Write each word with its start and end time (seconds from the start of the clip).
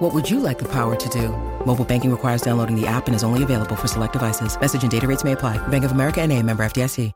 What 0.00 0.14
would 0.14 0.30
you 0.30 0.40
like 0.40 0.58
the 0.58 0.68
power 0.72 0.96
to 0.96 1.08
do? 1.10 1.28
Mobile 1.66 1.84
banking 1.84 2.10
requires 2.10 2.40
downloading 2.40 2.74
the 2.74 2.86
app 2.86 3.06
and 3.06 3.14
is 3.14 3.22
only 3.22 3.42
available 3.42 3.76
for 3.76 3.86
select 3.86 4.14
devices. 4.14 4.58
Message 4.58 4.80
and 4.80 4.90
data 4.90 5.06
rates 5.06 5.24
may 5.24 5.32
apply. 5.32 5.58
Bank 5.68 5.84
of 5.84 5.92
America 5.92 6.22
and 6.22 6.32
a 6.32 6.42
member 6.42 6.62
FDIC. 6.62 7.12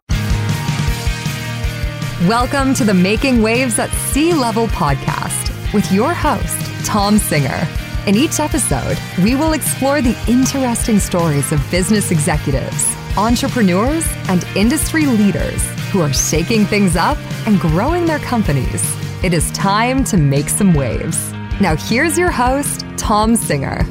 Welcome 2.28 2.75
to 2.75 2.84
the 2.84 2.92
Making 2.92 3.40
Waves 3.40 3.78
at 3.78 3.89
Sea 4.12 4.34
Level 4.34 4.66
podcast 4.66 5.72
with 5.72 5.90
your 5.90 6.12
host, 6.12 6.61
Tom 6.84 7.16
Singer. 7.16 7.66
In 8.06 8.16
each 8.16 8.39
episode, 8.39 8.98
we 9.22 9.34
will 9.34 9.54
explore 9.54 10.03
the 10.03 10.14
interesting 10.28 10.98
stories 10.98 11.53
of 11.53 11.70
business 11.70 12.11
executives, 12.11 12.94
entrepreneurs, 13.16 14.06
and 14.28 14.44
industry 14.56 15.06
leaders 15.06 15.64
who 15.90 16.03
are 16.03 16.12
shaking 16.12 16.66
things 16.66 16.96
up 16.96 17.16
and 17.46 17.58
growing 17.58 18.04
their 18.04 18.18
companies. 18.18 18.84
It 19.25 19.32
is 19.32 19.50
time 19.53 20.04
to 20.04 20.18
make 20.18 20.50
some 20.50 20.75
waves. 20.75 21.32
Now, 21.61 21.76
here's 21.76 22.18
your 22.18 22.32
host, 22.32 22.85
Tom 22.96 23.36
Singer. 23.36 23.85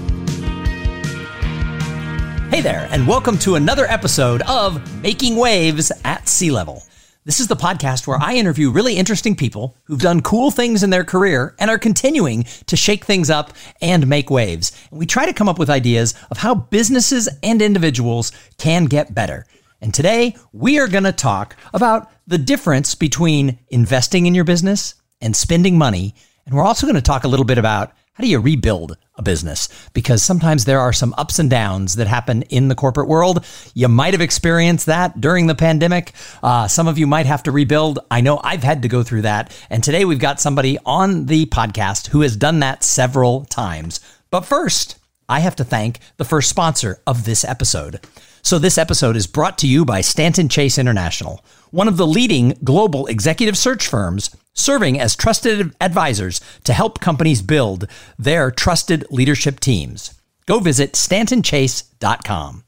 Hey 2.49 2.59
there, 2.59 2.89
and 2.91 3.07
welcome 3.07 3.37
to 3.39 3.55
another 3.55 3.85
episode 3.85 4.41
of 4.49 5.01
Making 5.01 5.37
Waves 5.37 5.89
at 6.03 6.27
Sea 6.27 6.51
Level. 6.51 6.83
This 7.23 7.39
is 7.39 7.47
the 7.47 7.55
podcast 7.55 8.05
where 8.05 8.19
I 8.21 8.33
interview 8.33 8.69
really 8.69 8.97
interesting 8.97 9.33
people 9.33 9.77
who've 9.85 10.01
done 10.01 10.21
cool 10.21 10.51
things 10.51 10.83
in 10.83 10.89
their 10.89 11.05
career 11.05 11.55
and 11.57 11.71
are 11.71 11.77
continuing 11.77 12.43
to 12.65 12.75
shake 12.75 13.05
things 13.05 13.29
up 13.29 13.53
and 13.81 14.07
make 14.07 14.29
waves. 14.29 14.73
And 14.91 14.99
we 14.99 15.05
try 15.05 15.25
to 15.25 15.33
come 15.33 15.47
up 15.47 15.57
with 15.57 15.69
ideas 15.69 16.15
of 16.31 16.39
how 16.39 16.53
businesses 16.53 17.29
and 17.41 17.61
individuals 17.61 18.33
can 18.57 18.85
get 18.85 19.15
better. 19.15 19.45
And 19.79 19.93
today 19.93 20.35
we 20.51 20.79
are 20.79 20.89
going 20.89 21.05
to 21.05 21.13
talk 21.13 21.55
about 21.73 22.11
the 22.27 22.37
difference 22.37 22.93
between 22.93 23.57
investing 23.69 24.25
in 24.25 24.35
your 24.35 24.43
business 24.43 24.95
and 25.21 25.33
spending 25.33 25.77
money. 25.77 26.13
And 26.45 26.55
we're 26.55 26.65
also 26.65 26.85
going 26.85 26.95
to 26.95 27.01
talk 27.01 27.23
a 27.23 27.27
little 27.27 27.45
bit 27.45 27.57
about 27.57 27.93
how 28.13 28.23
do 28.23 28.29
you 28.29 28.39
rebuild 28.39 28.95
a 29.15 29.23
business? 29.23 29.69
Because 29.93 30.21
sometimes 30.21 30.65
there 30.65 30.79
are 30.79 30.93
some 30.93 31.15
ups 31.17 31.39
and 31.39 31.49
downs 31.49 31.95
that 31.95 32.05
happen 32.05 32.43
in 32.43 32.67
the 32.67 32.75
corporate 32.75 33.07
world. 33.07 33.43
You 33.73 33.87
might 33.87 34.13
have 34.13 34.21
experienced 34.21 34.85
that 34.85 35.19
during 35.19 35.47
the 35.47 35.55
pandemic. 35.55 36.11
Uh, 36.43 36.67
some 36.67 36.87
of 36.87 36.99
you 36.99 37.07
might 37.07 37.25
have 37.25 37.41
to 37.43 37.51
rebuild. 37.51 37.99
I 38.11 38.21
know 38.21 38.39
I've 38.43 38.61
had 38.61 38.83
to 38.83 38.87
go 38.87 39.01
through 39.01 39.23
that. 39.23 39.51
And 39.71 39.83
today 39.83 40.05
we've 40.05 40.19
got 40.19 40.39
somebody 40.39 40.77
on 40.85 41.25
the 41.25 41.47
podcast 41.47 42.09
who 42.09 42.21
has 42.21 42.37
done 42.37 42.59
that 42.59 42.83
several 42.83 43.45
times. 43.45 43.99
But 44.29 44.41
first, 44.41 44.99
I 45.27 45.39
have 45.39 45.55
to 45.55 45.63
thank 45.63 45.99
the 46.17 46.25
first 46.25 46.49
sponsor 46.49 47.01
of 47.07 47.25
this 47.25 47.43
episode. 47.43 47.99
So, 48.45 48.59
this 48.59 48.77
episode 48.77 49.15
is 49.15 49.25
brought 49.25 49.57
to 49.59 49.67
you 49.67 49.85
by 49.85 50.01
Stanton 50.01 50.49
Chase 50.49 50.77
International, 50.77 51.45
one 51.71 51.87
of 51.87 51.95
the 51.95 52.05
leading 52.05 52.57
global 52.61 53.07
executive 53.07 53.57
search 53.57 53.87
firms 53.87 54.35
serving 54.53 54.99
as 54.99 55.15
trusted 55.15 55.73
advisors 55.79 56.41
to 56.65 56.73
help 56.73 56.99
companies 56.99 57.41
build 57.41 57.87
their 58.19 58.51
trusted 58.51 59.05
leadership 59.09 59.61
teams. 59.61 60.13
Go 60.45 60.59
visit 60.59 60.91
stantonchase.com. 60.91 62.65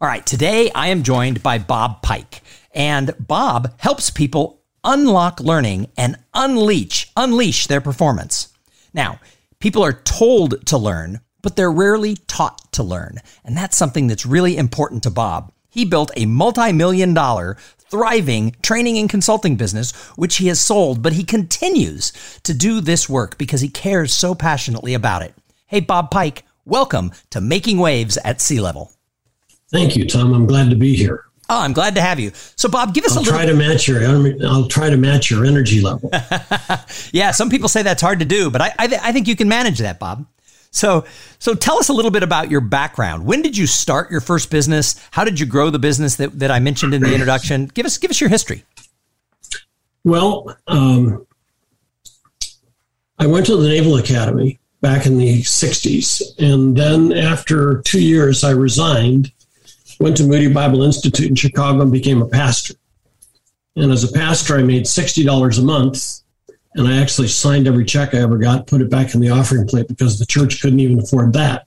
All 0.00 0.08
right, 0.08 0.26
today 0.26 0.68
I 0.74 0.88
am 0.88 1.04
joined 1.04 1.44
by 1.44 1.58
Bob 1.58 2.02
Pike, 2.02 2.42
and 2.74 3.14
Bob 3.24 3.78
helps 3.78 4.10
people 4.10 4.64
unlock 4.82 5.38
learning 5.38 5.92
and 5.96 6.18
unleash 6.34 7.08
unleash 7.16 7.68
their 7.68 7.80
performance. 7.80 8.48
Now, 8.92 9.20
people 9.60 9.84
are 9.84 9.92
told 9.92 10.66
to 10.66 10.76
learn, 10.76 11.20
but 11.42 11.56
they're 11.56 11.72
rarely 11.72 12.16
taught 12.26 12.72
to 12.72 12.82
learn. 12.82 13.18
And 13.44 13.56
that's 13.56 13.76
something 13.76 14.06
that's 14.06 14.26
really 14.26 14.56
important 14.56 15.02
to 15.04 15.10
Bob. 15.10 15.52
He 15.70 15.84
built 15.84 16.10
a 16.16 16.26
multi 16.26 16.72
million 16.72 17.14
dollar, 17.14 17.56
thriving 17.78 18.56
training 18.62 18.98
and 18.98 19.08
consulting 19.08 19.56
business, 19.56 19.94
which 20.16 20.36
he 20.36 20.48
has 20.48 20.60
sold, 20.60 21.02
but 21.02 21.12
he 21.12 21.24
continues 21.24 22.12
to 22.42 22.54
do 22.54 22.80
this 22.80 23.08
work 23.08 23.38
because 23.38 23.60
he 23.60 23.68
cares 23.68 24.12
so 24.12 24.34
passionately 24.34 24.94
about 24.94 25.22
it. 25.22 25.34
Hey, 25.66 25.80
Bob 25.80 26.10
Pike, 26.10 26.44
welcome 26.64 27.12
to 27.30 27.40
Making 27.40 27.78
Waves 27.78 28.18
at 28.24 28.40
Sea 28.40 28.60
Level. 28.60 28.92
Thank 29.70 29.96
you, 29.96 30.06
Tom. 30.06 30.32
I'm 30.32 30.46
glad 30.46 30.70
to 30.70 30.76
be 30.76 30.94
here. 30.94 31.24
Oh, 31.50 31.60
I'm 31.60 31.72
glad 31.72 31.94
to 31.94 32.00
have 32.02 32.20
you. 32.20 32.32
So, 32.56 32.68
Bob, 32.68 32.92
give 32.92 33.04
us 33.04 33.12
I'll 33.12 33.18
a 33.18 33.24
little. 33.24 33.34
try 33.38 33.46
to 33.46 33.54
match 33.54 33.88
your. 33.88 34.02
I'll 34.46 34.68
try 34.68 34.90
to 34.90 34.96
match 34.98 35.30
your 35.30 35.46
energy 35.46 35.80
level. 35.80 36.10
yeah, 37.12 37.30
some 37.30 37.48
people 37.48 37.68
say 37.68 37.82
that's 37.82 38.02
hard 38.02 38.18
to 38.18 38.26
do, 38.26 38.50
but 38.50 38.60
I, 38.60 38.74
I, 38.78 38.86
th- 38.86 39.00
I 39.02 39.12
think 39.12 39.28
you 39.28 39.36
can 39.36 39.48
manage 39.48 39.78
that, 39.78 39.98
Bob. 39.98 40.26
So, 40.70 41.04
so 41.38 41.54
tell 41.54 41.78
us 41.78 41.88
a 41.88 41.92
little 41.92 42.10
bit 42.10 42.22
about 42.22 42.50
your 42.50 42.60
background. 42.60 43.24
When 43.24 43.42
did 43.42 43.56
you 43.56 43.66
start 43.66 44.10
your 44.10 44.20
first 44.20 44.50
business? 44.50 45.00
How 45.10 45.24
did 45.24 45.40
you 45.40 45.46
grow 45.46 45.70
the 45.70 45.78
business 45.78 46.16
that, 46.16 46.38
that 46.38 46.50
I 46.50 46.60
mentioned 46.60 46.94
in 46.94 47.02
the 47.02 47.12
introduction? 47.12 47.66
Give 47.66 47.86
us 47.86 47.98
give 47.98 48.10
us 48.10 48.20
your 48.20 48.30
history. 48.30 48.64
Well, 50.04 50.56
um, 50.66 51.26
I 53.18 53.26
went 53.26 53.46
to 53.46 53.56
the 53.56 53.68
Naval 53.68 53.96
Academy 53.96 54.58
back 54.80 55.06
in 55.06 55.18
the 55.18 55.42
'60s, 55.42 56.22
and 56.38 56.76
then 56.76 57.12
after 57.12 57.82
two 57.82 58.00
years, 58.00 58.44
I 58.44 58.50
resigned, 58.50 59.32
went 59.98 60.16
to 60.18 60.24
Moody 60.24 60.52
Bible 60.52 60.82
Institute 60.82 61.28
in 61.28 61.34
Chicago, 61.34 61.82
and 61.82 61.92
became 61.92 62.22
a 62.22 62.28
pastor. 62.28 62.74
And 63.74 63.90
as 63.90 64.04
a 64.04 64.12
pastor, 64.12 64.56
I 64.56 64.62
made 64.62 64.86
sixty 64.86 65.24
dollars 65.24 65.58
a 65.58 65.62
month 65.62 66.20
and 66.78 66.86
I 66.86 66.96
actually 66.98 67.26
signed 67.26 67.66
every 67.66 67.84
check 67.84 68.14
I 68.14 68.18
ever 68.18 68.38
got, 68.38 68.68
put 68.68 68.80
it 68.80 68.88
back 68.88 69.14
in 69.14 69.20
the 69.20 69.30
offering 69.30 69.66
plate 69.66 69.88
because 69.88 70.18
the 70.18 70.26
church 70.26 70.62
couldn't 70.62 70.78
even 70.78 71.00
afford 71.00 71.32
that. 71.32 71.66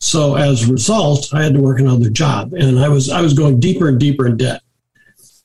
So 0.00 0.34
as 0.34 0.68
a 0.68 0.72
result, 0.72 1.32
I 1.32 1.42
had 1.42 1.54
to 1.54 1.60
work 1.60 1.78
another 1.78 2.10
job, 2.10 2.52
and 2.52 2.78
I 2.78 2.88
was 2.88 3.08
I 3.08 3.22
was 3.22 3.32
going 3.32 3.60
deeper 3.60 3.88
and 3.88 3.98
deeper 3.98 4.26
in 4.26 4.36
debt. 4.36 4.60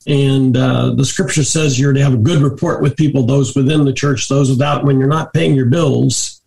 And 0.07 0.57
uh, 0.57 0.95
the 0.95 1.05
scripture 1.05 1.44
says 1.44 1.79
you're 1.79 1.94
to 1.94 2.03
have 2.03 2.16
a 2.16 2.17
good 2.17 2.41
report 2.41 2.81
with 2.81 2.97
people, 2.97 3.23
those 3.23 3.55
within 3.55 3.85
the 3.85 3.94
church, 3.94 4.27
those 4.27 4.50
without. 4.50 4.83
When 4.83 4.97
you're 4.97 5.07
not 5.07 5.33
paying 5.33 5.56
your 5.56 5.67
bills, 5.67 6.41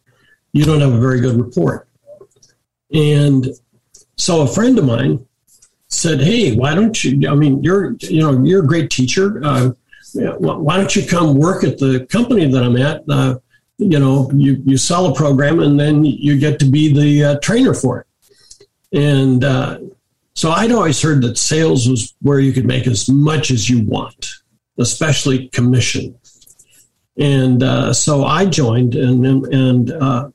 you 0.53 0.65
don't 0.65 0.81
have 0.81 0.93
a 0.93 1.01
very 1.01 1.21
good 1.21 1.41
report. 1.41 1.89
And 2.93 3.47
so 4.17 4.43
a 4.43 4.49
friend 4.49 4.79
of 4.79 4.85
mine 4.85 5.25
said, 5.89 6.21
"Hey, 6.21 6.55
why 6.55 6.75
don't 6.75 7.03
you? 7.05 7.31
I 7.31 7.35
mean, 7.35 7.63
you're 7.63 7.95
you 8.01 8.21
know 8.21 8.43
you're 8.45 8.65
a 8.65 8.67
great 8.67 8.91
teacher. 8.91 9.41
Uh, 9.43 9.71
why 10.15 10.77
don't 10.77 10.95
you 10.95 11.07
come 11.07 11.37
work 11.37 11.65
at 11.65 11.79
the 11.79 12.07
company 12.07 12.51
that 12.51 12.63
I'm 12.63 12.77
at? 12.77 13.03
Uh, 13.09 13.39
you 13.79 13.99
know, 13.99 14.31
you, 14.35 14.63
you 14.65 14.77
sell 14.77 15.07
a 15.07 15.15
program 15.15 15.61
and 15.61 15.79
then 15.79 16.05
you 16.05 16.39
get 16.39 16.59
to 16.61 16.67
be 16.67 16.93
the 16.93 17.25
uh, 17.25 17.39
trainer 17.41 17.75
for 17.75 18.01
it. 18.01 18.07
And 18.93 19.43
uh, 19.43 19.79
so 20.35 20.51
I'd 20.51 20.73
always 20.73 21.01
heard 21.01 21.23
that 21.23 21.39
sales 21.39 21.89
was 21.89 22.15
where 22.21 22.41
you 22.41 22.53
could 22.53 22.67
make 22.67 22.87
as 22.87 23.09
much 23.09 23.51
as 23.51 23.69
you 23.69 23.85
want, 23.85 24.27
especially 24.79 25.49
commission. 25.49 26.19
And 27.19 27.63
uh, 27.63 27.93
so 27.93 28.25
I 28.25 28.47
joined, 28.47 28.95
and 28.95 29.45
and 29.47 29.91
uh, 29.91 30.31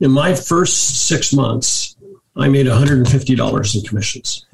in 0.00 0.10
my 0.10 0.34
first 0.34 1.06
six 1.06 1.32
months, 1.32 1.96
I 2.36 2.48
made 2.48 2.66
$150 2.66 3.74
in 3.74 3.82
commissions. 3.82 4.46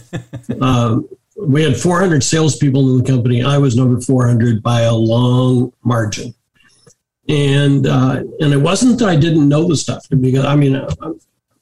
um, 0.60 1.08
we 1.36 1.62
had 1.62 1.76
400 1.76 2.22
salespeople 2.22 2.90
in 2.90 3.02
the 3.02 3.10
company. 3.10 3.42
I 3.42 3.58
was 3.58 3.76
number 3.76 4.00
400 4.00 4.62
by 4.62 4.82
a 4.82 4.94
long 4.94 5.72
margin. 5.82 6.34
And 7.28 7.86
uh, 7.86 8.22
and 8.40 8.52
it 8.52 8.58
wasn't 8.58 8.98
that 8.98 9.08
I 9.08 9.16
didn't 9.16 9.48
know 9.48 9.66
the 9.66 9.76
stuff 9.76 10.06
because 10.10 10.44
I 10.44 10.56
mean 10.56 10.76
uh, 10.76 11.14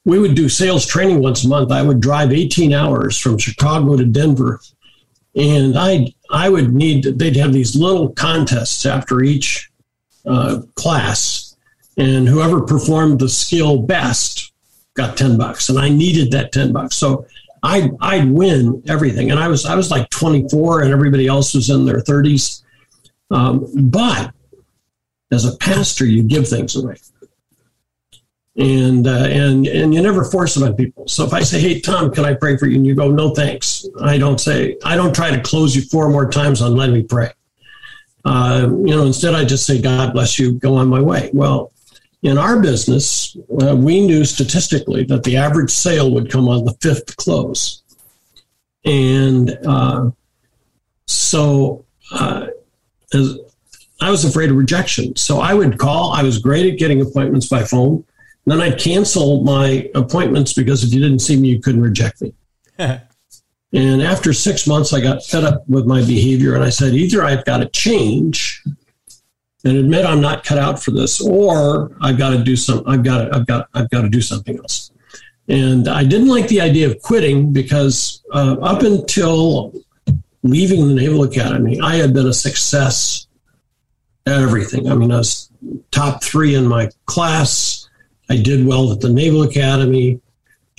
we 0.03 0.19
would 0.19 0.35
do 0.35 0.49
sales 0.49 0.85
training 0.85 1.21
once 1.21 1.45
a 1.45 1.47
month. 1.47 1.71
I 1.71 1.81
would 1.81 2.01
drive 2.01 2.33
18 2.33 2.73
hours 2.73 3.17
from 3.17 3.37
Chicago 3.37 3.95
to 3.95 4.05
Denver, 4.05 4.59
and 5.35 5.77
I 5.77 6.13
I 6.29 6.49
would 6.49 6.73
need 6.73 7.05
they'd 7.17 7.37
have 7.37 7.53
these 7.53 7.77
little 7.77 8.09
contests 8.09 8.85
after 8.85 9.21
each 9.23 9.71
uh, 10.25 10.63
class, 10.75 11.55
and 11.97 12.27
whoever 12.27 12.61
performed 12.61 13.19
the 13.19 13.29
skill 13.29 13.77
best 13.77 14.51
got 14.95 15.15
10 15.15 15.37
bucks, 15.37 15.69
and 15.69 15.79
I 15.79 15.87
needed 15.87 16.31
that 16.31 16.51
10 16.51 16.73
bucks. 16.73 16.97
So 16.97 17.25
I'd 17.63 17.91
I'd 18.01 18.29
win 18.29 18.83
everything, 18.87 19.31
and 19.31 19.39
I 19.39 19.47
was 19.47 19.65
I 19.65 19.75
was 19.75 19.89
like 19.89 20.09
24, 20.09 20.81
and 20.81 20.91
everybody 20.91 21.27
else 21.27 21.53
was 21.53 21.69
in 21.69 21.85
their 21.85 22.01
30s. 22.01 22.61
Um, 23.31 23.65
but 23.89 24.31
as 25.31 25.45
a 25.45 25.57
pastor, 25.57 26.05
you 26.05 26.23
give 26.23 26.47
things 26.47 26.75
away, 26.75 26.97
and 28.57 29.07
uh, 29.07 29.27
and 29.29 29.65
and 29.65 29.93
you 29.93 30.01
never 30.01 30.25
force 30.25 30.57
it 30.57 30.63
on 30.63 30.75
people. 30.75 31.07
So 31.07 31.25
if 31.25 31.33
I 31.33 31.41
say, 31.41 31.59
"Hey 31.59 31.79
Tom, 31.79 32.11
can 32.11 32.25
I 32.25 32.33
pray 32.33 32.57
for 32.57 32.67
you?" 32.67 32.75
and 32.75 32.85
you 32.85 32.95
go, 32.95 33.09
"No, 33.09 33.33
thanks," 33.33 33.87
I 34.01 34.17
don't 34.17 34.39
say 34.39 34.77
I 34.83 34.95
don't 34.95 35.15
try 35.15 35.31
to 35.31 35.41
close 35.41 35.75
you 35.75 35.81
four 35.83 36.09
more 36.09 36.29
times 36.29 36.61
on 36.61 36.75
let 36.75 36.91
me 36.91 37.01
pray. 37.01 37.31
Uh, 38.25 38.67
you 38.69 38.95
know, 38.95 39.05
instead 39.05 39.33
I 39.33 39.45
just 39.45 39.65
say, 39.65 39.81
"God 39.81 40.13
bless 40.13 40.37
you, 40.37 40.53
go 40.53 40.75
on 40.75 40.87
my 40.89 41.01
way." 41.01 41.31
Well, 41.33 41.72
in 42.23 42.37
our 42.37 42.61
business, 42.61 43.35
uh, 43.61 43.75
we 43.75 44.05
knew 44.05 44.23
statistically 44.23 45.03
that 45.03 45.23
the 45.23 45.35
average 45.37 45.69
sale 45.69 46.09
would 46.11 46.31
come 46.31 46.47
on 46.47 46.63
the 46.63 46.73
fifth 46.81 47.17
close. 47.17 47.83
And 48.85 49.57
uh, 49.67 50.11
so 51.05 51.85
uh, 52.11 52.47
as, 53.13 53.37
I 54.01 54.09
was 54.09 54.23
afraid 54.23 54.49
of 54.49 54.55
rejection. 54.55 55.15
So 55.17 55.39
I 55.39 55.53
would 55.53 55.77
call. 55.77 56.13
I 56.13 56.23
was 56.23 56.37
great 56.39 56.71
at 56.71 56.79
getting 56.79 57.01
appointments 57.01 57.47
by 57.47 57.63
phone. 57.63 58.05
Then 58.45 58.61
I'd 58.61 58.79
cancel 58.79 59.43
my 59.43 59.89
appointments 59.93 60.53
because 60.53 60.83
if 60.83 60.93
you 60.93 61.01
didn't 61.01 61.19
see 61.19 61.37
me, 61.37 61.49
you 61.49 61.59
couldn't 61.59 61.81
reject 61.81 62.21
me. 62.21 62.33
and 62.77 64.01
after 64.01 64.33
six 64.33 64.65
months, 64.65 64.93
I 64.93 65.01
got 65.01 65.25
fed 65.25 65.43
up 65.43 65.67
with 65.67 65.85
my 65.85 65.99
behavior 65.99 66.55
and 66.55 66.63
I 66.63 66.69
said, 66.69 66.93
either 66.93 67.23
I've 67.23 67.45
got 67.45 67.57
to 67.57 67.67
change 67.67 68.63
and 69.63 69.77
admit 69.77 70.05
I'm 70.05 70.21
not 70.21 70.43
cut 70.43 70.57
out 70.57 70.81
for 70.81 70.91
this, 70.91 71.21
or 71.21 71.95
I've 72.01 72.17
got 72.17 72.31
to 72.31 72.43
do 72.43 72.55
some. 72.55 72.83
I've 72.85 73.03
got 73.03 73.25
to. 73.25 73.35
I've 73.35 73.45
got. 73.45 73.69
I've 73.73 73.89
got 73.89 74.01
to 74.01 74.09
do 74.09 74.21
something 74.21 74.57
else. 74.57 74.91
And 75.49 75.87
I 75.89 76.03
didn't 76.03 76.29
like 76.29 76.47
the 76.47 76.61
idea 76.61 76.87
of 76.89 77.01
quitting 77.01 77.51
because 77.51 78.23
uh, 78.33 78.55
up 78.61 78.81
until 78.83 79.73
leaving 80.43 80.87
the 80.87 80.93
Naval 80.93 81.23
Academy, 81.23 81.79
I 81.81 81.95
had 81.95 82.13
been 82.13 82.27
a 82.27 82.33
success 82.33 83.27
at 84.25 84.41
everything. 84.41 84.89
I 84.89 84.95
mean, 84.95 85.11
I 85.11 85.17
was 85.17 85.49
top 85.91 86.23
three 86.23 86.55
in 86.55 86.67
my 86.67 86.89
class. 87.05 87.89
I 88.29 88.37
did 88.37 88.65
well 88.65 88.91
at 88.91 89.01
the 89.01 89.09
Naval 89.09 89.43
Academy. 89.43 90.21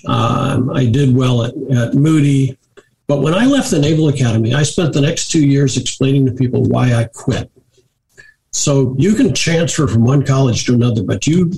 Um, 0.06 0.70
I 0.70 0.86
did 0.86 1.14
well 1.14 1.44
at, 1.44 1.54
at 1.76 1.94
Moody. 1.94 2.58
But 3.06 3.20
when 3.20 3.34
I 3.34 3.44
left 3.44 3.70
the 3.70 3.78
Naval 3.78 4.08
Academy, 4.08 4.54
I 4.54 4.62
spent 4.62 4.94
the 4.94 5.00
next 5.00 5.30
two 5.30 5.46
years 5.46 5.76
explaining 5.76 6.24
to 6.26 6.32
people 6.32 6.62
why 6.64 6.94
I 6.94 7.04
quit. 7.04 7.50
So 8.54 8.94
you 8.96 9.14
can 9.14 9.34
transfer 9.34 9.88
from 9.88 10.04
one 10.04 10.24
college 10.24 10.64
to 10.66 10.74
another, 10.74 11.02
but 11.02 11.26
you 11.26 11.50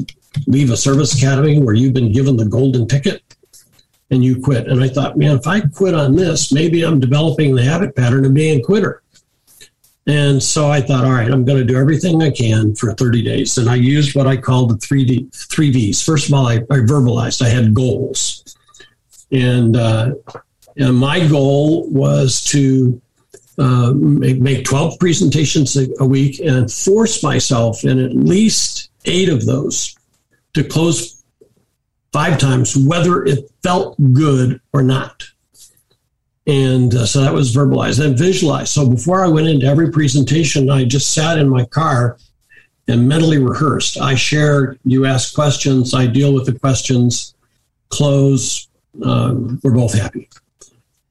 leave 0.47 0.71
a 0.71 0.77
service 0.79 1.15
academy 1.15 1.61
where 1.61 1.75
you've 1.75 1.93
been 1.93 2.11
given 2.11 2.39
the 2.39 2.47
golden 2.47 2.89
ticket 2.89 3.23
and 4.11 4.25
you 4.25 4.41
quit. 4.41 4.67
And 4.67 4.83
I 4.83 4.89
thought, 4.89 5.19
man, 5.19 5.37
if 5.37 5.47
I 5.47 5.61
quit 5.61 5.95
on 5.95 6.17
this, 6.17 6.53
maybe 6.53 6.85
I'm 6.85 6.99
developing 6.99 7.55
the 7.55 7.63
habit 7.63 7.95
pattern 7.95 8.25
of 8.25 8.33
being 8.33 8.61
a 8.61 8.63
quitter. 8.63 9.03
And 10.07 10.43
so 10.43 10.71
I 10.71 10.81
thought, 10.81 11.05
all 11.05 11.13
right, 11.13 11.31
I'm 11.31 11.45
going 11.45 11.59
to 11.59 11.65
do 11.65 11.77
everything 11.77 12.23
I 12.23 12.31
can 12.31 12.75
for 12.75 12.95
30 12.95 13.23
days. 13.23 13.59
And 13.59 13.69
I 13.69 13.75
used 13.75 14.17
what 14.17 14.27
I 14.27 14.39
called 14.39 14.71
the 14.71 14.79
three, 14.79 15.05
D, 15.05 15.29
three 15.35 15.71
V's. 15.71 16.03
First 16.03 16.29
of 16.29 16.35
all, 16.35 16.47
I, 16.47 16.57
I 16.57 16.79
verbalized, 16.79 17.43
I 17.43 17.49
had 17.49 17.75
goals. 17.75 18.57
And, 19.31 19.77
uh, 19.77 20.15
and 20.79 20.97
my 20.97 21.27
goal 21.29 21.91
was 21.91 22.43
to 22.45 23.03
uh, 23.59 23.93
make, 23.95 24.41
make 24.41 24.65
12 24.65 24.99
presentations 24.99 25.77
a, 25.77 25.89
a 25.99 26.07
week 26.07 26.41
and 26.41 26.71
force 26.71 27.23
myself 27.23 27.85
in 27.85 27.99
at 27.99 28.15
least 28.15 28.91
eight 29.05 29.29
of 29.29 29.47
those 29.47 29.97
to 30.55 30.65
close 30.65 31.23
five 32.13 32.39
times, 32.39 32.77
whether 32.77 33.25
it 33.25 33.51
felt 33.63 33.97
good 34.13 34.61
or 34.73 34.83
not. 34.83 35.25
And 36.47 36.95
uh, 36.95 37.07
so 37.07 37.21
that 37.23 37.35
was 37.35 37.55
verbalized 37.55 38.05
and 38.05 38.17
visualized. 38.17 38.69
So 38.69 38.89
before 38.89 39.25
I 39.25 39.29
went 39.29 39.49
into 39.49 39.67
every 39.67 39.91
presentation, 39.91 40.71
I 40.71 40.85
just 40.85 41.13
sat 41.13 41.39
in 41.39 41.49
my 41.49 41.65
car 41.65 42.19
and 42.89 43.09
mentally 43.09 43.39
rehearsed. 43.39 43.99
I 43.99 44.15
share, 44.15 44.77
you 44.85 45.07
ask 45.07 45.35
questions, 45.35 45.93
I 45.93 46.07
deal 46.07 46.33
with 46.33 46.47
the 46.47 46.59
questions, 46.59 47.35
close, 47.89 48.69
um, 49.03 49.61
we're 49.63 49.73
both 49.73 49.93
happy. 49.93 50.29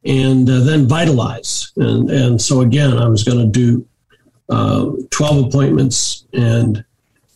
And 0.05 0.49
uh, 0.49 0.59
then 0.59 0.87
vitalize. 0.87 1.71
And, 1.77 2.11
and 2.11 2.41
so 2.41 2.61
again, 2.61 2.97
I 2.97 3.07
was 3.07 3.23
going 3.23 3.39
to 3.39 3.47
do 3.47 3.87
uh, 4.49 4.91
12 5.09 5.47
appointments 5.47 6.25
and, 6.33 6.85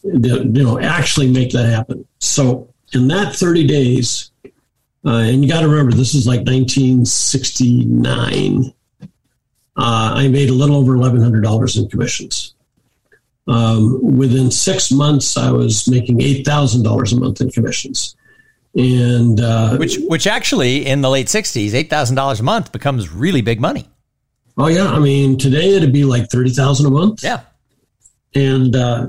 you 0.03 0.63
know, 0.63 0.79
actually 0.79 1.31
make 1.31 1.51
that 1.51 1.67
happen. 1.67 2.05
So 2.19 2.71
in 2.93 3.07
that 3.07 3.35
30 3.35 3.65
days, 3.65 4.29
uh, 5.05 5.23
and 5.25 5.43
you 5.43 5.49
got 5.49 5.61
to 5.61 5.69
remember, 5.69 5.95
this 5.95 6.13
is 6.13 6.27
like 6.27 6.41
1969. 6.41 8.73
Uh, 9.75 10.13
I 10.15 10.27
made 10.27 10.49
a 10.49 10.53
little 10.53 10.75
over 10.75 10.97
$1,100 10.97 11.77
in 11.77 11.89
commissions. 11.89 12.53
Um, 13.47 14.17
within 14.17 14.51
six 14.51 14.91
months, 14.91 15.37
I 15.37 15.51
was 15.51 15.87
making 15.87 16.19
$8,000 16.19 17.13
a 17.13 17.19
month 17.19 17.41
in 17.41 17.49
commissions. 17.49 18.15
And 18.75 19.39
uh, 19.39 19.77
which, 19.77 19.97
which 20.07 20.27
actually 20.27 20.85
in 20.85 21.01
the 21.01 21.09
late 21.09 21.27
60s, 21.27 21.71
$8,000 21.71 22.39
a 22.39 22.43
month 22.43 22.71
becomes 22.71 23.09
really 23.09 23.41
big 23.41 23.59
money. 23.59 23.89
Oh, 24.57 24.67
yeah. 24.67 24.91
I 24.91 24.99
mean, 24.99 25.37
today 25.37 25.75
it'd 25.75 25.93
be 25.93 26.03
like 26.03 26.29
30000 26.29 26.85
a 26.85 26.89
month. 26.89 27.23
Yeah. 27.23 27.41
And 28.35 28.75
uh, 28.75 29.07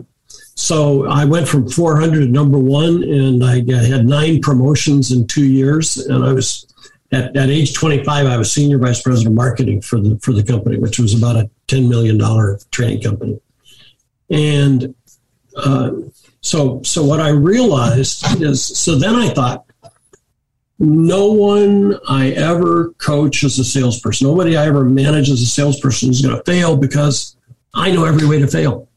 so 0.54 1.06
I 1.06 1.24
went 1.24 1.48
from 1.48 1.68
400 1.68 2.20
to 2.20 2.26
number 2.26 2.58
one, 2.58 3.02
and 3.02 3.44
I 3.44 3.56
had 3.56 4.06
nine 4.06 4.40
promotions 4.40 5.10
in 5.10 5.26
two 5.26 5.44
years. 5.44 5.96
And 5.96 6.24
I 6.24 6.32
was 6.32 6.66
at, 7.12 7.36
at 7.36 7.50
age 7.50 7.74
25, 7.74 8.26
I 8.26 8.36
was 8.36 8.52
senior 8.52 8.78
vice 8.78 9.02
president 9.02 9.32
of 9.32 9.36
marketing 9.36 9.80
for 9.80 10.00
the 10.00 10.18
for 10.22 10.32
the 10.32 10.42
company, 10.42 10.78
which 10.78 10.98
was 10.98 11.14
about 11.14 11.36
a 11.36 11.50
10 11.66 11.88
million 11.88 12.18
dollar 12.18 12.58
training 12.70 13.02
company. 13.02 13.40
And 14.30 14.94
uh, 15.56 15.90
so 16.40 16.82
so 16.82 17.04
what 17.04 17.20
I 17.20 17.30
realized 17.30 18.42
is 18.42 18.64
so 18.64 18.96
then 18.96 19.14
I 19.14 19.28
thought. 19.28 19.66
No 20.82 21.30
one 21.30 21.98
I 22.08 22.30
ever 22.30 22.94
coach 22.96 23.44
as 23.44 23.58
a 23.58 23.64
salesperson, 23.64 24.26
nobody 24.26 24.56
I 24.56 24.66
ever 24.66 24.82
manage 24.82 25.28
as 25.28 25.42
a 25.42 25.46
salesperson 25.46 26.08
is 26.08 26.22
going 26.22 26.34
to 26.34 26.42
fail 26.44 26.74
because 26.74 27.36
I 27.74 27.90
know 27.90 28.06
every 28.06 28.26
way 28.26 28.38
to 28.38 28.46
fail. 28.46 28.88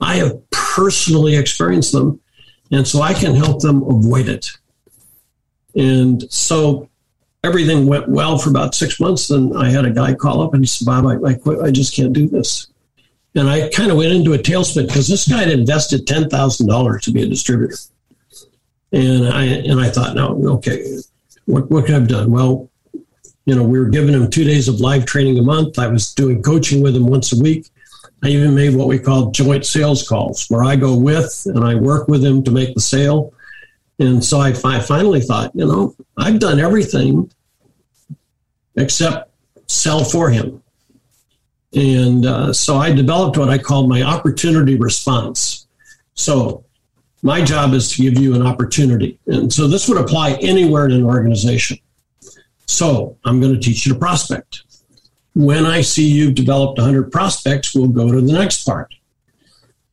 I 0.00 0.16
have 0.16 0.50
personally 0.50 1.36
experienced 1.36 1.92
them, 1.92 2.20
and 2.72 2.88
so 2.88 3.02
I 3.02 3.12
can 3.12 3.34
help 3.34 3.60
them 3.60 3.82
avoid 3.82 4.28
it. 4.28 4.50
And 5.74 6.24
so 6.32 6.88
everything 7.44 7.86
went 7.86 8.08
well 8.08 8.38
for 8.38 8.50
about 8.50 8.74
six 8.74 8.98
months. 8.98 9.28
Then 9.28 9.54
I 9.54 9.70
had 9.70 9.84
a 9.84 9.90
guy 9.90 10.14
call 10.14 10.42
up 10.42 10.54
and 10.54 10.62
he 10.62 10.66
said, 10.66 10.86
Bob, 10.86 11.06
I, 11.06 11.16
I 11.28 11.34
quit. 11.34 11.60
I 11.60 11.70
just 11.70 11.94
can't 11.94 12.12
do 12.12 12.28
this. 12.28 12.66
And 13.36 13.50
I 13.50 13.68
kind 13.68 13.90
of 13.90 13.98
went 13.98 14.12
into 14.12 14.32
a 14.32 14.38
tailspin 14.38 14.86
because 14.86 15.06
this 15.06 15.28
guy 15.28 15.40
had 15.40 15.50
invested 15.50 16.06
$10,000 16.06 17.00
to 17.02 17.10
be 17.12 17.22
a 17.22 17.26
distributor. 17.26 17.76
And 18.92 19.28
I, 19.28 19.44
and 19.44 19.78
I 19.78 19.90
thought, 19.90 20.16
no, 20.16 20.40
okay, 20.54 20.96
what, 21.44 21.70
what 21.70 21.84
could 21.84 21.94
I 21.94 21.98
have 21.98 22.08
done? 22.08 22.30
Well, 22.30 22.70
you 23.44 23.54
know, 23.54 23.62
we 23.62 23.78
were 23.78 23.90
giving 23.90 24.14
him 24.14 24.30
two 24.30 24.44
days 24.44 24.68
of 24.68 24.80
live 24.80 25.04
training 25.04 25.38
a 25.38 25.42
month. 25.42 25.78
I 25.78 25.86
was 25.86 26.14
doing 26.14 26.42
coaching 26.42 26.82
with 26.82 26.96
him 26.96 27.06
once 27.06 27.32
a 27.32 27.40
week. 27.40 27.68
I 28.24 28.28
even 28.28 28.54
made 28.54 28.74
what 28.74 28.88
we 28.88 28.98
call 28.98 29.30
joint 29.30 29.66
sales 29.66 30.08
calls, 30.08 30.46
where 30.48 30.64
I 30.64 30.74
go 30.74 30.96
with 30.96 31.42
and 31.46 31.62
I 31.62 31.74
work 31.74 32.08
with 32.08 32.24
him 32.24 32.42
to 32.44 32.50
make 32.50 32.74
the 32.74 32.80
sale. 32.80 33.34
And 33.98 34.24
so 34.24 34.40
I, 34.40 34.54
I 34.64 34.80
finally 34.80 35.20
thought, 35.20 35.54
you 35.54 35.66
know, 35.66 35.94
I've 36.16 36.40
done 36.40 36.58
everything 36.58 37.30
except 38.76 39.30
sell 39.68 40.04
for 40.04 40.30
him. 40.30 40.62
And 41.76 42.26
uh, 42.26 42.52
so 42.52 42.76
I 42.76 42.92
developed 42.92 43.36
what 43.36 43.50
I 43.50 43.58
called 43.58 43.88
my 43.88 44.02
opportunity 44.02 44.76
response. 44.76 45.68
So 46.14 46.64
my 47.22 47.44
job 47.44 47.74
is 47.74 47.92
to 47.92 48.02
give 48.02 48.18
you 48.18 48.34
an 48.34 48.44
opportunity. 48.44 49.18
And 49.26 49.52
so 49.52 49.68
this 49.68 49.88
would 49.88 49.98
apply 49.98 50.32
anywhere 50.40 50.86
in 50.86 50.92
an 50.92 51.04
organization. 51.04 51.78
So 52.66 53.16
I'm 53.24 53.40
going 53.40 53.54
to 53.54 53.60
teach 53.60 53.86
you 53.86 53.92
to 53.92 53.98
prospect 53.98 54.64
when 55.36 55.66
I 55.66 55.82
see 55.82 56.08
you've 56.08 56.34
developed 56.34 56.78
100 56.78 57.12
prospects, 57.12 57.74
we'll 57.74 57.88
go 57.88 58.10
to 58.10 58.22
the 58.22 58.32
next 58.32 58.64
part. 58.64 58.94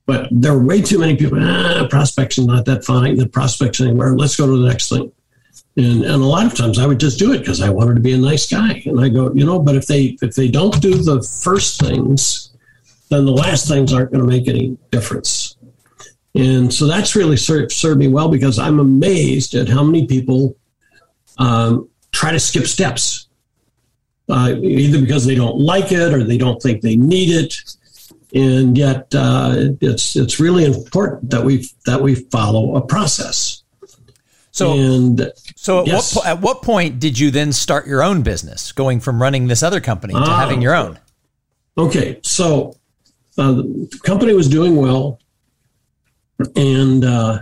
But 0.06 0.30
there 0.32 0.54
are 0.54 0.64
way 0.64 0.82
too 0.82 1.00
many 1.00 1.18
people, 1.18 1.38
ah, 1.42 1.86
prospects 1.90 2.40
are 2.40 2.46
not 2.46 2.64
that 2.66 2.86
fine. 2.86 3.18
The 3.18 3.28
prospects 3.28 3.82
anywhere. 3.82 4.16
Let's 4.16 4.38
go 4.38 4.46
to 4.46 4.58
the 4.58 4.68
next 4.68 4.88
thing. 4.88 5.12
And, 5.76 6.04
and 6.04 6.22
a 6.22 6.26
lot 6.26 6.46
of 6.46 6.54
times 6.54 6.78
I 6.78 6.86
would 6.86 7.00
just 7.00 7.18
do 7.18 7.34
it 7.34 7.40
because 7.40 7.62
I 7.62 7.70
wanted 7.70 7.96
to 7.96 8.02
be 8.02 8.14
a 8.14 8.18
nice 8.18 8.48
guy. 8.48 8.84
And 8.86 9.00
I 9.00 9.10
go, 9.10 9.34
you 9.34 9.46
know, 9.46 9.60
but 9.60 9.76
if 9.76 9.88
they 9.88 10.18
if 10.22 10.36
they 10.36 10.48
don't 10.48 10.80
do 10.82 10.96
the 10.96 11.22
first 11.44 11.80
things, 11.80 12.52
then 13.10 13.26
the 13.26 13.32
last 13.32 13.68
things 13.68 13.92
aren't 13.92 14.12
going 14.12 14.24
to 14.24 14.30
make 14.30 14.48
any 14.48 14.78
difference. 14.92 15.58
And 16.36 16.74
so 16.74 16.88
that's 16.88 17.16
really 17.16 17.38
served, 17.38 17.72
served 17.72 18.00
me 18.00 18.08
well 18.08 18.30
because 18.30 18.58
I'm 18.58 18.80
amazed 18.80 19.54
at 19.54 19.70
how 19.70 19.84
many 19.84 20.08
people 20.08 20.56
um, 21.38 21.90
try 22.12 22.32
to 22.32 22.40
skip 22.40 22.66
steps 22.66 23.28
uh, 24.30 24.56
either 24.62 25.00
because 25.00 25.26
they 25.26 25.36
don't 25.36 25.60
like 25.60 25.92
it 25.92 26.14
or 26.14 26.24
they 26.24 26.38
don't 26.38 26.62
think 26.62 26.82
they 26.82 26.96
need 26.96 27.30
it. 27.30 27.56
And 28.34 28.76
yet, 28.76 29.14
uh, 29.14 29.54
it's 29.80 30.16
it's 30.16 30.40
really 30.40 30.66
important 30.66 31.30
that 31.30 31.44
we 31.44 31.70
that 31.86 32.02
we 32.02 32.16
follow 32.16 32.76
a 32.76 32.82
process. 32.82 33.62
So, 34.50 34.74
and, 34.74 35.32
so 35.64 35.80
at, 35.80 35.88
yes. 35.88 36.14
what, 36.14 36.26
at 36.26 36.42
what 36.42 36.62
point 36.62 37.00
did 37.00 37.18
you 37.18 37.32
then 37.32 37.54
start 37.54 37.88
your 37.88 38.04
own 38.04 38.22
business, 38.22 38.74
going 38.74 39.00
from 39.00 39.22
running 39.22 39.48
this 39.48 39.64
other 39.64 39.80
company 39.80 40.14
to 40.14 40.20
ah, 40.20 40.40
having 40.40 40.62
your 40.62 40.76
own? 40.76 41.00
Okay, 41.78 42.20
so 42.22 42.76
uh, 43.38 43.54
the 43.54 44.00
company 44.04 44.34
was 44.34 44.50
doing 44.50 44.76
well, 44.76 45.22
and 46.58 47.06
uh, 47.06 47.40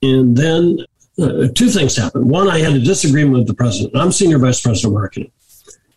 and 0.00 0.34
then 0.34 0.78
uh, 1.20 1.48
two 1.54 1.68
things 1.68 1.94
happened. 1.94 2.30
One, 2.30 2.48
I 2.48 2.60
had 2.60 2.72
a 2.72 2.80
disagreement 2.80 3.36
with 3.36 3.48
the 3.48 3.54
president. 3.54 3.94
I'm 3.94 4.10
senior 4.10 4.38
vice 4.38 4.62
president 4.62 4.94
of 4.94 4.98
marketing. 4.98 5.30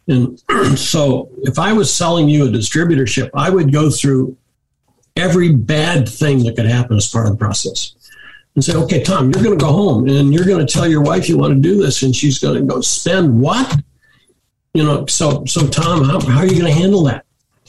And 0.10 0.44
so 0.78 1.30
if 1.44 1.58
I 1.58 1.72
was 1.72 1.96
selling 1.96 2.28
you 2.28 2.48
a 2.48 2.50
distributorship, 2.50 3.30
I 3.34 3.50
would 3.50 3.72
go 3.72 3.90
through 3.90 4.36
every 5.16 5.54
bad 5.54 6.10
thing 6.10 6.44
that 6.44 6.58
could 6.58 6.66
happen 6.66 6.98
as 6.98 7.08
part 7.08 7.28
of 7.28 7.32
the 7.32 7.38
process 7.38 7.95
and 8.56 8.64
say, 8.64 8.76
okay, 8.76 9.04
Tom, 9.04 9.32
you're 9.32 9.44
going 9.44 9.58
to 9.58 9.64
go 9.64 9.72
home 9.72 10.08
and 10.08 10.34
you're 10.34 10.46
going 10.46 10.66
to 10.66 10.72
tell 10.72 10.88
your 10.88 11.02
wife 11.02 11.28
you 11.28 11.38
want 11.38 11.54
to 11.54 11.60
do 11.60 11.82
this. 11.82 12.04
And 12.04 12.16
she's 12.16 12.40
going 12.40 12.56
to 12.56 12.62
go 12.62 12.82
spend 12.82 13.40
what? 13.40 13.82
you 14.76 14.84
know, 14.84 15.06
so 15.06 15.46
so 15.46 15.66
Tom, 15.68 16.04
how, 16.04 16.20
how 16.20 16.40
are 16.40 16.46
you 16.46 16.60
going 16.60 16.72
to 16.72 16.80
handle 16.80 17.04
that? 17.06 17.26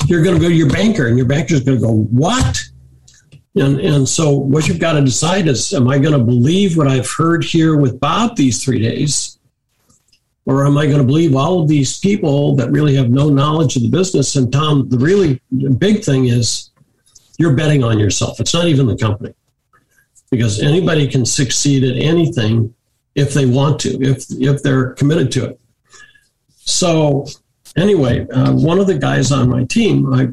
You're 0.07 0.25
going 0.25 0.35
to 0.35 0.40
go 0.40 0.49
to 0.49 0.55
your 0.55 0.69
banker, 0.69 1.07
and 1.07 1.16
your 1.16 1.26
banker's 1.26 1.61
going 1.62 1.78
to 1.78 1.87
go, 1.87 1.93
what? 1.93 2.61
And 3.55 3.81
and 3.81 4.09
so 4.09 4.33
what 4.33 4.66
you've 4.66 4.81
got 4.81 4.95
to 4.95 5.02
decide 5.02 5.47
is, 5.47 5.73
am 5.73 5.88
I 5.88 5.99
going 5.99 6.19
to 6.19 6.25
believe 6.25 6.76
what 6.76 6.88
I've 6.88 7.09
heard 7.09 7.45
here 7.45 7.76
with 7.76 8.00
Bob 8.00 8.37
these 8.37 8.62
three 8.62 8.81
days, 8.81 9.38
or 10.47 10.66
am 10.66 10.76
I 10.76 10.87
going 10.87 10.99
to 10.99 11.05
believe 11.05 11.37
all 11.37 11.62
of 11.62 11.69
these 11.69 11.97
people 12.00 12.57
that 12.57 12.73
really 12.73 12.97
have 12.97 13.09
no 13.09 13.31
knowledge 13.31 13.76
of 13.76 13.83
the 13.83 13.88
business? 13.88 14.35
And 14.35 14.52
Tom, 14.52 14.88
the 14.88 14.99
really 14.99 15.40
big 15.78 16.02
thing 16.02 16.26
is, 16.26 16.73
you're 17.38 17.55
betting 17.55 17.85
on 17.85 18.00
yourself. 18.00 18.40
It's 18.40 18.52
not 18.52 18.66
even 18.66 18.87
the 18.87 18.97
company, 18.97 19.33
because 20.30 20.61
anybody 20.61 21.09
can 21.09 21.25
succeed 21.25 21.85
at 21.85 21.97
anything 21.97 22.75
if 23.14 23.33
they 23.33 23.47
want 23.47 23.80
to, 23.80 23.90
if 24.02 24.26
if 24.30 24.62
they're 24.62 24.92
committed 24.92 25.33
to 25.33 25.47
it. 25.47 25.61
So 26.56 27.26
anyway, 27.76 28.26
uh, 28.28 28.52
one 28.52 28.78
of 28.78 28.87
the 28.87 28.99
guys 28.99 29.33
on 29.33 29.49
my 29.49 29.64
team, 29.64 30.12
I 30.12 30.28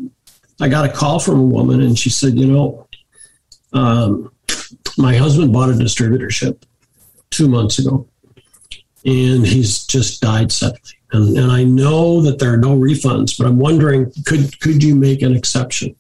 I 0.59 0.67
got 0.67 0.85
a 0.85 0.91
call 0.91 1.19
from 1.19 1.39
a 1.39 1.45
woman, 1.45 1.81
and 1.81 1.97
she 1.97 2.09
said, 2.09 2.37
you 2.37 2.47
know, 2.47 2.87
um, 3.73 4.31
my 4.97 5.15
husband 5.15 5.51
bought 5.53 5.69
a 5.69 5.73
distributorship 5.73 6.63
two 7.29 7.47
months 7.47 7.79
ago, 7.79 8.07
and 9.05 9.45
he's 9.45 9.85
just 9.85 10.21
died 10.21 10.51
suddenly. 10.51 10.81
And, 11.11 11.37
and 11.37 11.51
I 11.51 11.63
know 11.63 12.21
that 12.21 12.39
there 12.39 12.53
are 12.53 12.57
no 12.57 12.75
refunds, 12.75 13.37
but 13.37 13.47
I'm 13.47 13.59
wondering, 13.59 14.11
could 14.25 14.59
could 14.59 14.83
you 14.83 14.95
make 14.95 15.21
an 15.21 15.35
exception? 15.35 15.95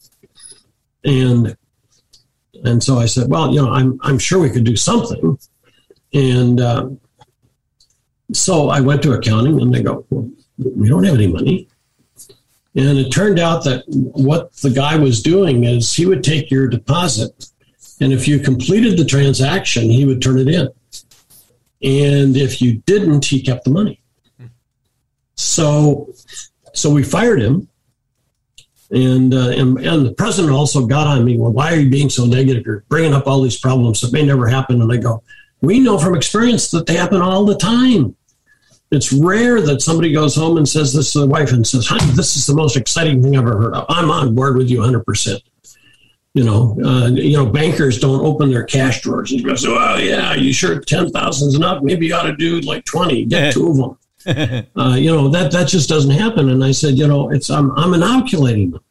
And 1.05 1.55
and 2.63 2.83
so 2.83 2.97
I 2.97 3.05
said, 3.05 3.29
well, 3.29 3.53
you 3.53 3.61
know, 3.61 3.71
I'm 3.71 3.99
I'm 4.03 4.17
sure 4.17 4.39
we 4.39 4.49
could 4.49 4.63
do 4.63 4.75
something. 4.75 5.37
And 6.13 6.61
uh, 6.61 6.89
so 8.31 8.69
I 8.69 8.79
went 8.79 9.01
to 9.03 9.13
accounting 9.13 9.61
and 9.61 9.73
they 9.73 9.83
go, 9.83 10.05
well, 10.09 10.29
we 10.57 10.87
don't 10.87 11.03
have 11.03 11.15
any 11.15 11.27
money. 11.27 11.67
And 12.75 12.97
it 12.97 13.11
turned 13.11 13.39
out 13.39 13.63
that 13.65 13.83
what 13.87 14.53
the 14.57 14.69
guy 14.69 14.95
was 14.95 15.21
doing 15.21 15.63
is 15.63 15.93
he 15.93 16.05
would 16.05 16.23
take 16.23 16.49
your 16.49 16.67
deposit, 16.67 17.49
and 18.01 18.11
if 18.11 18.27
you 18.27 18.39
completed 18.39 18.97
the 18.97 19.05
transaction, 19.05 19.83
he 19.83 20.05
would 20.05 20.21
turn 20.21 20.39
it 20.39 20.47
in. 20.47 20.69
And 21.83 22.35
if 22.35 22.61
you 22.61 22.77
didn't, 22.85 23.25
he 23.25 23.41
kept 23.43 23.65
the 23.65 23.69
money. 23.69 24.01
So, 25.35 26.13
so 26.73 26.89
we 26.89 27.03
fired 27.03 27.41
him, 27.41 27.67
and, 28.93 29.33
uh, 29.33 29.49
and 29.49 29.79
and 29.79 30.05
the 30.05 30.13
president 30.13 30.53
also 30.53 30.85
got 30.85 31.07
on 31.07 31.25
me. 31.25 31.37
Well, 31.37 31.51
why 31.51 31.73
are 31.73 31.79
you 31.79 31.89
being 31.89 32.09
so 32.09 32.25
negative? 32.25 32.63
You're 32.65 32.85
bringing 32.89 33.13
up 33.13 33.25
all 33.25 33.41
these 33.41 33.59
problems 33.59 34.01
that 34.01 34.13
may 34.13 34.23
never 34.23 34.47
happen. 34.47 34.81
And 34.81 34.91
I 34.91 34.97
go, 34.97 35.23
we 35.61 35.79
know 35.79 35.97
from 35.97 36.15
experience 36.15 36.69
that 36.71 36.85
they 36.85 36.95
happen 36.95 37.21
all 37.21 37.43
the 37.43 37.57
time. 37.57 38.15
It's 38.91 39.11
rare 39.11 39.59
that 39.61 39.81
somebody 39.81 40.13
goes 40.13 40.35
home 40.35 40.57
and 40.57 40.69
says 40.69 40.93
this 40.93 41.13
to 41.13 41.21
the 41.21 41.27
wife 41.27 41.51
and 41.51 41.65
says, 41.65 41.87
honey, 41.87 42.11
this 42.11 42.35
is 42.35 42.45
the 42.45 42.53
most 42.53 42.77
exciting 42.77 43.23
thing 43.23 43.35
I've 43.35 43.47
ever 43.47 43.59
heard 43.59 43.73
of. 43.73 43.85
I'm 43.89 44.11
on 44.11 44.35
board 44.35 44.55
with 44.55 44.69
you 44.69 44.79
100%. 44.79 45.41
You 46.35 46.43
know, 46.43 46.77
uh, 46.83 47.07
you 47.09 47.37
know, 47.37 47.45
bankers 47.47 47.99
don't 47.99 48.23
open 48.23 48.51
their 48.51 48.63
cash 48.63 49.01
drawers 49.01 49.31
and 49.31 49.43
go, 49.43 49.53
"Oh 49.53 49.97
yeah, 49.97 50.33
you 50.33 50.51
sure 50.51 50.79
ten 50.79 51.11
thousand 51.11 51.49
is 51.49 51.53
enough? 51.53 51.83
Maybe 51.83 52.07
you 52.07 52.15
ought 52.15 52.23
to 52.23 52.35
do 52.35 52.59
like 52.61 52.85
twenty, 52.85 53.23
get 53.25 53.53
two 53.53 53.69
of 53.69 53.77
them." 53.77 53.95
uh, 54.27 54.95
you 54.97 55.13
know 55.13 55.27
that 55.29 55.51
that 55.51 55.67
just 55.67 55.89
doesn't 55.89 56.11
happen. 56.11 56.49
And 56.49 56.63
I 56.63 56.71
said, 56.71 56.97
you 56.97 57.07
know, 57.07 57.29
it's 57.29 57.49
I'm 57.49 57.71
I'm 57.71 57.93
inoculating 57.93 58.71
them. 58.71 58.83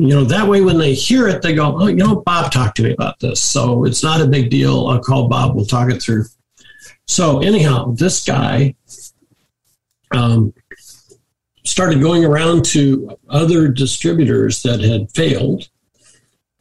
You 0.00 0.08
know 0.08 0.24
that 0.24 0.48
way 0.48 0.62
when 0.62 0.78
they 0.78 0.94
hear 0.94 1.28
it 1.28 1.42
they 1.42 1.54
go 1.54 1.78
oh 1.78 1.86
you 1.86 1.96
know 1.96 2.22
bob 2.22 2.50
talked 2.50 2.76
to 2.78 2.82
me 2.82 2.92
about 2.92 3.20
this. 3.20 3.40
So 3.40 3.84
it's 3.84 4.02
not 4.02 4.22
a 4.22 4.26
big 4.26 4.50
deal. 4.50 4.86
I'll 4.86 5.00
call 5.00 5.28
bob. 5.28 5.54
We'll 5.54 5.66
talk 5.66 5.90
it 5.90 6.02
through. 6.02 6.24
So 7.06 7.40
anyhow 7.40 7.92
this 7.92 8.24
guy 8.24 8.74
um, 10.10 10.54
started 11.64 12.00
going 12.00 12.24
around 12.24 12.64
to 12.66 13.18
other 13.28 13.68
distributors 13.68 14.62
that 14.62 14.80
had 14.80 15.10
failed 15.12 15.68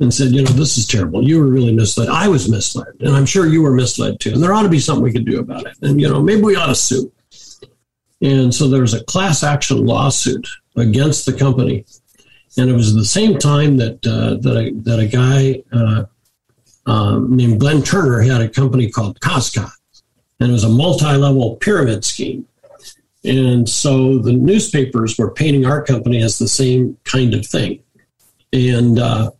and 0.01 0.13
said 0.13 0.31
you 0.31 0.43
know 0.43 0.51
this 0.51 0.77
is 0.77 0.85
terrible. 0.85 1.25
You 1.25 1.39
were 1.39 1.47
really 1.47 1.73
misled. 1.73 2.09
I 2.09 2.27
was 2.27 2.49
misled 2.49 2.93
and 2.99 3.15
i'm 3.15 3.25
sure 3.25 3.45
you 3.45 3.61
were 3.61 3.73
misled 3.73 4.19
too. 4.19 4.33
And 4.33 4.43
there 4.43 4.53
ought 4.53 4.63
to 4.63 4.69
be 4.69 4.79
something 4.79 5.03
we 5.03 5.13
could 5.13 5.25
do 5.25 5.39
about 5.39 5.65
it. 5.65 5.77
And 5.81 6.01
you 6.01 6.09
know 6.09 6.21
maybe 6.21 6.41
we 6.41 6.57
ought 6.57 6.67
to 6.67 6.75
sue 6.75 7.09
and 8.21 8.53
so 8.53 8.67
there 8.67 8.81
was 8.81 8.93
a 8.93 9.03
class 9.05 9.43
action 9.43 9.85
lawsuit 9.85 10.47
against 10.75 11.25
the 11.25 11.33
company. 11.33 11.85
And 12.57 12.69
it 12.69 12.73
was 12.73 12.93
the 12.93 13.05
same 13.05 13.37
time 13.37 13.77
that 13.77 14.05
uh, 14.05 14.35
that 14.41 14.57
a, 14.57 14.71
that 14.81 14.99
a 14.99 15.05
guy 15.07 15.63
uh, 15.71 16.05
um, 16.85 17.35
named 17.35 17.59
Glenn 17.59 17.83
Turner 17.83 18.21
had 18.21 18.41
a 18.41 18.49
company 18.49 18.89
called 18.89 19.19
Koscot, 19.19 19.71
and 20.39 20.49
it 20.49 20.53
was 20.53 20.63
a 20.63 20.69
multi-level 20.69 21.57
pyramid 21.57 22.03
scheme. 22.03 22.47
And 23.23 23.69
so 23.69 24.17
the 24.17 24.33
newspapers 24.33 25.17
were 25.17 25.31
painting 25.31 25.65
our 25.65 25.83
company 25.83 26.23
as 26.23 26.39
the 26.39 26.47
same 26.47 26.97
kind 27.03 27.33
of 27.33 27.45
thing, 27.45 27.83
and 28.51 28.97
uh, 28.97 29.31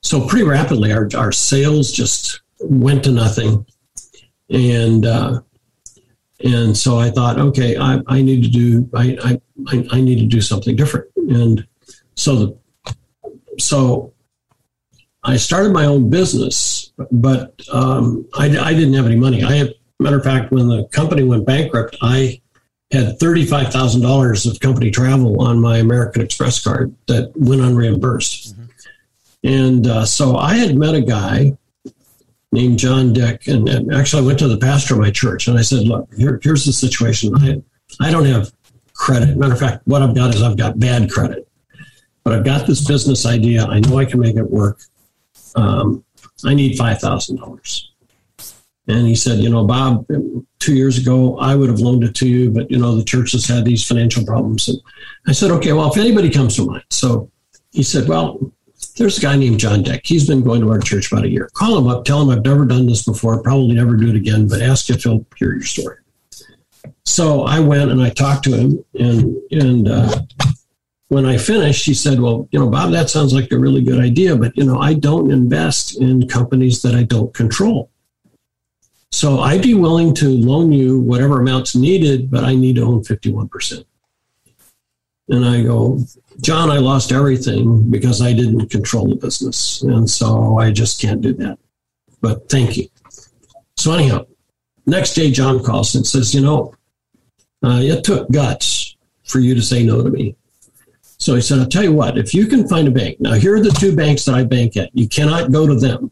so 0.00 0.26
pretty 0.26 0.44
rapidly 0.44 0.92
our 0.92 1.08
our 1.16 1.32
sales 1.32 1.90
just 1.90 2.40
went 2.60 3.02
to 3.04 3.10
nothing, 3.10 3.66
and 4.48 5.04
uh, 5.04 5.40
and 6.40 6.76
so 6.76 6.98
I 6.98 7.10
thought, 7.10 7.38
okay, 7.38 7.76
I, 7.76 8.00
I 8.06 8.22
need 8.22 8.42
to 8.44 8.50
do 8.50 8.88
I, 8.94 9.40
I 9.66 9.86
I 9.90 10.00
need 10.00 10.18
to 10.20 10.26
do 10.26 10.40
something 10.40 10.76
different, 10.76 11.08
and 11.16 11.66
so 12.14 12.36
the 12.36 12.94
so 13.58 14.12
I 15.24 15.36
started 15.36 15.72
my 15.72 15.84
own 15.84 16.10
business, 16.10 16.92
but 17.10 17.60
um, 17.72 18.26
I, 18.34 18.46
I, 18.46 18.72
didn't 18.72 18.94
have 18.94 19.04
any 19.04 19.16
money. 19.16 19.42
I 19.42 19.56
had, 19.56 19.74
matter 19.98 20.18
of 20.18 20.24
fact, 20.24 20.52
when 20.52 20.68
the 20.68 20.84
company 20.88 21.24
went 21.24 21.44
bankrupt, 21.44 21.96
I 22.00 22.40
had 22.92 23.18
thirty-five 23.18 23.72
thousand 23.72 24.02
dollars 24.02 24.46
of 24.46 24.60
company 24.60 24.90
travel 24.90 25.42
on 25.42 25.60
my 25.60 25.78
American 25.78 26.22
Express 26.22 26.62
card 26.62 26.94
that 27.08 27.32
went 27.36 27.60
unreimbursed. 27.60 28.54
Mm-hmm. 28.54 28.64
And 29.44 29.86
uh, 29.86 30.04
so 30.04 30.36
I 30.36 30.54
had 30.54 30.76
met 30.76 30.94
a 30.94 31.02
guy 31.02 31.56
named 32.52 32.78
John 32.78 33.12
Dick, 33.12 33.46
and, 33.46 33.68
and, 33.68 33.94
actually 33.94 34.22
I 34.22 34.26
went 34.26 34.38
to 34.38 34.48
the 34.48 34.58
pastor 34.58 34.94
of 34.94 35.00
my 35.00 35.10
church 35.10 35.48
and 35.48 35.58
I 35.58 35.62
said, 35.62 35.86
"Look, 35.86 36.08
here, 36.16 36.40
here's 36.42 36.64
the 36.64 36.72
situation. 36.72 37.34
I 37.36 37.62
I 38.00 38.10
don't 38.10 38.24
have 38.24 38.52
credit. 38.94 39.36
Matter 39.36 39.52
of 39.52 39.60
fact, 39.60 39.86
what 39.86 40.02
I've 40.02 40.14
got 40.14 40.34
is 40.34 40.42
I've 40.42 40.56
got 40.56 40.78
bad 40.78 41.10
credit." 41.10 41.48
but 42.28 42.36
I've 42.36 42.44
got 42.44 42.66
this 42.66 42.86
business 42.86 43.24
idea. 43.24 43.64
I 43.64 43.80
know 43.80 43.98
I 43.98 44.04
can 44.04 44.20
make 44.20 44.36
it 44.36 44.50
work. 44.50 44.82
Um, 45.56 46.04
I 46.44 46.52
need 46.52 46.78
$5,000. 46.78 47.82
And 48.86 49.06
he 49.06 49.14
said, 49.14 49.38
you 49.38 49.48
know, 49.48 49.64
Bob, 49.64 50.06
two 50.58 50.74
years 50.74 50.98
ago, 50.98 51.38
I 51.38 51.54
would 51.54 51.70
have 51.70 51.80
loaned 51.80 52.04
it 52.04 52.14
to 52.16 52.28
you, 52.28 52.50
but, 52.50 52.70
you 52.70 52.76
know, 52.76 52.96
the 52.96 53.02
church 53.02 53.32
has 53.32 53.46
had 53.46 53.64
these 53.64 53.82
financial 53.82 54.26
problems. 54.26 54.68
And 54.68 54.78
I 55.26 55.32
said, 55.32 55.50
okay, 55.52 55.72
well, 55.72 55.90
if 55.90 55.96
anybody 55.96 56.28
comes 56.28 56.56
to 56.56 56.66
mind. 56.66 56.84
So 56.90 57.30
he 57.70 57.82
said, 57.82 58.06
well, 58.06 58.52
there's 58.98 59.18
a 59.18 59.20
guy 59.20 59.36
named 59.36 59.60
John 59.60 59.82
Deck. 59.82 60.02
He's 60.04 60.26
been 60.26 60.42
going 60.42 60.60
to 60.60 60.70
our 60.70 60.80
church 60.80 61.10
about 61.10 61.24
a 61.24 61.28
year. 61.28 61.48
Call 61.54 61.78
him 61.78 61.86
up, 61.86 62.04
tell 62.04 62.20
him 62.20 62.30
I've 62.30 62.44
never 62.44 62.64
done 62.64 62.86
this 62.86 63.04
before, 63.04 63.42
probably 63.42 63.74
never 63.74 63.96
do 63.96 64.08
it 64.08 64.16
again, 64.16 64.48
but 64.48 64.60
ask 64.60 64.90
if 64.90 65.04
he'll 65.04 65.24
hear 65.36 65.52
your 65.52 65.62
story. 65.62 65.96
So 67.04 67.42
I 67.42 67.60
went 67.60 67.90
and 67.90 68.02
I 68.02 68.10
talked 68.10 68.44
to 68.44 68.56
him, 68.56 68.84
and 68.94 69.36
and 69.50 69.88
uh, 69.88 70.20
when 71.08 71.24
I 71.24 71.38
finished, 71.38 71.86
he 71.86 71.94
said, 71.94 72.20
Well, 72.20 72.48
you 72.50 72.58
know, 72.58 72.68
Bob, 72.68 72.92
that 72.92 73.10
sounds 73.10 73.32
like 73.32 73.50
a 73.50 73.58
really 73.58 73.82
good 73.82 74.00
idea, 74.00 74.36
but, 74.36 74.56
you 74.56 74.64
know, 74.64 74.78
I 74.78 74.94
don't 74.94 75.30
invest 75.30 76.00
in 76.00 76.28
companies 76.28 76.82
that 76.82 76.94
I 76.94 77.02
don't 77.02 77.32
control. 77.34 77.90
So 79.10 79.40
I'd 79.40 79.62
be 79.62 79.74
willing 79.74 80.14
to 80.16 80.28
loan 80.28 80.70
you 80.70 81.00
whatever 81.00 81.40
amounts 81.40 81.74
needed, 81.74 82.30
but 82.30 82.44
I 82.44 82.54
need 82.54 82.76
to 82.76 82.82
own 82.82 83.02
51%. 83.02 83.84
And 85.28 85.44
I 85.44 85.62
go, 85.62 86.00
John, 86.40 86.70
I 86.70 86.78
lost 86.78 87.12
everything 87.12 87.90
because 87.90 88.22
I 88.22 88.32
didn't 88.32 88.70
control 88.70 89.08
the 89.08 89.16
business. 89.16 89.82
And 89.82 90.08
so 90.08 90.58
I 90.58 90.70
just 90.70 91.00
can't 91.00 91.20
do 91.20 91.34
that. 91.34 91.58
But 92.20 92.48
thank 92.48 92.76
you. 92.76 92.88
So, 93.76 93.92
anyhow, 93.92 94.26
next 94.86 95.14
day, 95.14 95.30
John 95.30 95.62
calls 95.62 95.94
and 95.94 96.06
says, 96.06 96.34
You 96.34 96.40
know, 96.40 96.74
uh, 97.62 97.80
it 97.82 98.04
took 98.04 98.30
guts 98.30 98.96
for 99.24 99.40
you 99.40 99.54
to 99.54 99.62
say 99.62 99.82
no 99.84 100.02
to 100.02 100.10
me. 100.10 100.34
So 101.18 101.34
he 101.34 101.40
said, 101.40 101.58
I'll 101.58 101.66
tell 101.66 101.82
you 101.82 101.92
what, 101.92 102.16
if 102.16 102.32
you 102.32 102.46
can 102.46 102.68
find 102.68 102.86
a 102.88 102.92
bank, 102.92 103.20
now 103.20 103.34
here 103.34 103.54
are 103.56 103.60
the 103.60 103.70
two 103.70 103.94
banks 103.94 104.24
that 104.24 104.34
I 104.34 104.44
bank 104.44 104.76
at. 104.76 104.90
You 104.94 105.08
cannot 105.08 105.52
go 105.52 105.66
to 105.66 105.74
them. 105.74 106.10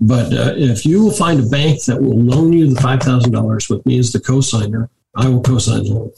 But 0.00 0.32
uh, 0.32 0.54
if 0.56 0.84
you 0.84 1.04
will 1.04 1.12
find 1.12 1.40
a 1.40 1.48
bank 1.48 1.84
that 1.84 2.00
will 2.00 2.18
loan 2.18 2.52
you 2.52 2.72
the 2.72 2.80
$5,000 2.80 3.70
with 3.70 3.86
me 3.86 3.98
as 3.98 4.12
the 4.12 4.18
cosigner, 4.18 4.88
I 5.14 5.28
will 5.28 5.42
cosign 5.42 5.84
the 5.84 5.94
loan. 5.94 6.12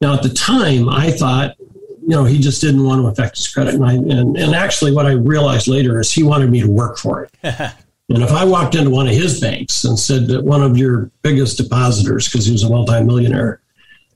Now, 0.00 0.14
at 0.14 0.22
the 0.22 0.30
time, 0.30 0.88
I 0.88 1.10
thought, 1.10 1.56
you 1.58 2.08
know, 2.08 2.24
he 2.24 2.38
just 2.38 2.60
didn't 2.60 2.84
want 2.84 3.02
to 3.02 3.08
affect 3.08 3.36
his 3.36 3.48
credit. 3.48 3.74
And, 3.74 3.84
I, 3.84 3.92
and, 3.92 4.36
and 4.36 4.54
actually, 4.54 4.92
what 4.92 5.06
I 5.06 5.12
realized 5.12 5.68
later 5.68 6.00
is 6.00 6.10
he 6.10 6.22
wanted 6.22 6.50
me 6.50 6.60
to 6.60 6.70
work 6.70 6.96
for 6.96 7.24
it. 7.24 7.30
and 7.42 8.22
if 8.22 8.30
I 8.30 8.44
walked 8.44 8.74
into 8.74 8.90
one 8.90 9.06
of 9.06 9.14
his 9.14 9.40
banks 9.40 9.84
and 9.84 9.98
said 9.98 10.26
that 10.28 10.42
one 10.42 10.62
of 10.62 10.78
your 10.78 11.10
biggest 11.22 11.58
depositors, 11.58 12.28
because 12.28 12.46
he 12.46 12.52
was 12.52 12.62
a 12.62 12.70
multimillionaire, 12.70 13.60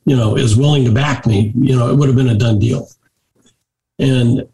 you 0.06 0.16
know, 0.16 0.36
is 0.36 0.56
willing 0.56 0.84
to 0.84 0.92
back 0.92 1.26
me, 1.26 1.52
you 1.56 1.76
know, 1.76 1.90
it 1.90 1.96
would 1.96 2.08
have 2.08 2.16
been 2.16 2.30
a 2.30 2.34
done 2.34 2.58
deal. 2.58 2.88
And 3.98 4.48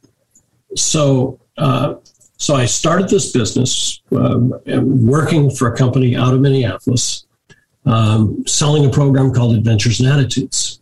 so, 0.76 1.40
uh, 1.56 1.94
so 2.36 2.54
I 2.54 2.66
started 2.66 3.08
this 3.08 3.32
business, 3.32 4.00
um, 4.12 4.54
working 4.66 5.50
for 5.50 5.72
a 5.72 5.76
company 5.76 6.16
out 6.16 6.32
of 6.32 6.40
Minneapolis, 6.40 7.26
um, 7.84 8.44
selling 8.46 8.84
a 8.84 8.90
program 8.90 9.32
called 9.32 9.54
Adventures 9.54 10.00
in 10.00 10.06
Attitudes. 10.06 10.79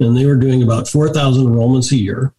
And 0.00 0.16
they 0.16 0.26
were 0.26 0.36
doing 0.36 0.62
about 0.62 0.88
4,000 0.88 1.46
enrollments 1.46 1.92
a 1.92 1.96
year. 1.96 2.32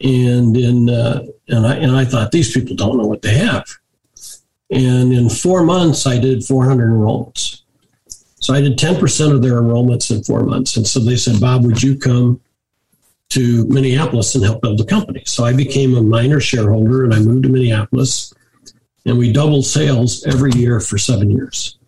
And 0.00 0.56
in 0.56 0.90
uh, 0.90 1.24
and 1.48 1.66
I 1.66 1.74
and 1.74 1.96
I 1.96 2.04
thought 2.04 2.30
these 2.30 2.52
people 2.52 2.76
don't 2.76 2.98
know 2.98 3.06
what 3.06 3.22
they 3.22 3.36
have. 3.36 3.66
And 4.70 5.12
in 5.12 5.28
four 5.28 5.64
months, 5.64 6.06
I 6.06 6.18
did 6.18 6.44
400 6.44 6.90
enrollments. 6.90 7.62
So 8.40 8.54
I 8.54 8.60
did 8.60 8.78
10% 8.78 9.34
of 9.34 9.42
their 9.42 9.60
enrollments 9.60 10.14
in 10.14 10.22
four 10.22 10.42
months. 10.42 10.76
And 10.76 10.86
so 10.86 11.00
they 11.00 11.16
said, 11.16 11.40
Bob, 11.40 11.64
would 11.64 11.82
you 11.82 11.98
come 11.98 12.40
to 13.30 13.66
Minneapolis 13.66 14.34
and 14.34 14.44
help 14.44 14.62
build 14.62 14.78
the 14.78 14.84
company? 14.84 15.22
So 15.26 15.44
I 15.44 15.52
became 15.52 15.96
a 15.96 16.02
minor 16.02 16.38
shareholder 16.38 17.04
and 17.04 17.12
I 17.12 17.18
moved 17.18 17.42
to 17.44 17.48
Minneapolis 17.48 18.32
and 19.04 19.18
we 19.18 19.32
doubled 19.32 19.66
sales 19.66 20.24
every 20.24 20.52
year 20.52 20.80
for 20.80 20.98
seven 20.98 21.30
years. 21.30 21.78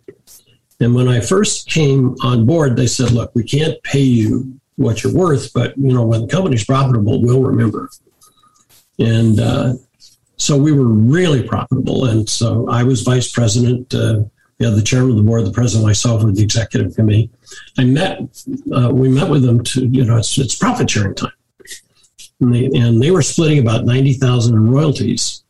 And 0.79 0.95
when 0.95 1.07
I 1.07 1.19
first 1.19 1.69
came 1.69 2.15
on 2.21 2.45
board, 2.45 2.75
they 2.75 2.87
said, 2.87 3.11
look, 3.11 3.33
we 3.35 3.43
can't 3.43 3.81
pay 3.83 4.01
you 4.01 4.59
what 4.75 5.03
you're 5.03 5.13
worth, 5.13 5.53
but 5.53 5.77
you 5.77 5.93
know, 5.93 6.03
when 6.03 6.21
the 6.21 6.27
company's 6.27 6.65
profitable, 6.65 7.21
we'll 7.21 7.43
remember. 7.43 7.89
And 8.99 9.39
uh, 9.39 9.73
so 10.37 10.57
we 10.57 10.71
were 10.71 10.87
really 10.87 11.47
profitable. 11.47 12.05
And 12.05 12.27
so 12.27 12.67
I 12.69 12.83
was 12.83 13.01
vice 13.01 13.31
president. 13.31 13.93
Uh, 13.93 14.23
yeah, 14.59 14.69
the 14.69 14.81
chairman 14.81 15.11
of 15.11 15.17
the 15.17 15.23
board, 15.23 15.45
the 15.45 15.51
president, 15.51 15.87
myself, 15.87 16.23
with 16.23 16.35
the 16.35 16.43
executive 16.43 16.95
committee. 16.95 17.31
I 17.79 17.83
met, 17.83 18.21
uh, 18.71 18.91
we 18.93 19.09
met 19.09 19.29
with 19.29 19.43
them 19.43 19.63
to, 19.63 19.87
you 19.87 20.05
know, 20.05 20.17
it's, 20.17 20.37
it's 20.37 20.55
profit 20.55 20.89
sharing 20.89 21.15
time. 21.15 21.31
And 22.39 22.53
they, 22.53 22.65
and 22.75 23.01
they 23.01 23.11
were 23.11 23.23
splitting 23.23 23.59
about 23.59 23.85
90,000 23.85 24.55
in 24.55 24.71
royalties. 24.71 25.43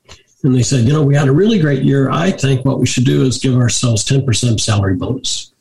And 0.43 0.55
they 0.55 0.63
said, 0.63 0.85
you 0.85 0.93
know, 0.93 1.03
we 1.03 1.15
had 1.15 1.27
a 1.27 1.33
really 1.33 1.59
great 1.59 1.83
year. 1.83 2.09
I 2.09 2.31
think 2.31 2.65
what 2.65 2.79
we 2.79 2.85
should 2.85 3.05
do 3.05 3.23
is 3.23 3.37
give 3.37 3.55
ourselves 3.55 4.05
10% 4.05 4.59
salary 4.59 4.95
bonus. 4.95 5.53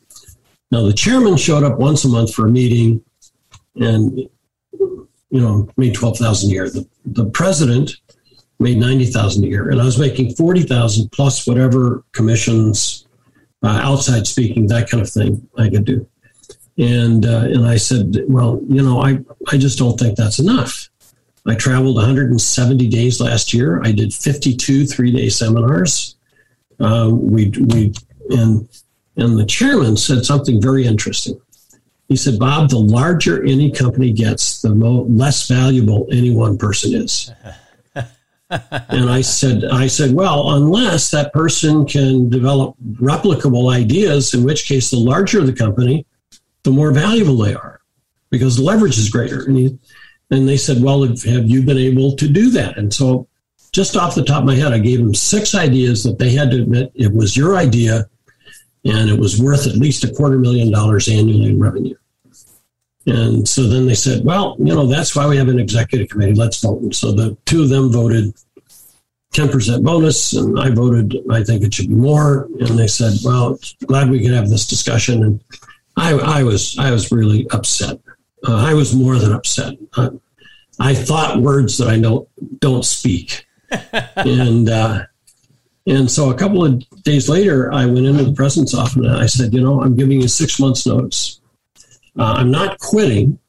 Now, 0.71 0.83
the 0.83 0.93
chairman 0.93 1.35
showed 1.35 1.63
up 1.63 1.77
once 1.77 2.05
a 2.05 2.09
month 2.09 2.33
for 2.33 2.47
a 2.47 2.49
meeting 2.49 3.03
and, 3.75 4.19
you 4.71 5.07
know, 5.31 5.69
made 5.77 5.93
12,000 5.93 6.49
a 6.49 6.53
year. 6.53 6.69
The, 6.69 6.87
the 7.05 7.29
president 7.29 7.95
made 8.59 8.77
90,000 8.77 9.43
a 9.43 9.47
year 9.47 9.69
and 9.69 9.81
I 9.81 9.85
was 9.85 9.97
making 9.97 10.35
40,000 10.35 11.11
plus 11.11 11.47
whatever 11.47 12.03
commissions, 12.11 13.07
uh, 13.63 13.79
outside 13.83 14.27
speaking, 14.27 14.67
that 14.67 14.89
kind 14.89 15.01
of 15.01 15.09
thing 15.09 15.47
I 15.57 15.69
could 15.69 15.85
do. 15.85 16.07
And, 16.77 17.25
uh, 17.25 17.45
and 17.45 17.65
I 17.65 17.77
said, 17.77 18.23
well, 18.27 18.61
you 18.67 18.81
know, 18.81 19.01
I, 19.01 19.19
I 19.51 19.57
just 19.57 19.77
don't 19.77 19.99
think 19.99 20.17
that's 20.17 20.39
enough. 20.39 20.89
I 21.45 21.55
traveled 21.55 21.95
170 21.95 22.87
days 22.87 23.19
last 23.19 23.53
year. 23.53 23.81
I 23.83 23.91
did 23.91 24.13
52 24.13 24.85
three 24.85 25.11
day 25.11 25.29
seminars. 25.29 26.15
Uh, 26.79 27.09
we, 27.11 27.49
we, 27.49 27.93
and, 28.29 28.67
and 29.17 29.37
the 29.37 29.45
chairman 29.45 29.97
said 29.97 30.25
something 30.25 30.61
very 30.61 30.85
interesting. 30.85 31.39
He 32.11 32.17
said, 32.17 32.37
Bob, 32.37 32.69
the 32.69 32.77
larger 32.77 33.41
any 33.41 33.71
company 33.71 34.11
gets, 34.11 34.61
the 34.61 34.75
mo- 34.75 35.05
less 35.07 35.47
valuable 35.47 36.09
any 36.11 36.35
one 36.35 36.57
person 36.57 36.93
is. 36.93 37.31
and 37.95 39.09
I 39.09 39.21
said, 39.21 39.63
I 39.63 39.87
said, 39.87 40.13
well, 40.13 40.57
unless 40.57 41.09
that 41.11 41.31
person 41.31 41.85
can 41.85 42.29
develop 42.29 42.75
replicable 42.95 43.73
ideas, 43.73 44.33
in 44.33 44.43
which 44.43 44.67
case 44.67 44.91
the 44.91 44.97
larger 44.97 45.41
the 45.41 45.53
company, 45.53 46.05
the 46.63 46.71
more 46.71 46.91
valuable 46.91 47.37
they 47.37 47.53
are 47.53 47.79
because 48.29 48.57
the 48.57 48.63
leverage 48.63 48.97
is 48.97 49.07
greater. 49.07 49.45
And 49.45 49.55
he, 49.55 49.79
and 50.29 50.49
they 50.49 50.57
said, 50.57 50.83
Well, 50.83 51.03
have 51.07 51.47
you 51.47 51.63
been 51.63 51.77
able 51.77 52.17
to 52.17 52.27
do 52.27 52.49
that? 52.49 52.77
And 52.77 52.93
so, 52.93 53.29
just 53.71 53.95
off 53.95 54.15
the 54.15 54.25
top 54.25 54.39
of 54.39 54.47
my 54.47 54.55
head, 54.55 54.73
I 54.73 54.79
gave 54.79 54.97
them 54.97 55.15
six 55.15 55.55
ideas 55.55 56.03
that 56.03 56.19
they 56.19 56.31
had 56.31 56.51
to 56.51 56.61
admit 56.61 56.91
it 56.93 57.13
was 57.13 57.37
your 57.37 57.55
idea 57.55 58.09
and 58.85 59.09
it 59.09 59.19
was 59.19 59.41
worth 59.41 59.67
at 59.67 59.75
least 59.75 60.03
a 60.03 60.13
quarter 60.13 60.37
million 60.37 60.71
dollars 60.71 61.07
annually 61.07 61.49
in 61.49 61.59
revenue. 61.59 61.95
And 63.07 63.47
so 63.47 63.63
then 63.63 63.87
they 63.87 63.95
said, 63.95 64.23
Well, 64.23 64.55
you 64.59 64.75
know, 64.75 64.87
that's 64.87 65.15
why 65.15 65.27
we 65.27 65.37
have 65.37 65.47
an 65.47 65.59
executive 65.59 66.09
committee. 66.09 66.35
Let's 66.35 66.61
vote. 66.61 66.81
And 66.81 66.95
so 66.95 67.11
the 67.11 67.37
two 67.45 67.63
of 67.63 67.69
them 67.69 67.91
voted 67.91 68.33
10% 69.33 69.83
bonus, 69.83 70.33
and 70.33 70.59
I 70.59 70.69
voted, 70.69 71.17
I 71.29 71.41
think 71.43 71.63
it 71.63 71.73
should 71.73 71.87
be 71.87 71.95
more. 71.95 72.49
And 72.59 72.77
they 72.77 72.87
said, 72.87 73.13
Well, 73.23 73.59
glad 73.87 74.09
we 74.09 74.21
could 74.21 74.33
have 74.33 74.49
this 74.49 74.67
discussion. 74.67 75.23
And 75.23 75.43
I, 75.97 76.13
I 76.13 76.43
was 76.43 76.77
I 76.77 76.91
was 76.91 77.11
really 77.11 77.47
upset 77.49 77.99
uh, 78.47 78.55
I 78.55 78.73
was 78.73 78.95
more 78.95 79.17
than 79.17 79.33
upset. 79.33 79.75
Uh, 79.95 80.11
I 80.79 80.95
thought 80.95 81.41
words 81.41 81.77
that 81.77 81.87
I 81.87 81.99
don't 81.99 82.27
don't 82.59 82.85
speak, 82.85 83.45
and 84.15 84.69
uh, 84.69 85.05
and 85.87 86.09
so 86.09 86.29
a 86.29 86.35
couple 86.35 86.65
of 86.65 86.83
days 87.03 87.27
later, 87.29 87.71
I 87.73 87.85
went 87.85 88.05
into 88.05 88.23
the 88.23 88.33
president's 88.33 88.73
office 88.73 88.95
and 88.95 89.07
I 89.07 89.25
said, 89.25 89.53
you 89.53 89.61
know, 89.61 89.81
I'm 89.81 89.95
giving 89.95 90.21
you 90.21 90.27
six 90.27 90.59
months' 90.59 90.85
notice. 90.85 91.41
Uh, 92.17 92.35
I'm 92.37 92.51
not 92.51 92.79
quitting, 92.79 93.39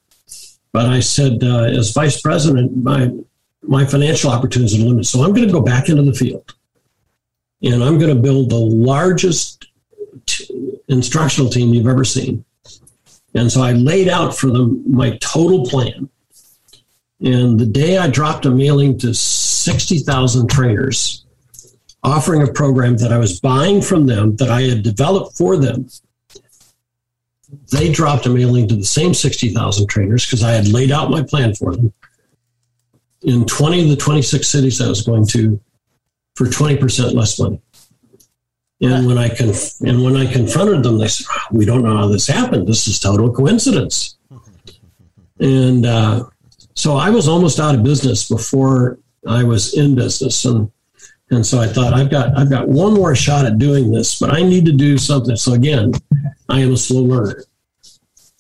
but 0.73 0.87
I 0.87 1.01
said, 1.01 1.43
uh, 1.43 1.65
as 1.65 1.93
vice 1.93 2.21
president, 2.21 2.77
my 2.77 3.11
my 3.65 3.85
financial 3.85 4.31
opportunities 4.31 4.77
are 4.77 4.85
limited, 4.85 5.07
so 5.07 5.23
I'm 5.23 5.33
going 5.33 5.47
to 5.47 5.53
go 5.53 5.61
back 5.61 5.89
into 5.89 6.03
the 6.03 6.13
field, 6.13 6.55
and 7.63 7.83
I'm 7.85 7.99
going 7.99 8.15
to 8.15 8.21
build 8.21 8.51
the 8.51 8.57
largest 8.57 9.67
t- 10.27 10.81
instructional 10.89 11.49
team 11.49 11.73
you've 11.73 11.87
ever 11.87 12.05
seen 12.05 12.45
and 13.35 13.51
so 13.51 13.63
I 13.63 13.73
laid 13.73 14.09
out 14.09 14.37
for 14.37 14.49
them 14.49 14.83
my 14.87 15.17
total 15.19 15.67
plan. 15.67 16.09
And 17.21 17.59
the 17.59 17.67
day 17.67 17.99
I 17.99 18.09
dropped 18.09 18.47
a 18.47 18.51
mailing 18.51 18.99
to 18.99 19.15
60,000 19.15 20.51
trainers 20.51 21.25
offering 22.03 22.43
a 22.43 22.53
program 22.53 22.97
that 22.99 23.13
I 23.13 23.19
was 23.19 23.41
buying 23.41 23.81
from 23.81 24.07
them, 24.07 24.37
that 24.37 24.51
I 24.51 24.63
had 24.63 24.83
developed 24.83 25.37
for 25.37 25.57
them, 25.57 25.89
they 27.71 27.93
dropped 27.93 28.27
a 28.27 28.31
mailing 28.31 28.69
to 28.69 28.77
the 28.77 28.85
same 28.85 29.15
60,000 29.15 29.87
trainers 29.87 30.25
because 30.25 30.43
I 30.43 30.53
had 30.53 30.69
laid 30.69 30.91
out 30.91 31.11
my 31.11 31.23
plan 31.23 31.55
for 31.55 31.77
them 31.77 31.93
in 33.23 33.45
20 33.45 33.83
of 33.83 33.89
the 33.89 33.97
26 33.97 34.49
cities 34.49 34.81
I 34.81 34.89
was 34.89 35.03
going 35.03 35.27
to 35.29 35.61
for 36.35 36.47
20% 36.47 37.15
less 37.15 37.39
money. 37.39 37.61
And 38.81 39.07
when 39.07 39.17
I 39.17 39.29
conf- 39.29 39.81
and 39.83 40.03
when 40.03 40.17
I 40.17 40.31
confronted 40.31 40.83
them, 40.83 40.99
they 40.99 41.07
said, 41.07 41.27
"We 41.53 41.65
don't 41.65 41.85
know 41.85 41.97
how 41.97 42.09
this 42.09 42.27
happened. 42.27 42.67
This 42.67 42.89
is 42.89 42.99
total 42.99 43.33
coincidence." 43.33 44.17
And 45.39 45.87
uh, 45.87 46.25
so 46.75 46.97
I 46.97 47.11
was 47.11 47.29
almost 47.29 47.61
out 47.61 47.77
of 47.77 47.85
business 47.85 48.29
before 48.29 48.99
I 49.25 49.45
was 49.45 49.75
in 49.75 49.95
business, 49.95 50.45
and 50.45 50.69
and 51.33 51.45
so 51.45 51.61
I 51.61 51.67
thought 51.67 51.95
I've 51.95 52.11
got 52.11 52.39
I've 52.39 52.51
got 52.51 52.69
one 52.69 52.95
more 52.95 53.15
shot 53.17 53.47
at 53.47 53.59
doing 53.59 53.91
this, 53.91 54.19
but 54.21 54.33
I 54.33 54.43
need 54.43 54.67
to 54.67 54.73
do 54.73 54.99
something. 54.99 55.35
So 55.35 55.55
again, 55.55 55.93
I 56.49 56.61
am 56.61 56.73
a 56.73 56.77
slow 56.77 57.03
learner. 57.03 57.45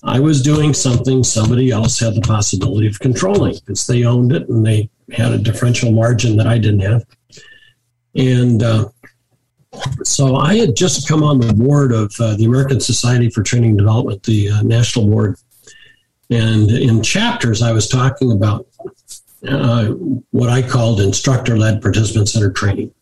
I 0.04 0.20
was 0.20 0.42
doing 0.42 0.74
something 0.74 1.24
somebody 1.24 1.70
else 1.70 1.98
had 1.98 2.14
the 2.14 2.20
possibility 2.20 2.86
of 2.86 2.98
controlling 2.98 3.54
because 3.54 3.86
they 3.86 4.04
owned 4.04 4.32
it 4.32 4.48
and 4.48 4.64
they 4.64 4.90
had 5.12 5.32
a 5.32 5.38
differential 5.38 5.90
margin 5.92 6.36
that 6.36 6.46
I 6.46 6.58
didn't 6.58 6.80
have, 6.80 7.04
and. 8.14 8.62
Uh, 8.62 8.88
so 10.04 10.36
I 10.36 10.56
had 10.56 10.76
just 10.76 11.08
come 11.08 11.22
on 11.22 11.40
the 11.40 11.54
board 11.54 11.92
of 11.92 12.14
uh, 12.20 12.36
the 12.36 12.44
American 12.44 12.78
Society 12.78 13.30
for 13.30 13.42
Training 13.42 13.70
and 13.70 13.78
Development, 13.78 14.22
the 14.22 14.50
uh, 14.50 14.60
national 14.60 15.06
board. 15.06 15.38
And 16.28 16.70
in 16.70 17.02
chapters, 17.02 17.62
I 17.62 17.72
was 17.72 17.88
talking 17.88 18.32
about 18.32 18.66
uh, 19.48 19.86
what 20.30 20.48
I 20.48 20.62
called 20.62 21.00
instructor 21.00 21.56
led 21.56 21.82
participant 21.82 22.28
centered 22.28 22.56
training. 22.56 22.92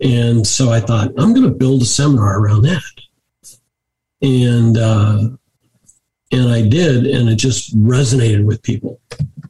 And 0.00 0.46
so 0.46 0.70
I 0.70 0.80
thought, 0.80 1.08
I'm 1.18 1.34
going 1.34 1.48
to 1.48 1.54
build 1.54 1.82
a 1.82 1.86
seminar 1.86 2.38
around 2.38 2.62
that. 2.62 2.82
And, 4.22 4.78
uh, 4.78 5.28
and 6.30 6.48
I 6.50 6.62
did, 6.68 7.06
and 7.06 7.28
it 7.28 7.36
just 7.36 7.76
resonated 7.76 8.44
with 8.44 8.62
people. 8.62 9.00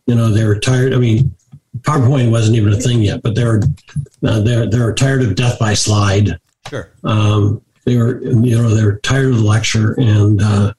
You 0.07 0.15
know, 0.15 0.31
they 0.31 0.45
were 0.45 0.59
tired. 0.59 0.95
I 0.95 0.99
mean, 0.99 1.35
PowerPoint 1.81 2.31
wasn't 2.31 2.57
even 2.57 2.73
a 2.73 2.77
thing 2.77 3.03
yet, 3.03 3.23
but 3.23 3.35
they 3.35 3.45
were 3.45 3.63
uh, 4.25 4.41
they're 4.41 4.67
they're 4.67 4.95
tired 4.95 5.23
of 5.23 5.35
death 5.35 5.59
by 5.59 5.75
slide. 5.75 6.39
Sure. 6.69 6.93
Um, 7.05 7.63
they 7.85 7.97
were 7.97 8.21
you 8.23 8.57
know 8.57 8.75
they're 8.75 8.99
tired 9.01 9.31
of 9.31 9.39
the 9.39 9.45
lecture 9.45 9.95
and 9.99 10.43
uh, 10.43 10.73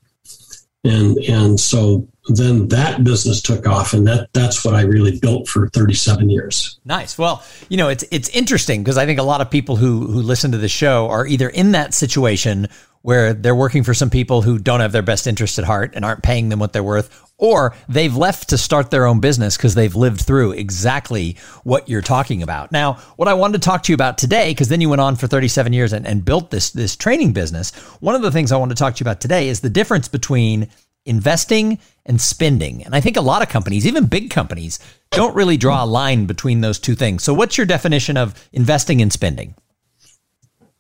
and 0.84 1.18
and 1.18 1.60
so 1.60 2.08
then 2.38 2.68
that 2.70 3.04
business 3.04 3.42
took 3.42 3.68
off 3.68 3.94
and 3.94 4.08
that 4.08 4.30
that's 4.34 4.64
what 4.64 4.76
I 4.76 4.82
really 4.82 5.20
built 5.20 5.48
for 5.48 5.70
37 5.70 6.30
years. 6.30 6.80
Nice. 6.86 7.18
Well, 7.18 7.44
you 7.70 7.78
know, 7.78 7.90
it's 7.90 8.04
it's 8.12 8.30
interesting 8.30 8.84
because 8.84 8.98
I 8.98 9.06
think 9.06 9.20
a 9.20 9.24
lot 9.24 9.42
of 9.42 9.50
people 9.50 9.76
who 9.76 10.08
who 10.08 10.22
listen 10.22 10.52
to 10.52 10.58
the 10.58 10.70
show 10.70 11.10
are 11.10 11.26
either 11.26 11.50
in 11.50 11.72
that 11.72 11.94
situation 11.94 12.68
where 13.02 13.34
they're 13.34 13.56
working 13.56 13.84
for 13.84 13.94
some 13.94 14.10
people 14.10 14.42
who 14.42 14.60
don't 14.60 14.82
have 14.82 14.92
their 14.92 15.02
best 15.02 15.26
interest 15.26 15.58
at 15.58 15.66
heart 15.66 15.94
and 15.96 16.04
aren't 16.04 16.22
paying 16.22 16.50
them 16.50 16.60
what 16.60 16.74
they're 16.74 16.84
worth, 16.84 17.26
or 17.38 17.74
they've 17.88 18.16
left 18.16 18.50
to 18.50 18.58
start 18.58 18.92
their 18.92 19.06
own 19.06 19.22
business 19.22 19.56
because 19.56 19.74
they've 19.74 19.96
lived 19.96 20.22
through 20.22 20.52
exactly 20.52 21.38
what 21.64 21.88
you're 21.88 22.02
talking 22.02 22.44
about. 22.44 22.72
Now, 22.72 22.96
what 23.16 23.30
I 23.30 23.34
wanted 23.34 23.62
to 23.62 23.66
talk 23.66 23.84
to 23.84 23.92
you 23.92 23.96
about 23.96 24.18
today, 24.18 24.52
because 24.52 24.68
then 24.68 24.82
you 24.82 24.90
went 24.90 25.02
on 25.02 25.16
for 25.16 25.28
37 25.28 25.72
years 25.72 25.94
and, 25.94 26.06
and 26.06 26.26
built 26.26 26.52
this 26.52 26.72
this 26.72 26.96
training 26.96 27.32
business. 27.32 27.72
One 28.02 28.16
of 28.16 28.22
the 28.22 28.32
things 28.32 28.52
I 28.52 28.58
want 28.58 28.72
to 28.72 28.76
talk 28.76 28.96
to 28.96 29.00
you 29.00 29.06
about 29.06 29.22
today 29.22 29.48
is 29.48 29.62
the 29.62 29.70
difference 29.70 30.10
between 30.10 30.68
investing 31.06 31.80
and 32.06 32.20
spending. 32.20 32.84
And 32.84 32.96
I 32.96 33.02
think 33.02 33.18
a 33.18 33.22
lot 33.22 33.42
of 33.42 33.50
companies, 33.50 33.86
even 33.86 34.06
big 34.08 34.30
companies, 34.30 34.80
don't 35.12 35.36
really 35.36 35.58
draw 35.58 35.84
a 35.84 35.86
line 35.86 36.26
between 36.26 36.62
those 36.62 36.80
two 36.80 36.96
things. 36.96 37.24
So, 37.24 37.34
what's 37.34 37.58
your 37.58 37.66
definition 37.66 38.18
of 38.18 38.48
investing 38.54 39.02
and 39.02 39.12
spending? 39.12 39.56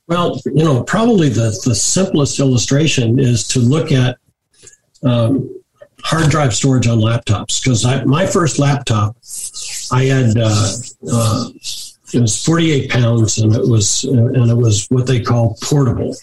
Well, 0.08 0.39
you 0.45 0.63
know, 0.63 0.84
probably 0.84 1.29
the, 1.29 1.60
the 1.65 1.75
simplest 1.75 2.39
illustration 2.39 3.19
is 3.19 3.47
to 3.49 3.60
look 3.60 3.91
at 3.91 4.17
um, 5.03 5.55
hard 6.03 6.32
drive 6.32 6.55
storage 6.55 6.88
on 6.88 6.99
laptops 6.99 7.63
because 7.63 7.86
my 8.05 8.25
first 8.25 8.60
laptop, 8.60 9.15
I 9.91 10.05
had 10.05 10.38
uh, 10.38 10.71
uh, 11.12 11.49
it 12.13 12.21
was 12.21 12.43
48 12.43 12.89
pounds 12.89 13.38
and 13.38 13.55
it 13.55 13.67
was 13.67 14.03
and 14.03 14.49
it 14.49 14.58
was 14.58 14.88
what 14.89 15.05
they 15.05 15.21
call 15.21 15.58
portable, 15.62 16.15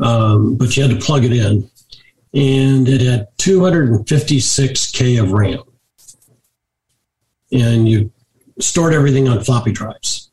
um, 0.00 0.56
but 0.56 0.76
you 0.76 0.82
had 0.82 0.98
to 0.98 1.04
plug 1.04 1.24
it 1.24 1.32
in, 1.32 1.70
and 2.34 2.88
it 2.88 3.00
had 3.00 3.28
256k 3.38 5.22
of 5.22 5.32
RAM, 5.32 5.62
and 7.52 7.88
you 7.88 8.10
stored 8.60 8.92
everything 8.94 9.28
on 9.28 9.42
floppy 9.42 9.72
drives, 9.72 10.30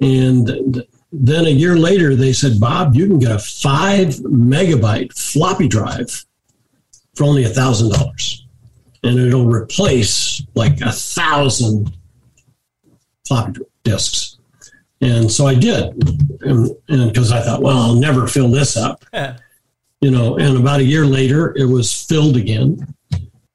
and 0.00 0.84
then 1.10 1.46
a 1.46 1.50
year 1.50 1.76
later 1.76 2.14
they 2.14 2.32
said, 2.32 2.60
Bob, 2.60 2.94
you 2.94 3.06
can 3.06 3.18
get 3.18 3.32
a 3.32 3.38
five 3.38 4.08
megabyte 4.16 5.12
floppy 5.16 5.66
drive 5.68 6.24
for 7.14 7.24
only 7.24 7.44
a 7.44 7.48
thousand 7.48 7.90
dollars, 7.90 8.46
and 9.02 9.18
it'll 9.18 9.46
replace 9.46 10.42
like 10.54 10.80
a 10.80 10.92
thousand 10.92 11.92
floppy 13.26 13.60
disks. 13.82 14.36
And 15.00 15.30
so 15.30 15.46
I 15.46 15.54
did, 15.54 15.92
and 16.42 16.76
because 16.88 17.30
I 17.32 17.40
thought, 17.40 17.62
well, 17.62 17.78
I'll 17.78 17.94
never 17.94 18.26
fill 18.26 18.48
this 18.50 18.76
up, 18.76 19.04
you 20.00 20.10
know. 20.10 20.36
And 20.38 20.56
about 20.56 20.80
a 20.80 20.84
year 20.84 21.06
later, 21.06 21.56
it 21.56 21.66
was 21.66 21.92
filled 21.92 22.36
again, 22.36 22.94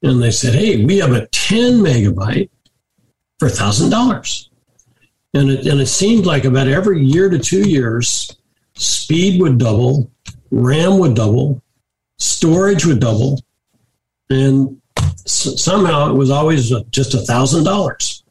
and 0.01 0.21
they 0.21 0.31
said, 0.31 0.53
hey, 0.55 0.85
we 0.85 0.97
have 0.97 1.13
a 1.13 1.27
ten 1.27 1.79
megabyte 1.79 2.49
for 3.39 3.47
a 3.47 3.51
thousand 3.51 3.89
dollars. 3.89 4.49
And 5.33 5.49
it, 5.49 5.65
and 5.65 5.81
it 5.81 5.87
seemed 5.87 6.25
like 6.25 6.45
about 6.45 6.67
every 6.67 7.03
year 7.03 7.27
to 7.29 7.39
two 7.39 7.67
years, 7.67 8.35
speed 8.75 9.41
would 9.41 9.57
double, 9.57 10.11
RAM 10.51 10.99
would 10.99 11.15
double, 11.15 11.61
storage 12.19 12.85
would 12.85 12.99
double, 12.99 13.41
and 14.29 14.79
somehow 15.25 16.09
it 16.11 16.13
was 16.13 16.29
always 16.29 16.71
just 16.91 17.13
a 17.13 17.19
thousand 17.19 17.63
dollars. 17.63 18.23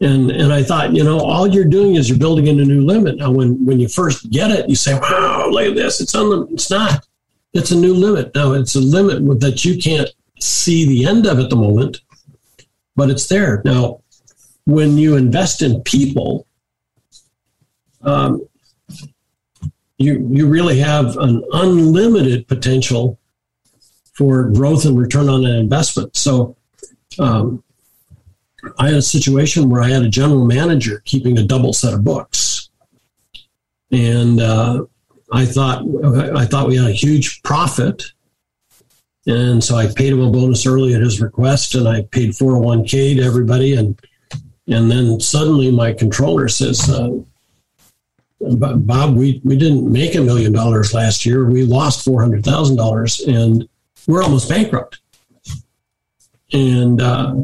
And 0.00 0.30
and 0.30 0.50
I 0.52 0.62
thought, 0.62 0.94
you 0.94 1.04
know, 1.04 1.20
all 1.20 1.46
you're 1.46 1.64
doing 1.64 1.96
is 1.96 2.08
you're 2.08 2.18
building 2.18 2.46
in 2.46 2.58
a 2.58 2.64
new 2.64 2.86
limit. 2.86 3.18
Now, 3.18 3.30
when 3.30 3.64
when 3.66 3.78
you 3.78 3.88
first 3.88 4.30
get 4.30 4.50
it, 4.50 4.68
you 4.68 4.74
say, 4.74 4.98
"Wow, 4.98 5.48
look 5.50 5.66
at 5.66 5.74
this! 5.74 6.00
It's 6.00 6.14
unlimited." 6.14 6.54
It's 6.54 6.70
not. 6.70 7.06
It's 7.52 7.70
a 7.72 7.76
new 7.76 7.94
limit. 7.94 8.34
Now, 8.34 8.52
it's 8.52 8.76
a 8.76 8.80
limit 8.80 9.40
that 9.40 9.64
you 9.64 9.78
can't 9.78 10.08
see 10.38 10.86
the 10.86 11.06
end 11.06 11.26
of 11.26 11.38
at 11.38 11.50
the 11.50 11.56
moment, 11.56 12.00
but 12.96 13.10
it's 13.10 13.26
there. 13.26 13.60
Now, 13.64 14.02
when 14.66 14.96
you 14.96 15.16
invest 15.16 15.62
in 15.62 15.82
people, 15.82 16.46
um, 18.02 18.46
you 19.98 20.26
you 20.32 20.46
really 20.46 20.78
have 20.78 21.16
an 21.18 21.44
unlimited 21.52 22.48
potential 22.48 23.18
for 24.14 24.50
growth 24.50 24.84
and 24.84 24.98
return 24.98 25.28
on 25.28 25.44
an 25.44 25.56
investment. 25.56 26.16
So 26.16 26.56
um, 27.18 27.62
I 28.78 28.86
had 28.86 28.96
a 28.96 29.02
situation 29.02 29.68
where 29.68 29.82
I 29.82 29.88
had 29.88 30.02
a 30.02 30.08
general 30.08 30.46
manager 30.46 31.02
keeping 31.04 31.38
a 31.38 31.42
double 31.42 31.72
set 31.72 31.94
of 31.94 32.04
books, 32.04 32.70
and 33.90 34.40
uh, 34.40 34.84
I 35.32 35.46
thought 35.46 35.84
I 36.36 36.44
thought 36.44 36.68
we 36.68 36.76
had 36.76 36.90
a 36.90 36.92
huge 36.92 37.42
profit, 37.42 38.04
and 39.26 39.62
so 39.62 39.76
I 39.76 39.86
paid 39.86 40.12
him 40.12 40.20
a 40.20 40.30
bonus 40.30 40.66
early 40.66 40.94
at 40.94 41.00
his 41.00 41.20
request, 41.20 41.74
and 41.74 41.88
I 41.88 42.02
paid 42.02 42.30
401k 42.30 43.16
to 43.16 43.22
everybody, 43.22 43.74
and 43.74 43.98
and 44.66 44.90
then 44.90 45.20
suddenly 45.20 45.70
my 45.70 45.92
controller 45.92 46.48
says. 46.48 46.88
Uh, 46.88 47.10
Bob, 48.42 49.16
we, 49.16 49.38
we 49.44 49.54
didn't 49.54 49.92
make 49.92 50.14
a 50.14 50.20
million 50.22 50.50
dollars 50.50 50.94
last 50.94 51.26
year. 51.26 51.44
We 51.44 51.64
lost 51.64 52.02
four 52.02 52.22
hundred 52.22 52.42
thousand 52.42 52.76
dollars, 52.76 53.20
and 53.20 53.68
we're 54.06 54.22
almost 54.22 54.48
bankrupt. 54.48 54.98
And 56.50 57.02
uh, 57.02 57.34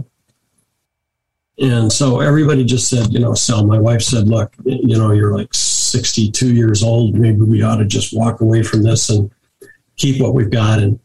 and 1.58 1.92
so 1.92 2.20
everybody 2.20 2.64
just 2.64 2.88
said, 2.88 3.12
you 3.12 3.18
know, 3.18 3.34
sell. 3.34 3.66
My 3.66 3.78
wife 3.78 4.02
said, 4.02 4.28
look, 4.28 4.54
you 4.64 4.98
know, 4.98 5.12
you're 5.12 5.36
like 5.36 5.54
62 5.86 6.54
years 6.54 6.82
old. 6.82 7.14
Maybe 7.14 7.42
we 7.42 7.62
ought 7.62 7.76
to 7.76 7.84
just 7.84 8.16
walk 8.16 8.40
away 8.40 8.62
from 8.62 8.82
this 8.82 9.08
and 9.08 9.30
keep 9.96 10.20
what 10.20 10.34
we've 10.34 10.50
got. 10.50 10.80
And 10.80 10.98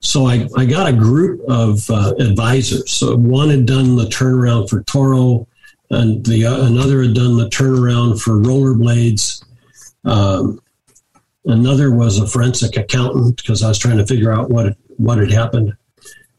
so 0.00 0.26
I, 0.26 0.48
I 0.56 0.64
got 0.64 0.88
a 0.88 0.92
group 0.92 1.40
of 1.48 1.88
uh, 1.90 2.14
advisors. 2.18 2.92
So 2.92 3.16
one 3.16 3.50
had 3.50 3.66
done 3.66 3.96
the 3.96 4.04
turnaround 4.04 4.68
for 4.68 4.82
Toro, 4.84 5.46
and 5.90 6.24
the 6.24 6.46
uh, 6.46 6.66
another 6.66 7.02
had 7.02 7.14
done 7.14 7.36
the 7.36 7.48
turnaround 7.48 8.20
for 8.20 8.32
rollerblades. 8.32 9.44
Um, 10.04 10.60
another 11.46 11.90
was 11.90 12.18
a 12.18 12.26
forensic 12.26 12.76
accountant 12.76 13.36
because 13.36 13.62
I 13.62 13.68
was 13.68 13.78
trying 13.78 13.98
to 13.98 14.06
figure 14.06 14.32
out 14.32 14.50
what 14.50 14.76
what 14.98 15.18
had 15.18 15.32
happened. 15.32 15.74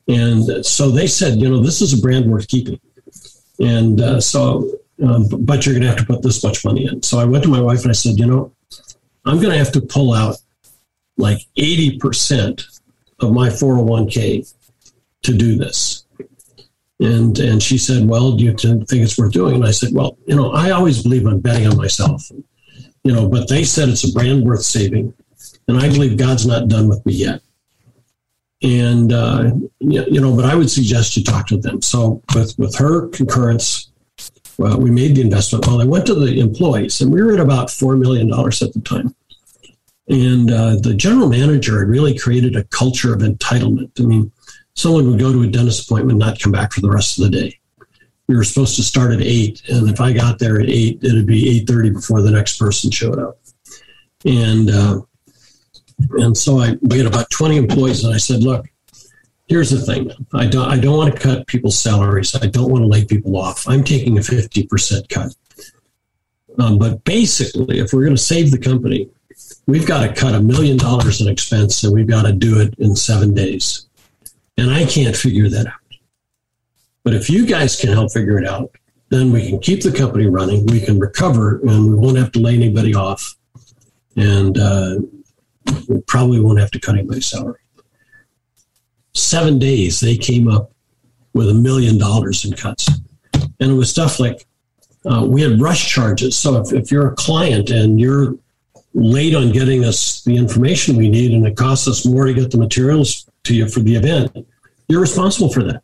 And 0.08 0.66
so 0.66 0.90
they 0.90 1.06
said, 1.06 1.40
you 1.40 1.50
know, 1.50 1.62
this 1.62 1.82
is 1.82 1.94
a 1.94 2.02
brand 2.02 2.26
worth 2.26 2.48
keeping. 2.48 2.80
And 3.60 4.02
uh, 4.02 4.20
so, 4.20 4.80
um, 5.04 5.28
but 5.42 5.66
you're 5.66 5.76
going 5.76 5.84
to 5.84 5.90
have 5.90 5.98
to 5.98 6.06
put 6.06 6.22
this 6.22 6.44
much 6.44 6.64
money 6.66 6.88
in. 6.88 7.02
So 7.04 7.20
I 7.20 7.26
went 7.26 7.44
to 7.44 7.50
my 7.50 7.62
wife 7.62 7.82
and 7.84 7.90
I 7.90 7.94
said, 7.94 8.20
you 8.20 8.26
know, 8.26 8.54
I'm 9.26 9.38
going 9.38 9.52
to 9.52 9.58
have 9.58 9.72
to 9.74 9.82
pull 9.82 10.14
out 10.14 10.38
like 11.18 11.40
80% 11.58 12.82
of 13.20 13.34
my 13.34 13.50
401k 13.50 14.54
to 15.24 15.34
do 15.34 15.58
this. 15.58 16.06
And, 17.02 17.38
and 17.40 17.64
she 17.64 17.78
said, 17.78 18.08
well, 18.08 18.34
do 18.34 18.44
you 18.44 18.54
think 18.54 18.92
it's 18.92 19.18
worth 19.18 19.32
doing? 19.32 19.56
And 19.56 19.66
I 19.66 19.72
said, 19.72 19.90
well, 19.94 20.18
you 20.28 20.36
know, 20.36 20.52
I 20.52 20.72
always 20.72 21.02
believe 21.02 21.26
I'm 21.26 21.40
betting 21.40 21.68
on 21.68 21.78
myself, 21.78 22.30
you 23.04 23.14
know, 23.14 23.30
but 23.30 23.48
they 23.48 23.64
said 23.64 23.90
it's 23.90 24.10
a 24.10 24.12
brand 24.12 24.44
worth 24.44 24.64
saving. 24.64 25.14
And 25.68 25.78
I 25.78 25.88
believe 25.88 26.18
God's 26.18 26.46
not 26.46 26.68
done 26.68 26.90
with 26.90 27.06
me 27.06 27.14
yet 27.14 27.42
and 28.62 29.14
uh, 29.14 29.52
you 29.80 30.20
know, 30.20 30.36
but 30.36 30.46
I 30.46 30.56
would 30.56 30.70
suggest 30.70 31.16
you 31.16 31.24
talk 31.24 31.48
to 31.48 31.58
them. 31.58 31.82
So 31.82 32.22
with 32.36 32.58
with 32.58 32.76
her 32.78 33.08
concurrence, 33.10 33.92
well, 34.60 34.78
we 34.78 34.92
made 34.92 35.16
the 35.16 35.22
investment. 35.22 35.66
Well, 35.66 35.82
I 35.82 35.86
went 35.86 36.06
to 36.08 36.14
the 36.14 36.42
employees, 36.42 37.00
and 37.00 37.14
we 37.14 37.24
were 37.24 37.32
at 37.32 37.40
about 37.40 37.72
four 37.72 37.96
million 37.96 38.28
dollars 38.28 38.62
at 38.62 38.74
the 38.74 38.82
time. 38.82 39.16
And 40.10 40.52
uh, 40.52 40.76
the 40.76 40.94
general 40.96 41.30
manager 41.30 41.80
had 41.80 41.88
really 41.88 42.18
created 42.18 42.58
a 42.58 42.66
culture 42.66 43.14
of 43.14 43.22
entitlement. 43.22 43.92
I 44.02 44.04
mean, 44.04 44.34
someone 44.74 45.10
would 45.10 45.20
go 45.20 45.32
to 45.32 45.44
a 45.44 45.48
dentist 45.48 45.86
appointment, 45.86 46.20
not 46.20 46.42
come 46.42 46.52
back 46.52 46.74
for 46.74 46.82
the 46.82 46.90
rest 46.90 47.18
of 47.18 47.24
the 47.24 47.30
day. 47.30 47.58
We 48.28 48.36
were 48.36 48.44
supposed 48.44 48.76
to 48.76 48.84
start 48.84 49.14
at 49.14 49.22
eight, 49.22 49.62
and 49.70 49.90
if 49.90 50.02
I 50.02 50.12
got 50.12 50.40
there 50.40 50.60
at 50.60 50.68
eight, 50.68 51.00
it'd 51.02 51.26
be 51.26 51.50
eight 51.50 51.66
thirty 51.66 51.90
before 51.90 52.22
the 52.22 52.32
next 52.32 52.60
person 52.60 52.92
showed 52.92 53.18
up. 53.18 53.40
And 54.26 54.70
uh, 54.70 55.00
and 56.18 56.36
so 56.36 56.60
I 56.60 56.76
we 56.82 56.98
had 56.98 57.08
about 57.08 57.30
20 57.30 57.56
employees, 57.56 58.04
and 58.04 58.14
I 58.14 58.18
said, 58.18 58.44
look, 58.44 58.66
here's 59.50 59.72
the 59.72 59.82
thing. 59.82 60.12
I 60.34 60.46
don't 60.46 60.70
I 60.70 60.80
don't 60.80 60.96
want 60.96 61.14
to 61.14 61.20
cut 61.20 61.48
people's 61.48 61.78
salaries. 61.78 62.34
I 62.36 62.48
don't 62.48 62.72
want 62.72 62.84
to 62.84 62.88
lay 62.88 63.04
people 63.04 63.36
off. 63.36 63.68
I'm 63.68 63.84
taking 63.84 64.18
a 64.18 64.22
50% 64.22 65.10
cut. 65.10 65.36
Um, 66.60 66.78
but 66.78 67.04
basically, 67.04 67.80
if 67.80 67.92
we're 67.92 68.04
going 68.04 68.16
to 68.16 68.22
save 68.22 68.52
the 68.52 68.58
company, 68.58 69.10
we've 69.66 69.88
got 69.88 70.06
to 70.06 70.14
cut 70.14 70.36
a 70.36 70.42
million 70.42 70.78
dollars 70.78 71.22
in 71.22 71.28
expense, 71.28 71.84
and 71.84 71.94
we've 71.94 72.08
got 72.08 72.26
to 72.26 72.34
do 72.34 72.60
it 72.60 72.76
in 72.80 72.96
seven 72.96 73.34
days. 73.34 73.88
And 74.58 74.70
I 74.70 74.86
can't 74.86 75.16
figure 75.16 75.50
that 75.50 75.68
out. 75.68 75.74
But 77.04 77.14
if 77.14 77.30
you 77.30 77.46
guys 77.46 77.80
can 77.80 77.90
help 77.90 78.12
figure 78.12 78.38
it 78.38 78.48
out, 78.48 78.72
then 79.10 79.32
we 79.32 79.48
can 79.48 79.60
keep 79.60 79.82
the 79.82 79.92
company 79.92 80.28
running. 80.28 80.66
We 80.68 80.82
can 80.82 81.00
recover, 81.00 81.60
and 81.62 81.90
we 81.90 81.96
won't 81.96 82.18
have 82.18 82.32
to 82.34 82.40
lay 82.40 82.56
anybody 82.56 82.94
off. 82.94 83.36
And 84.18 84.58
uh, 84.58 84.98
we 85.88 86.02
probably 86.02 86.42
won't 86.42 86.60
have 86.60 86.72
to 86.72 86.80
cut 86.80 86.96
anybody's 86.96 87.28
salary. 87.28 87.60
Seven 89.14 89.60
days, 89.60 90.00
they 90.00 90.18
came 90.18 90.48
up 90.48 90.72
with 91.34 91.50
a 91.50 91.54
million 91.54 91.98
dollars 91.98 92.46
in 92.46 92.54
cuts. 92.54 92.90
And 93.34 93.72
it 93.72 93.74
was 93.74 93.90
stuff 93.90 94.20
like 94.20 94.46
uh, 95.06 95.26
we 95.28 95.42
had 95.42 95.62
rush 95.62 95.90
charges. 95.90 96.38
So 96.38 96.58
if, 96.58 96.74
if 96.74 96.92
you're 96.92 97.08
a 97.08 97.16
client 97.16 97.70
and 97.70 98.00
you're 98.00 98.36
late 98.94 99.36
on 99.36 99.52
getting 99.52 99.86
us 99.86 100.24
the 100.24 100.36
information 100.36 100.96
we 100.96 101.10
need 101.10 101.32
and 101.32 101.46
it 101.46 101.56
costs 101.56 101.88
us 101.88 102.06
more 102.06 102.26
to 102.26 102.34
get 102.34 102.52
the 102.52 102.58
materials 102.58 103.30
to 103.44 103.56
you 103.56 103.68
for 103.68 103.80
the 103.82 103.96
event, 103.96 104.48
you're 104.88 105.02
responsible 105.02 105.50
for 105.50 105.64
that. 105.64 105.84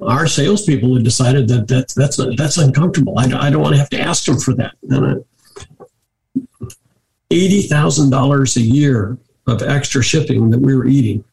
Our 0.00 0.26
salespeople 0.26 0.94
had 0.94 1.04
decided 1.04 1.48
that, 1.48 1.68
that 1.68 1.92
that's 1.96 2.20
that's 2.36 2.58
uncomfortable. 2.58 3.18
I, 3.18 3.24
I 3.24 3.50
don't 3.50 3.62
want 3.62 3.74
to 3.74 3.78
have 3.78 3.88
to 3.90 4.00
ask 4.00 4.26
them 4.26 4.38
for 4.38 4.52
that. 4.54 4.74
And 4.90 5.06
I, 5.06 5.14
$80,000 7.30 8.56
a 8.56 8.60
year 8.60 9.18
of 9.46 9.62
extra 9.62 10.02
shipping 10.02 10.50
that 10.50 10.60
we 10.60 10.74
were 10.76 10.86
eating. 10.86 11.24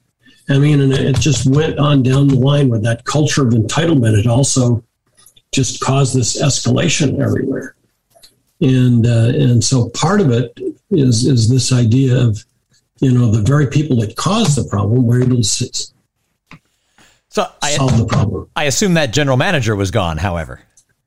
I 0.49 0.58
mean, 0.58 0.82
and 0.82 0.93
it 0.93 1.19
just 1.19 1.45
went 1.45 1.79
on 1.79 2.03
down 2.03 2.27
the 2.27 2.36
line 2.36 2.69
with 2.69 2.84
that 2.84 3.06
culture 3.06 3.47
of 3.47 3.53
entitlement. 3.53 4.19
It 4.19 4.27
also 4.27 4.84
just 5.53 5.79
caused 5.79 6.15
this 6.15 6.41
escalation 6.41 7.19
everywhere. 7.21 7.75
And, 8.60 9.06
uh, 9.06 9.32
and 9.36 9.63
so 9.63 9.89
part 9.89 10.21
of 10.21 10.32
it 10.32 10.58
is, 10.89 11.25
is 11.25 11.49
this 11.49 11.71
idea 11.71 12.17
of, 12.17 12.43
you 12.99 13.12
know, 13.12 13.32
the 13.32 13.41
very 13.41 13.67
people 13.67 13.97
that 13.97 14.15
caused 14.15 14.58
the 14.58 14.63
problem 14.69 15.06
were 15.06 15.21
able 15.21 15.41
to 15.41 15.43
so 17.34 17.47
I, 17.63 17.71
solve 17.71 17.97
the 17.97 18.06
problem. 18.06 18.47
I 18.56 18.65
assume 18.65 18.93
that 18.93 19.12
general 19.12 19.38
manager 19.38 19.75
was 19.75 19.89
gone, 19.89 20.17
however. 20.17 20.62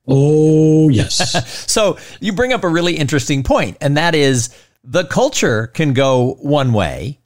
Oh, 0.09 0.89
yes. 0.89 1.67
so 1.71 1.99
you 2.21 2.33
bring 2.33 2.53
up 2.53 2.65
a 2.65 2.69
really 2.69 2.97
interesting 2.97 3.45
point, 3.45 3.77
and 3.81 3.97
that 3.97 4.17
is 4.17 4.51
the 4.83 5.05
culture 5.05 5.69
can 5.69 5.93
go 5.93 6.35
one 6.41 6.73
way, 6.73 7.21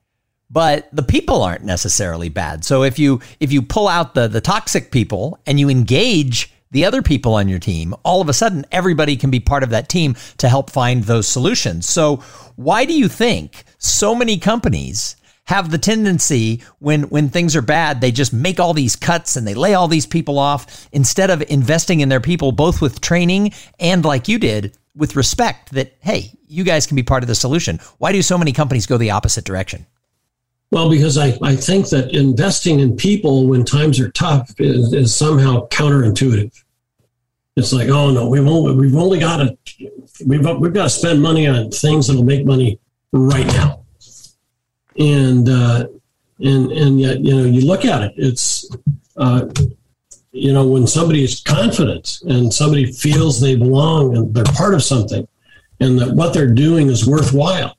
but 0.51 0.89
the 0.93 1.03
people 1.03 1.43
aren't 1.43 1.65
necessarily 1.65 2.29
bad. 2.29 2.65
So 2.65 2.83
if 2.83 2.99
you 2.99 3.21
if 3.39 3.53
you 3.53 3.63
pull 3.63 3.89
out 3.89 4.15
the 4.15 4.29
the 4.29 4.41
toxic 4.41 4.91
people 4.91 5.39
and 5.47 5.61
you 5.61 5.69
engage 5.69 6.53
the 6.73 6.85
other 6.85 7.03
people 7.03 7.35
on 7.35 7.49
your 7.49 7.59
team, 7.59 7.95
all 8.05 8.21
of 8.21 8.29
a 8.29 8.33
sudden 8.33 8.65
everybody 8.71 9.17
can 9.17 9.31
be 9.31 9.41
part 9.41 9.63
of 9.63 9.71
that 9.71 9.89
team 9.89 10.17
to 10.39 10.49
help 10.49 10.71
find 10.71 11.05
those 11.05 11.27
solutions. 11.27 11.89
So 11.89 12.17
why 12.57 12.85
do 12.85 12.93
you 12.93 13.09
think 13.09 13.65
so 13.79 14.15
many 14.15 14.39
companies 14.39 15.17
have 15.45 15.71
the 15.71 15.79
tendency 15.79 16.63
when 16.79 17.03
when 17.05 17.29
things 17.29 17.57
are 17.57 17.63
bad 17.63 18.01
they 18.01 18.13
just 18.13 18.33
make 18.33 18.61
all 18.61 18.73
these 18.73 18.95
cuts 18.95 19.35
and 19.35 19.49
they 19.49 19.55
lay 19.55 19.75
all 19.75 19.89
these 19.89 20.07
people 20.07 20.39
off 20.39 20.89
instead 20.93 21.29
of 21.29 21.43
investing 21.49 21.99
in 21.99 22.09
their 22.09 22.21
people 22.21 22.53
both 22.53 22.81
with 22.81 23.01
training 23.01 23.53
and 23.81 24.05
like 24.05 24.29
you 24.29 24.39
did 24.39 24.77
with 24.95 25.17
respect 25.17 25.73
that 25.73 25.97
hey 26.03 26.31
you 26.47 26.63
guys 26.63 26.87
can 26.87 26.95
be 26.95 27.03
part 27.03 27.25
of 27.25 27.27
the 27.27 27.35
solution 27.35 27.81
why 27.99 28.13
do 28.13 28.23
so 28.23 28.39
many 28.39 28.53
companies 28.53 28.87
go 28.87 28.97
the 28.97 29.11
opposite 29.11 29.45
direction 29.45 29.85
well 30.71 30.89
because 30.89 31.19
i, 31.19 31.37
I 31.43 31.57
think 31.57 31.89
that 31.91 32.15
investing 32.15 32.81
in 32.81 32.97
people 32.97 33.47
when 33.47 33.65
times 33.65 34.01
are 34.01 34.11
tough 34.11 34.53
is, 34.59 34.93
is 34.93 35.15
somehow 35.15 35.69
counterintuitive. 35.69 36.63
It's 37.57 37.73
like 37.73 37.89
oh 37.89 38.11
no 38.11 38.29
we've 38.29 38.47
only 38.47 38.75
we've 38.75 38.97
only 38.97 39.19
got 39.19 39.39
to 39.39 39.57
we've, 40.27 40.47
we've 40.59 40.73
got 40.73 40.85
to 40.85 40.91
spend 40.91 41.23
money 41.23 41.47
on 41.47 41.71
things 41.71 42.07
that'll 42.07 42.25
make 42.25 42.47
money 42.47 42.79
right 43.13 43.47
now. 43.47 43.85
And 44.99 45.49
uh, 45.49 45.87
and 46.41 46.73
and 46.73 47.01
yet 47.01 47.21
you 47.21 47.35
know 47.35 47.45
you 47.45 47.67
look 47.67 47.85
at 47.85 48.03
it, 48.03 48.13
it's 48.17 48.69
uh, 49.17 49.49
you 50.33 50.53
know 50.53 50.67
when 50.67 50.87
somebody 50.87 51.25
is 51.25 51.41
confident 51.41 52.19
and 52.29 52.53
somebody 52.53 52.91
feels 52.93 53.41
they 53.41 53.57
belong 53.57 54.17
and 54.17 54.35
they're 54.35 54.45
part 54.45 54.75
of 54.75 54.83
something, 54.83 55.27
and 55.81 55.99
that 55.99 56.15
what 56.15 56.35
they're 56.35 56.53
doing 56.53 56.89
is 56.89 57.07
worthwhile, 57.07 57.77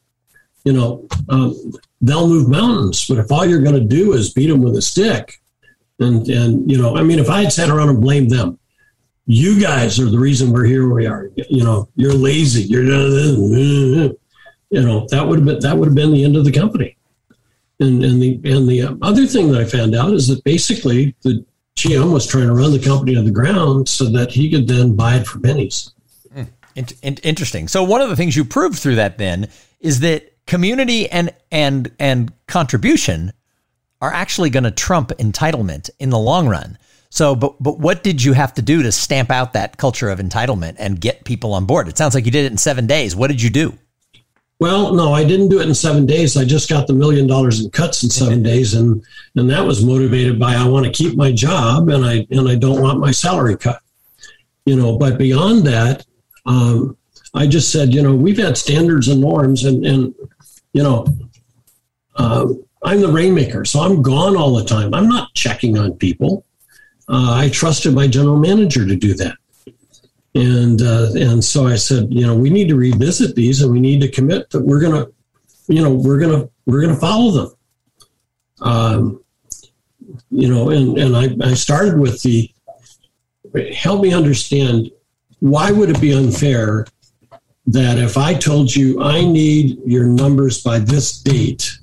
you 0.63 0.73
know, 0.73 1.08
um, 1.30 1.56
they'll 2.01 2.27
move 2.27 2.49
mountains. 2.49 3.05
But 3.07 3.19
if 3.19 3.31
all 3.31 3.45
you're 3.45 3.61
going 3.61 3.75
to 3.75 3.81
do 3.81 4.13
is 4.13 4.33
beat 4.33 4.47
them 4.47 4.61
with 4.61 4.75
a 4.75 4.81
stick, 4.81 5.41
and 5.99 6.27
and 6.27 6.69
you 6.69 6.77
know, 6.77 6.97
I 6.97 7.03
mean, 7.03 7.19
if 7.19 7.29
I 7.29 7.43
had 7.43 7.53
sat 7.53 7.69
around 7.69 7.89
and 7.89 8.01
blamed 8.01 8.31
them, 8.31 8.59
you 9.25 9.61
guys 9.61 9.99
are 9.99 10.09
the 10.09 10.19
reason 10.19 10.51
we're 10.51 10.65
here. 10.65 10.89
We 10.89 11.05
are. 11.05 11.29
You 11.35 11.63
know, 11.63 11.89
you're 11.95 12.13
lazy. 12.13 12.63
You're, 12.63 12.83
you 12.83 14.17
know, 14.71 15.07
that 15.09 15.27
would 15.27 15.39
have 15.39 15.45
been 15.45 15.59
that 15.59 15.77
would 15.77 15.87
have 15.87 15.95
been 15.95 16.11
the 16.11 16.23
end 16.23 16.35
of 16.35 16.45
the 16.45 16.51
company. 16.51 16.97
And, 17.79 18.03
and 18.03 18.21
the 18.21 18.39
and 18.43 18.67
the 18.67 18.97
other 19.01 19.25
thing 19.25 19.51
that 19.51 19.61
I 19.61 19.65
found 19.65 19.95
out 19.95 20.13
is 20.13 20.27
that 20.27 20.43
basically 20.43 21.15
the 21.21 21.45
GM 21.77 22.11
was 22.11 22.27
trying 22.27 22.47
to 22.47 22.53
run 22.53 22.71
the 22.71 22.79
company 22.79 23.15
on 23.15 23.25
the 23.25 23.31
ground 23.31 23.87
so 23.87 24.05
that 24.05 24.31
he 24.31 24.51
could 24.51 24.67
then 24.67 24.95
buy 24.95 25.15
it 25.15 25.25
for 25.25 25.39
pennies. 25.39 25.91
Mm, 26.35 26.47
in, 26.75 27.15
interesting. 27.23 27.67
So 27.67 27.83
one 27.83 28.01
of 28.01 28.09
the 28.09 28.15
things 28.15 28.35
you 28.35 28.45
proved 28.45 28.77
through 28.77 28.95
that 28.95 29.17
then 29.17 29.47
is 29.79 30.01
that 30.01 30.30
community 30.47 31.10
and 31.10 31.34
and 31.51 31.91
and 31.99 32.32
contribution 32.47 33.32
are 34.01 34.12
actually 34.12 34.49
going 34.49 34.63
to 34.63 34.71
trump 34.71 35.10
entitlement 35.19 35.89
in 35.99 36.10
the 36.10 36.19
long 36.19 36.47
run. 36.47 36.77
So, 37.10 37.36
but 37.36 37.62
but 37.62 37.77
what 37.80 38.04
did 38.04 38.23
you 38.23 38.34
have 38.34 38.54
to 38.56 38.62
do 38.62 38.84
to 38.84 38.91
stamp 38.91 39.30
out 39.30 39.54
that 39.54 39.77
culture 39.77 40.10
of 40.10 40.19
entitlement 40.19 40.75
and 40.80 40.99
get 40.99 41.25
people 41.25 41.54
on 41.54 41.65
board? 41.65 41.88
It 41.88 41.97
sounds 41.97 42.15
like 42.15 42.25
you 42.25 42.32
did 42.32 42.45
it 42.45 42.51
in 42.51 42.58
seven 42.58 42.88
days. 42.88 43.15
What 43.15 43.27
did 43.27 43.41
you 43.41 43.49
do? 43.49 43.77
Well, 44.62 44.93
no, 44.93 45.12
I 45.12 45.23
didn't 45.23 45.49
do 45.49 45.60
it 45.60 45.67
in 45.67 45.73
seven 45.73 46.06
days. 46.06 46.38
I 46.38 46.45
just 46.45 46.69
got 46.69 46.86
the 46.86 46.93
million 46.93 47.25
dollars 47.25 47.63
in 47.63 47.71
cuts 47.71 48.04
in 48.04 48.10
seven 48.10 48.43
days, 48.43 48.75
and 48.75 49.04
and 49.36 49.49
that 49.49 49.65
was 49.65 49.84
motivated 49.84 50.39
by 50.39 50.54
I 50.54 50.67
want 50.67 50.86
to 50.86 50.91
keep 50.91 51.17
my 51.17 51.32
job 51.32 51.89
and 51.89 52.06
I 52.06 52.27
and 52.30 52.47
I 52.47 52.56
don't 52.56 52.82
want 52.82 52.99
my 52.99 53.12
salary 53.12 53.58
cut. 53.58 53.82
You 54.65 54.75
know, 54.75 54.97
but 54.97 55.17
beyond 55.17 55.65
that, 55.65 56.06
um, 56.45 56.95
I 57.34 57.47
just 57.47 57.71
said, 57.71 57.93
you 57.93 58.04
know, 58.04 58.13
we've 58.13 58.38
had 58.38 58.58
standards 58.58 59.08
and 59.08 59.19
norms, 59.19 59.65
and 59.65 59.86
and 59.86 60.13
you 60.73 60.84
know, 60.84 61.05
uh, 62.15 62.47
I'm 62.84 63.01
the 63.01 63.12
rainmaker, 63.12 63.65
so 63.65 63.81
I'm 63.81 64.01
gone 64.01 64.36
all 64.36 64.55
the 64.55 64.65
time. 64.65 64.93
I'm 64.93 65.07
not 65.07 65.34
checking 65.34 65.77
on 65.77 65.93
people. 65.93 66.45
Uh, 67.07 67.36
I 67.36 67.49
trusted 67.49 67.93
my 67.93 68.07
general 68.07 68.38
manager 68.38 68.86
to 68.88 68.95
do 68.95 69.13
that. 69.15 69.36
And 70.34 70.81
uh, 70.81 71.10
and 71.15 71.43
so 71.43 71.67
I 71.67 71.75
said, 71.75 72.07
you 72.10 72.25
know, 72.25 72.36
we 72.36 72.49
need 72.49 72.69
to 72.69 72.75
revisit 72.75 73.36
these, 73.36 73.62
and 73.62 73.71
we 73.71 73.81
need 73.81 73.99
to 74.01 74.10
commit 74.10 74.49
that 74.51 74.62
we're 74.62 74.79
gonna, 74.79 75.07
you 75.67 75.81
know, 75.81 75.93
we're 75.93 76.19
gonna 76.19 76.47
we're 76.65 76.81
gonna 76.81 76.95
follow 76.95 77.31
them. 77.31 77.55
Um, 78.62 79.23
you 80.29 80.47
know, 80.47 80.69
and 80.69 80.97
and 80.97 81.17
I, 81.17 81.49
I 81.49 81.53
started 81.53 81.99
with 81.99 82.21
the 82.21 82.49
help 83.75 84.01
me 84.01 84.13
understand 84.13 84.89
why 85.39 85.71
would 85.71 85.89
it 85.89 85.99
be 85.99 86.13
unfair 86.13 86.86
that 87.73 87.97
if 87.97 88.17
I 88.17 88.34
told 88.34 88.73
you 88.73 89.01
I 89.01 89.23
need 89.23 89.79
your 89.86 90.05
numbers 90.05 90.62
by 90.63 90.79
this 90.79 91.19
date 91.19 91.77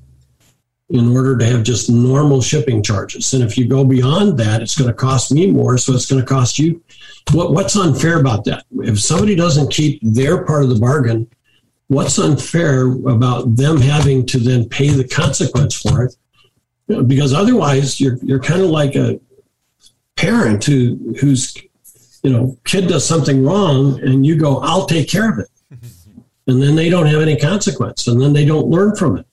in 0.90 1.14
order 1.14 1.36
to 1.36 1.44
have 1.44 1.62
just 1.62 1.90
normal 1.90 2.40
shipping 2.40 2.82
charges, 2.82 3.34
and 3.34 3.42
if 3.42 3.58
you 3.58 3.66
go 3.66 3.84
beyond 3.84 4.38
that, 4.38 4.62
it's 4.62 4.76
going 4.76 4.88
to 4.88 4.94
cost 4.94 5.32
me 5.32 5.50
more, 5.50 5.76
so 5.76 5.92
it's 5.92 6.06
going 6.06 6.20
to 6.20 6.26
cost 6.26 6.58
you 6.58 6.82
what, 7.32 7.52
what's 7.52 7.76
unfair 7.76 8.18
about 8.18 8.44
that? 8.44 8.64
If 8.78 9.00
somebody 9.00 9.34
doesn't 9.34 9.72
keep 9.72 10.00
their 10.02 10.44
part 10.44 10.62
of 10.62 10.70
the 10.70 10.78
bargain, 10.78 11.28
what's 11.88 12.18
unfair 12.18 12.86
about 12.86 13.56
them 13.56 13.78
having 13.78 14.26
to 14.26 14.38
then 14.38 14.68
pay 14.68 14.88
the 14.88 15.06
consequence 15.06 15.74
for 15.74 16.04
it? 16.04 16.16
Because 17.06 17.34
otherwise, 17.34 18.00
you're 18.00 18.16
you're 18.22 18.40
kind 18.40 18.62
of 18.62 18.70
like 18.70 18.96
a 18.96 19.20
parent 20.16 20.64
who 20.64 21.14
whose 21.20 21.54
you 22.22 22.32
know 22.32 22.56
kid 22.64 22.88
does 22.88 23.06
something 23.06 23.44
wrong, 23.44 24.00
and 24.00 24.24
you 24.24 24.36
go, 24.36 24.60
"I'll 24.60 24.86
take 24.86 25.06
care 25.08 25.30
of 25.30 25.38
it," 25.38 25.48
and 26.48 26.62
then 26.62 26.74
they 26.74 26.88
don't 26.88 27.06
have 27.06 27.20
any 27.20 27.36
consequence, 27.36 28.08
and 28.08 28.20
then 28.20 28.32
they 28.32 28.44
don't 28.44 28.68
learn 28.68 28.96
from 28.96 29.18
it. 29.18 29.26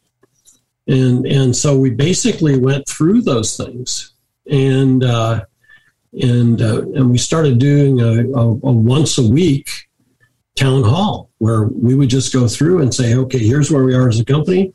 And 0.88 1.26
and 1.26 1.56
so 1.56 1.76
we 1.76 1.90
basically 1.90 2.60
went 2.60 2.88
through 2.88 3.22
those 3.24 3.58
things, 3.58 4.14
and 4.50 5.04
uh, 5.04 5.46
and 6.22 6.62
uh, 6.62 6.82
and 6.82 7.10
we 7.10 7.18
started 7.18 7.58
doing 7.58 8.02
a, 8.02 8.30
a, 8.38 8.48
a, 8.48 8.72
once 8.72 9.18
a 9.18 9.28
week 9.28 9.70
town 10.56 10.84
hall 10.84 11.32
where 11.40 11.64
we 11.64 11.96
would 11.96 12.10
just 12.10 12.32
go 12.32 12.48
through 12.48 12.82
and 12.82 12.94
say, 12.94 13.16
okay, 13.16 13.40
here's 13.40 13.72
where 13.72 13.84
we 13.84 13.96
are 13.96 14.08
as 14.08 14.20
a 14.20 14.26
company, 14.26 14.74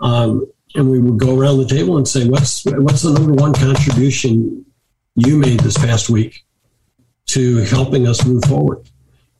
um, 0.00 0.46
and 0.74 0.90
we 0.90 1.00
would 1.00 1.18
go 1.18 1.38
around 1.38 1.58
the 1.58 1.66
table 1.66 1.96
and 1.96 2.06
say, 2.06 2.28
what's 2.28 2.64
what's 2.66 3.02
the 3.02 3.12
number 3.12 3.32
one 3.32 3.54
contribution 3.54 4.64
you 5.16 5.38
made 5.38 5.60
this 5.60 5.78
past 5.78 6.08
week 6.08 6.44
to 7.26 7.58
helping 7.64 8.06
us 8.06 8.24
move 8.26 8.44
forward, 8.44 8.88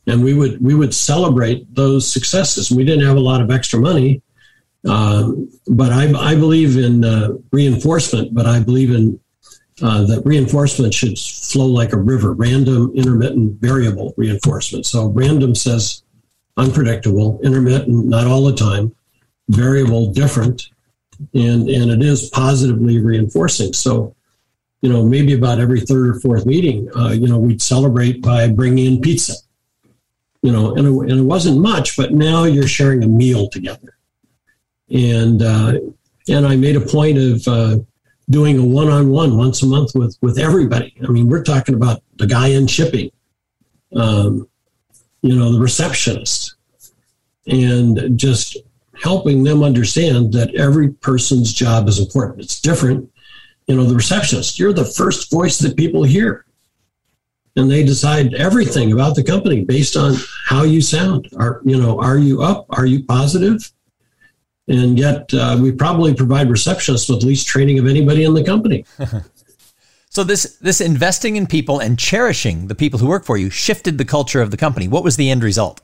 and 0.07 0.23
we 0.23 0.33
would 0.33 0.61
we 0.61 0.75
would 0.75 0.93
celebrate 0.93 1.73
those 1.73 2.11
successes. 2.11 2.71
We 2.71 2.83
didn't 2.83 3.05
have 3.05 3.17
a 3.17 3.21
lot 3.21 3.41
of 3.41 3.51
extra 3.51 3.79
money. 3.79 4.21
Um, 4.85 5.49
but 5.67 5.93
I, 5.93 6.11
I 6.31 6.35
believe 6.35 6.77
in 6.77 7.05
uh, 7.05 7.29
reinforcement, 7.51 8.33
but 8.33 8.45
I 8.45 8.59
believe 8.59 8.91
in 8.91 9.17
uh, 9.81 10.05
that 10.05 10.21
reinforcement 10.25 10.93
should 10.93 11.17
flow 11.17 11.65
like 11.65 11.93
a 11.93 11.97
river, 11.97 12.33
random, 12.33 12.91
intermittent, 12.93 13.59
variable 13.61 14.13
reinforcement. 14.17 14.85
So 14.85 15.07
random 15.07 15.55
says 15.55 16.03
unpredictable, 16.57 17.39
intermittent, 17.43 18.05
not 18.05 18.27
all 18.27 18.43
the 18.43 18.55
time, 18.55 18.93
variable, 19.49 20.11
different, 20.11 20.69
and 21.33 21.69
and 21.69 21.91
it 21.91 22.01
is 22.01 22.29
positively 22.29 22.99
reinforcing. 22.99 23.73
So, 23.73 24.15
you 24.81 24.91
know, 24.91 25.05
maybe 25.05 25.33
about 25.33 25.59
every 25.59 25.81
third 25.81 26.09
or 26.09 26.19
fourth 26.19 26.45
meeting, 26.45 26.89
uh, 26.95 27.09
you 27.09 27.27
know, 27.27 27.39
we'd 27.39 27.61
celebrate 27.61 28.21
by 28.21 28.49
bringing 28.49 28.85
in 28.95 29.01
pizza. 29.01 29.33
You 30.43 30.51
know, 30.51 30.75
and 30.75 30.85
it, 30.85 31.11
and 31.11 31.19
it 31.21 31.23
wasn't 31.23 31.61
much, 31.61 31.95
but 31.95 32.11
now 32.11 32.43
you're 32.43 32.67
sharing 32.67 33.01
a 33.03 33.07
meal 33.07 33.49
together, 33.49 33.97
and 34.91 35.41
uh, 35.41 35.79
and 36.27 36.45
I 36.45 36.57
made 36.57 36.75
a 36.75 36.81
point 36.81 37.17
of 37.17 37.47
uh, 37.47 37.77
doing 38.29 38.59
a 38.59 38.65
one-on-one 38.65 39.37
once 39.37 39.63
a 39.63 39.65
month 39.65 39.91
with 39.95 40.17
with 40.21 40.37
everybody. 40.37 40.93
I 41.01 41.07
mean, 41.07 41.29
we're 41.29 41.43
talking 41.43 41.75
about 41.75 42.03
the 42.17 42.27
guy 42.27 42.49
in 42.49 42.67
shipping, 42.67 43.09
um, 43.95 44.49
you 45.21 45.35
know, 45.37 45.53
the 45.53 45.59
receptionist, 45.59 46.55
and 47.47 48.19
just 48.19 48.57
helping 49.01 49.43
them 49.43 49.63
understand 49.63 50.33
that 50.33 50.53
every 50.55 50.89
person's 50.89 51.53
job 51.53 51.87
is 51.87 51.99
important. 51.99 52.41
It's 52.41 52.59
different. 52.59 53.09
You 53.67 53.77
know, 53.77 53.85
the 53.85 53.95
receptionist, 53.95 54.59
you're 54.59 54.73
the 54.73 54.83
first 54.83 55.31
voice 55.31 55.57
that 55.59 55.77
people 55.77 56.03
hear. 56.03 56.45
And 57.55 57.69
they 57.69 57.83
decide 57.83 58.33
everything 58.33 58.93
about 58.93 59.15
the 59.15 59.23
company 59.23 59.63
based 59.63 59.95
on 59.95 60.15
how 60.47 60.63
you 60.63 60.81
sound. 60.81 61.29
Are 61.37 61.61
you 61.63 61.79
know, 61.79 61.99
are 61.99 62.17
you 62.17 62.41
up? 62.41 62.65
Are 62.71 62.85
you 62.85 63.03
positive? 63.03 63.71
and 64.67 64.97
yet 64.97 65.33
uh, 65.33 65.57
we 65.61 65.71
probably 65.71 66.13
provide 66.13 66.47
receptionists 66.47 67.09
with 67.09 67.23
least 67.23 67.47
training 67.47 67.79
of 67.79 67.87
anybody 67.87 68.23
in 68.23 68.33
the 68.33 68.43
company. 68.43 68.85
so 70.09 70.23
this 70.23 70.57
this 70.61 70.79
investing 70.79 71.35
in 71.35 71.47
people 71.47 71.79
and 71.79 71.99
cherishing 71.99 72.67
the 72.67 72.75
people 72.75 72.99
who 72.99 73.07
work 73.07 73.25
for 73.25 73.37
you 73.37 73.49
shifted 73.49 73.97
the 73.97 74.05
culture 74.05 74.41
of 74.41 74.51
the 74.51 74.57
company. 74.57 74.87
What 74.87 75.03
was 75.03 75.17
the 75.17 75.29
end 75.29 75.43
result? 75.43 75.81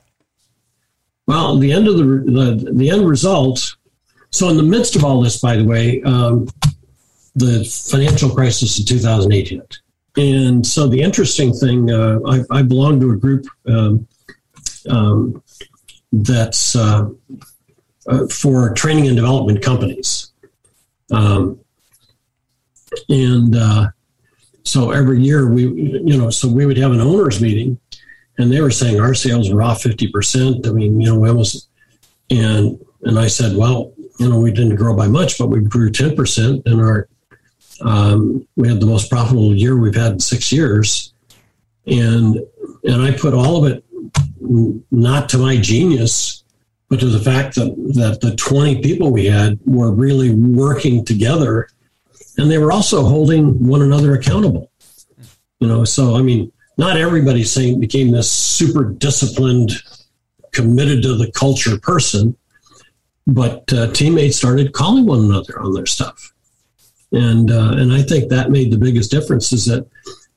Well, 1.26 1.58
the 1.58 1.72
end 1.72 1.88
of 1.88 1.96
the 1.96 2.04
the, 2.04 2.72
the 2.72 2.90
end 2.90 3.08
result. 3.08 3.76
So 4.32 4.48
in 4.48 4.56
the 4.56 4.62
midst 4.62 4.94
of 4.94 5.04
all 5.04 5.20
this, 5.20 5.40
by 5.40 5.56
the 5.56 5.64
way, 5.64 6.00
um, 6.02 6.48
the 7.34 7.64
financial 7.90 8.30
crisis 8.30 8.78
of 8.78 8.86
2008 8.86 9.48
hit. 9.48 9.78
And 10.16 10.66
so 10.66 10.88
the 10.88 11.00
interesting 11.00 11.52
thing, 11.52 11.90
uh, 11.90 12.18
I, 12.26 12.42
I, 12.50 12.62
belong 12.62 12.98
to 13.00 13.12
a 13.12 13.16
group 13.16 13.46
um, 13.66 14.08
um, 14.88 15.42
that's 16.12 16.74
uh, 16.74 17.10
uh, 18.08 18.26
for 18.26 18.74
training 18.74 19.06
and 19.06 19.16
development 19.16 19.62
companies. 19.62 20.32
Um, 21.12 21.60
and 23.08 23.54
uh, 23.54 23.88
so 24.64 24.90
every 24.90 25.20
year 25.20 25.48
we, 25.48 25.64
you 25.64 26.18
know, 26.18 26.30
so 26.30 26.48
we 26.48 26.66
would 26.66 26.76
have 26.76 26.92
an 26.92 27.00
owners 27.00 27.40
meeting, 27.40 27.78
and 28.38 28.50
they 28.52 28.60
were 28.60 28.70
saying 28.70 29.00
our 29.00 29.14
sales 29.14 29.52
were 29.52 29.62
off 29.62 29.82
fifty 29.82 30.08
percent. 30.08 30.66
I 30.66 30.70
mean, 30.70 31.00
you 31.00 31.06
know, 31.06 31.18
we 31.18 31.28
almost 31.28 31.68
and 32.30 32.78
and 33.02 33.18
I 33.18 33.28
said, 33.28 33.56
well, 33.56 33.92
you 34.18 34.28
know, 34.28 34.40
we 34.40 34.50
didn't 34.50 34.76
grow 34.76 34.94
by 34.96 35.08
much, 35.08 35.38
but 35.38 35.48
we 35.48 35.60
grew 35.60 35.90
ten 35.90 36.16
percent, 36.16 36.62
and 36.66 36.80
our 36.80 37.08
um, 37.82 38.46
we 38.56 38.68
had 38.68 38.80
the 38.80 38.86
most 38.86 39.10
profitable 39.10 39.54
year 39.54 39.76
we've 39.76 39.94
had 39.94 40.12
in 40.12 40.20
six 40.20 40.52
years, 40.52 41.12
and 41.86 42.38
and 42.84 43.02
I 43.02 43.12
put 43.12 43.34
all 43.34 43.64
of 43.64 43.72
it 43.72 43.84
not 44.90 45.28
to 45.30 45.38
my 45.38 45.56
genius, 45.56 46.44
but 46.88 47.00
to 47.00 47.06
the 47.06 47.20
fact 47.20 47.54
that 47.54 47.74
that 47.94 48.20
the 48.20 48.36
twenty 48.36 48.80
people 48.82 49.10
we 49.10 49.26
had 49.26 49.58
were 49.64 49.92
really 49.92 50.34
working 50.34 51.04
together, 51.04 51.68
and 52.36 52.50
they 52.50 52.58
were 52.58 52.72
also 52.72 53.02
holding 53.02 53.66
one 53.66 53.82
another 53.82 54.14
accountable. 54.14 54.70
You 55.60 55.68
know, 55.68 55.84
so 55.84 56.16
I 56.16 56.22
mean, 56.22 56.52
not 56.76 56.96
everybody 56.96 57.44
saying 57.44 57.80
became 57.80 58.10
this 58.10 58.30
super 58.30 58.84
disciplined, 58.84 59.72
committed 60.52 61.02
to 61.02 61.16
the 61.16 61.30
culture 61.32 61.78
person, 61.78 62.36
but 63.26 63.72
uh, 63.72 63.90
teammates 63.92 64.36
started 64.36 64.72
calling 64.72 65.06
one 65.06 65.20
another 65.20 65.60
on 65.60 65.72
their 65.72 65.86
stuff 65.86 66.34
and 67.12 67.50
uh, 67.50 67.72
and 67.76 67.92
I 67.92 68.02
think 68.02 68.30
that 68.30 68.50
made 68.50 68.70
the 68.70 68.78
biggest 68.78 69.10
difference. 69.10 69.52
Is 69.52 69.66
that 69.66 69.86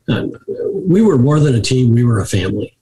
uh, 0.10 0.28
we 0.74 1.02
were 1.02 1.18
more 1.18 1.40
than 1.40 1.56
a 1.56 1.62
team; 1.62 1.94
we 1.94 2.04
were 2.04 2.20
a 2.20 2.26
family. 2.26 2.76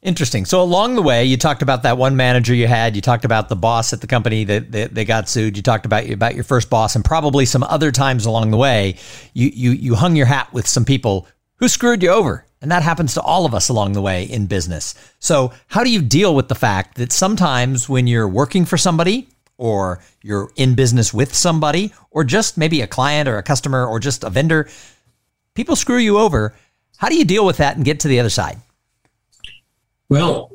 Interesting. 0.00 0.44
So 0.44 0.62
along 0.62 0.94
the 0.94 1.02
way, 1.02 1.24
you 1.24 1.36
talked 1.36 1.60
about 1.60 1.82
that 1.82 1.98
one 1.98 2.16
manager 2.16 2.54
you 2.54 2.68
had. 2.68 2.94
You 2.94 3.02
talked 3.02 3.24
about 3.24 3.48
the 3.48 3.56
boss 3.56 3.92
at 3.92 4.00
the 4.00 4.06
company 4.06 4.44
that, 4.44 4.70
that 4.70 4.94
they 4.94 5.04
got 5.04 5.28
sued. 5.28 5.56
You 5.56 5.62
talked 5.62 5.86
about 5.86 6.08
about 6.08 6.34
your 6.36 6.44
first 6.44 6.70
boss, 6.70 6.94
and 6.94 7.04
probably 7.04 7.44
some 7.44 7.64
other 7.64 7.90
times 7.90 8.24
along 8.24 8.50
the 8.50 8.56
way, 8.56 8.96
you 9.34 9.50
you 9.52 9.70
you 9.72 9.94
hung 9.96 10.14
your 10.14 10.26
hat 10.26 10.52
with 10.52 10.68
some 10.68 10.84
people 10.84 11.26
who 11.56 11.68
screwed 11.68 12.02
you 12.02 12.10
over. 12.10 12.44
And 12.60 12.72
that 12.72 12.82
happens 12.82 13.14
to 13.14 13.20
all 13.20 13.46
of 13.46 13.54
us 13.54 13.68
along 13.68 13.92
the 13.92 14.02
way 14.02 14.24
in 14.24 14.46
business. 14.46 14.94
So, 15.20 15.52
how 15.68 15.84
do 15.84 15.90
you 15.90 16.02
deal 16.02 16.34
with 16.34 16.48
the 16.48 16.56
fact 16.56 16.96
that 16.96 17.12
sometimes 17.12 17.88
when 17.88 18.08
you're 18.08 18.28
working 18.28 18.64
for 18.64 18.76
somebody 18.76 19.28
or 19.58 20.00
you're 20.22 20.50
in 20.56 20.74
business 20.74 21.12
with 21.12 21.34
somebody, 21.34 21.92
or 22.10 22.24
just 22.24 22.56
maybe 22.56 22.80
a 22.80 22.86
client 22.86 23.28
or 23.28 23.36
a 23.36 23.42
customer 23.42 23.86
or 23.86 24.00
just 24.00 24.24
a 24.24 24.30
vendor, 24.30 24.68
people 25.54 25.76
screw 25.76 25.98
you 25.98 26.18
over. 26.18 26.54
How 26.96 27.08
do 27.08 27.16
you 27.16 27.24
deal 27.24 27.44
with 27.44 27.58
that 27.58 27.76
and 27.76 27.84
get 27.84 28.00
to 28.00 28.08
the 28.08 28.18
other 28.20 28.30
side? 28.30 28.58
Well, 30.08 30.50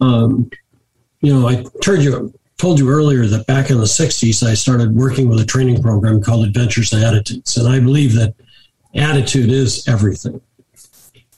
um, 0.00 0.50
you 1.20 1.32
know, 1.34 1.48
I 1.48 1.64
told 1.82 2.02
you 2.02 2.32
told 2.58 2.78
you 2.78 2.88
earlier 2.88 3.26
that 3.26 3.46
back 3.46 3.70
in 3.70 3.78
the 3.78 3.84
'60s, 3.84 4.46
I 4.46 4.54
started 4.54 4.94
working 4.94 5.28
with 5.28 5.40
a 5.40 5.44
training 5.44 5.82
program 5.82 6.22
called 6.22 6.46
Adventures 6.46 6.92
in 6.92 7.02
Attitudes, 7.02 7.56
and 7.56 7.68
I 7.68 7.80
believe 7.80 8.14
that 8.14 8.34
attitude 8.94 9.50
is 9.50 9.86
everything. 9.88 10.40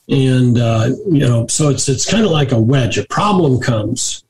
And 0.07 0.59
uh, 0.59 0.91
you 1.09 1.27
know, 1.27 1.47
so 1.47 1.69
it's 1.69 1.89
it's 1.89 2.09
kind 2.09 2.25
of 2.25 2.31
like 2.31 2.51
a 2.51 2.59
wedge. 2.59 2.97
A 2.97 3.05
problem 3.07 3.59
comes, 3.59 4.23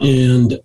and 0.00 0.58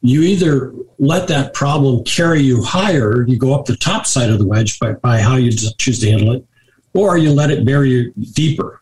you 0.00 0.22
either 0.22 0.72
let 0.98 1.28
that 1.28 1.54
problem 1.54 2.04
carry 2.04 2.40
you 2.40 2.62
higher, 2.62 3.26
you 3.26 3.36
go 3.36 3.54
up 3.54 3.66
the 3.66 3.76
top 3.76 4.06
side 4.06 4.30
of 4.30 4.38
the 4.38 4.46
wedge 4.46 4.78
by, 4.78 4.92
by 4.92 5.20
how 5.20 5.36
you 5.36 5.50
choose 5.52 6.00
to 6.00 6.10
handle 6.10 6.34
it, 6.34 6.46
or 6.94 7.16
you 7.16 7.32
let 7.32 7.50
it 7.50 7.64
bury 7.64 7.90
you 7.90 8.12
deeper. 8.32 8.80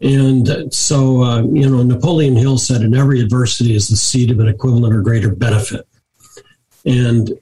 And 0.00 0.72
so, 0.74 1.22
uh, 1.22 1.42
you 1.42 1.68
know, 1.68 1.82
Napoleon 1.82 2.36
Hill 2.36 2.58
said, 2.58 2.82
in 2.82 2.94
every 2.94 3.20
adversity 3.20 3.74
is 3.74 3.88
the 3.88 3.96
seed 3.96 4.30
of 4.30 4.40
an 4.40 4.48
equivalent 4.48 4.94
or 4.94 5.00
greater 5.00 5.34
benefit. 5.34 5.86
And 6.84 7.32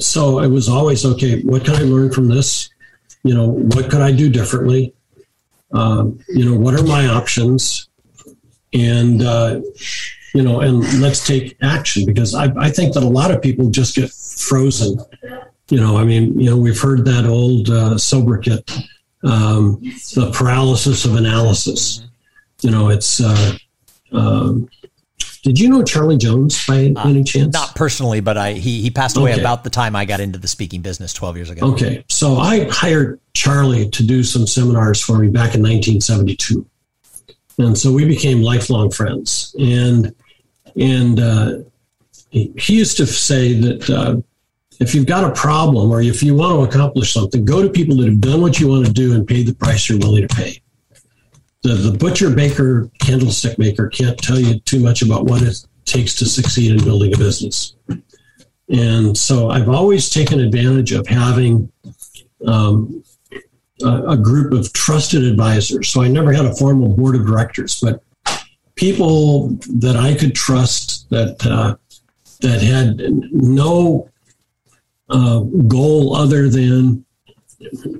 so 0.00 0.40
it 0.40 0.48
was 0.48 0.68
always, 0.68 1.06
okay, 1.06 1.42
what 1.42 1.64
can 1.64 1.76
I 1.76 1.82
learn 1.82 2.12
from 2.12 2.28
this? 2.28 2.68
You 3.22 3.34
know, 3.34 3.48
what 3.48 3.90
could 3.90 4.02
I 4.02 4.12
do 4.12 4.28
differently? 4.28 4.94
Um, 5.72 6.18
you 6.28 6.44
know, 6.44 6.58
what 6.58 6.74
are 6.74 6.82
my 6.82 7.06
options? 7.06 7.88
And, 8.74 9.22
uh, 9.22 9.60
you 10.34 10.42
know, 10.42 10.60
and 10.60 11.00
let's 11.00 11.26
take 11.26 11.56
action 11.62 12.06
because 12.06 12.34
I, 12.34 12.52
I 12.56 12.70
think 12.70 12.94
that 12.94 13.02
a 13.02 13.08
lot 13.08 13.30
of 13.30 13.42
people 13.42 13.70
just 13.70 13.94
get 13.94 14.10
frozen. 14.10 14.98
You 15.68 15.80
know, 15.80 15.96
I 15.96 16.04
mean, 16.04 16.38
you 16.38 16.50
know, 16.50 16.56
we've 16.56 16.80
heard 16.80 17.04
that 17.04 17.26
old 17.26 17.70
uh, 17.70 17.96
sobriquet, 17.98 18.64
um, 19.24 19.80
the 20.14 20.30
paralysis 20.34 21.04
of 21.04 21.16
analysis. 21.16 22.06
You 22.62 22.70
know, 22.70 22.88
it's. 22.88 23.20
Uh, 23.20 23.56
um, 24.12 24.68
did 25.42 25.58
you 25.58 25.68
know 25.68 25.82
Charlie 25.82 26.18
Jones 26.18 26.64
by 26.66 26.92
uh, 26.94 27.08
any 27.08 27.24
chance? 27.24 27.52
Not 27.52 27.74
personally, 27.74 28.20
but 28.20 28.38
I 28.38 28.52
he 28.52 28.80
he 28.80 28.90
passed 28.90 29.16
away 29.16 29.32
okay. 29.32 29.40
about 29.40 29.64
the 29.64 29.70
time 29.70 29.96
I 29.96 30.04
got 30.04 30.20
into 30.20 30.38
the 30.38 30.46
speaking 30.46 30.82
business 30.82 31.12
12 31.12 31.36
years 31.36 31.50
ago. 31.50 31.72
Okay, 31.72 32.04
so 32.08 32.36
I 32.36 32.68
hired 32.70 33.18
Charlie 33.34 33.90
to 33.90 34.06
do 34.06 34.22
some 34.22 34.46
seminars 34.46 35.00
for 35.00 35.18
me 35.18 35.26
back 35.28 35.56
in 35.56 35.62
1972. 35.62 36.64
And 37.58 37.76
so 37.76 37.92
we 37.92 38.04
became 38.04 38.40
lifelong 38.40 38.90
friends. 38.90 39.54
And 39.58 40.14
and 40.76 41.20
uh, 41.20 41.52
he, 42.30 42.52
used 42.66 42.96
to 42.96 43.06
say 43.06 43.54
that 43.54 43.90
uh, 43.90 44.16
if 44.80 44.94
you've 44.94 45.06
got 45.06 45.24
a 45.24 45.32
problem 45.32 45.90
or 45.90 46.00
if 46.00 46.22
you 46.22 46.34
want 46.34 46.52
to 46.52 46.76
accomplish 46.76 47.12
something, 47.12 47.44
go 47.44 47.62
to 47.62 47.68
people 47.68 47.96
that 47.96 48.06
have 48.06 48.20
done 48.20 48.40
what 48.40 48.58
you 48.58 48.68
want 48.68 48.86
to 48.86 48.92
do 48.92 49.14
and 49.14 49.26
paid 49.26 49.46
the 49.46 49.54
price 49.54 49.88
you're 49.88 49.98
willing 49.98 50.26
to 50.26 50.34
pay. 50.34 50.60
The, 51.62 51.74
the 51.74 51.96
butcher, 51.96 52.30
baker, 52.30 52.90
candlestick 52.98 53.58
maker 53.58 53.88
can't 53.88 54.18
tell 54.18 54.38
you 54.38 54.58
too 54.60 54.80
much 54.80 55.02
about 55.02 55.26
what 55.26 55.42
it 55.42 55.64
takes 55.84 56.14
to 56.16 56.24
succeed 56.24 56.72
in 56.72 56.82
building 56.82 57.14
a 57.14 57.18
business. 57.18 57.76
And 58.68 59.16
so 59.16 59.50
I've 59.50 59.68
always 59.68 60.08
taken 60.08 60.40
advantage 60.40 60.92
of 60.92 61.06
having 61.06 61.70
um, 62.46 63.04
a, 63.82 64.02
a, 64.08 64.16
group 64.16 64.52
of 64.52 64.72
trusted 64.72 65.22
advisors. 65.22 65.88
So 65.90 66.02
I 66.02 66.08
never 66.08 66.32
had 66.32 66.46
a 66.46 66.54
formal 66.54 66.88
board 66.88 67.14
of 67.14 67.26
directors, 67.26 67.78
but 67.80 68.02
people 68.74 69.48
that 69.80 69.96
I 69.96 70.14
could 70.14 70.34
trust 70.34 71.08
that 71.10 71.44
uh, 71.46 71.76
that 72.40 72.60
had 72.60 72.98
no 73.32 74.08
uh, 75.08 75.40
goal 75.40 76.14
other 76.16 76.48
than 76.48 77.04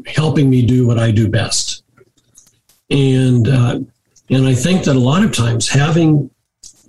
helping 0.07 0.51
me 0.51 0.65
do 0.65 0.87
what 0.87 0.99
I 0.99 1.11
do 1.11 1.29
best. 1.29 1.85
And 2.91 3.49
uh, 3.49 3.81
and 4.31 4.47
I 4.47 4.55
think 4.55 4.85
that 4.85 4.97
a 4.97 4.99
lot 4.99 5.25
of 5.25 5.33
times 5.33 5.69
having 5.69 6.31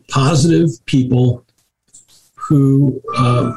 positive 0.09 0.69
people 0.85 1.45
who 2.35 3.01
uh, 3.17 3.55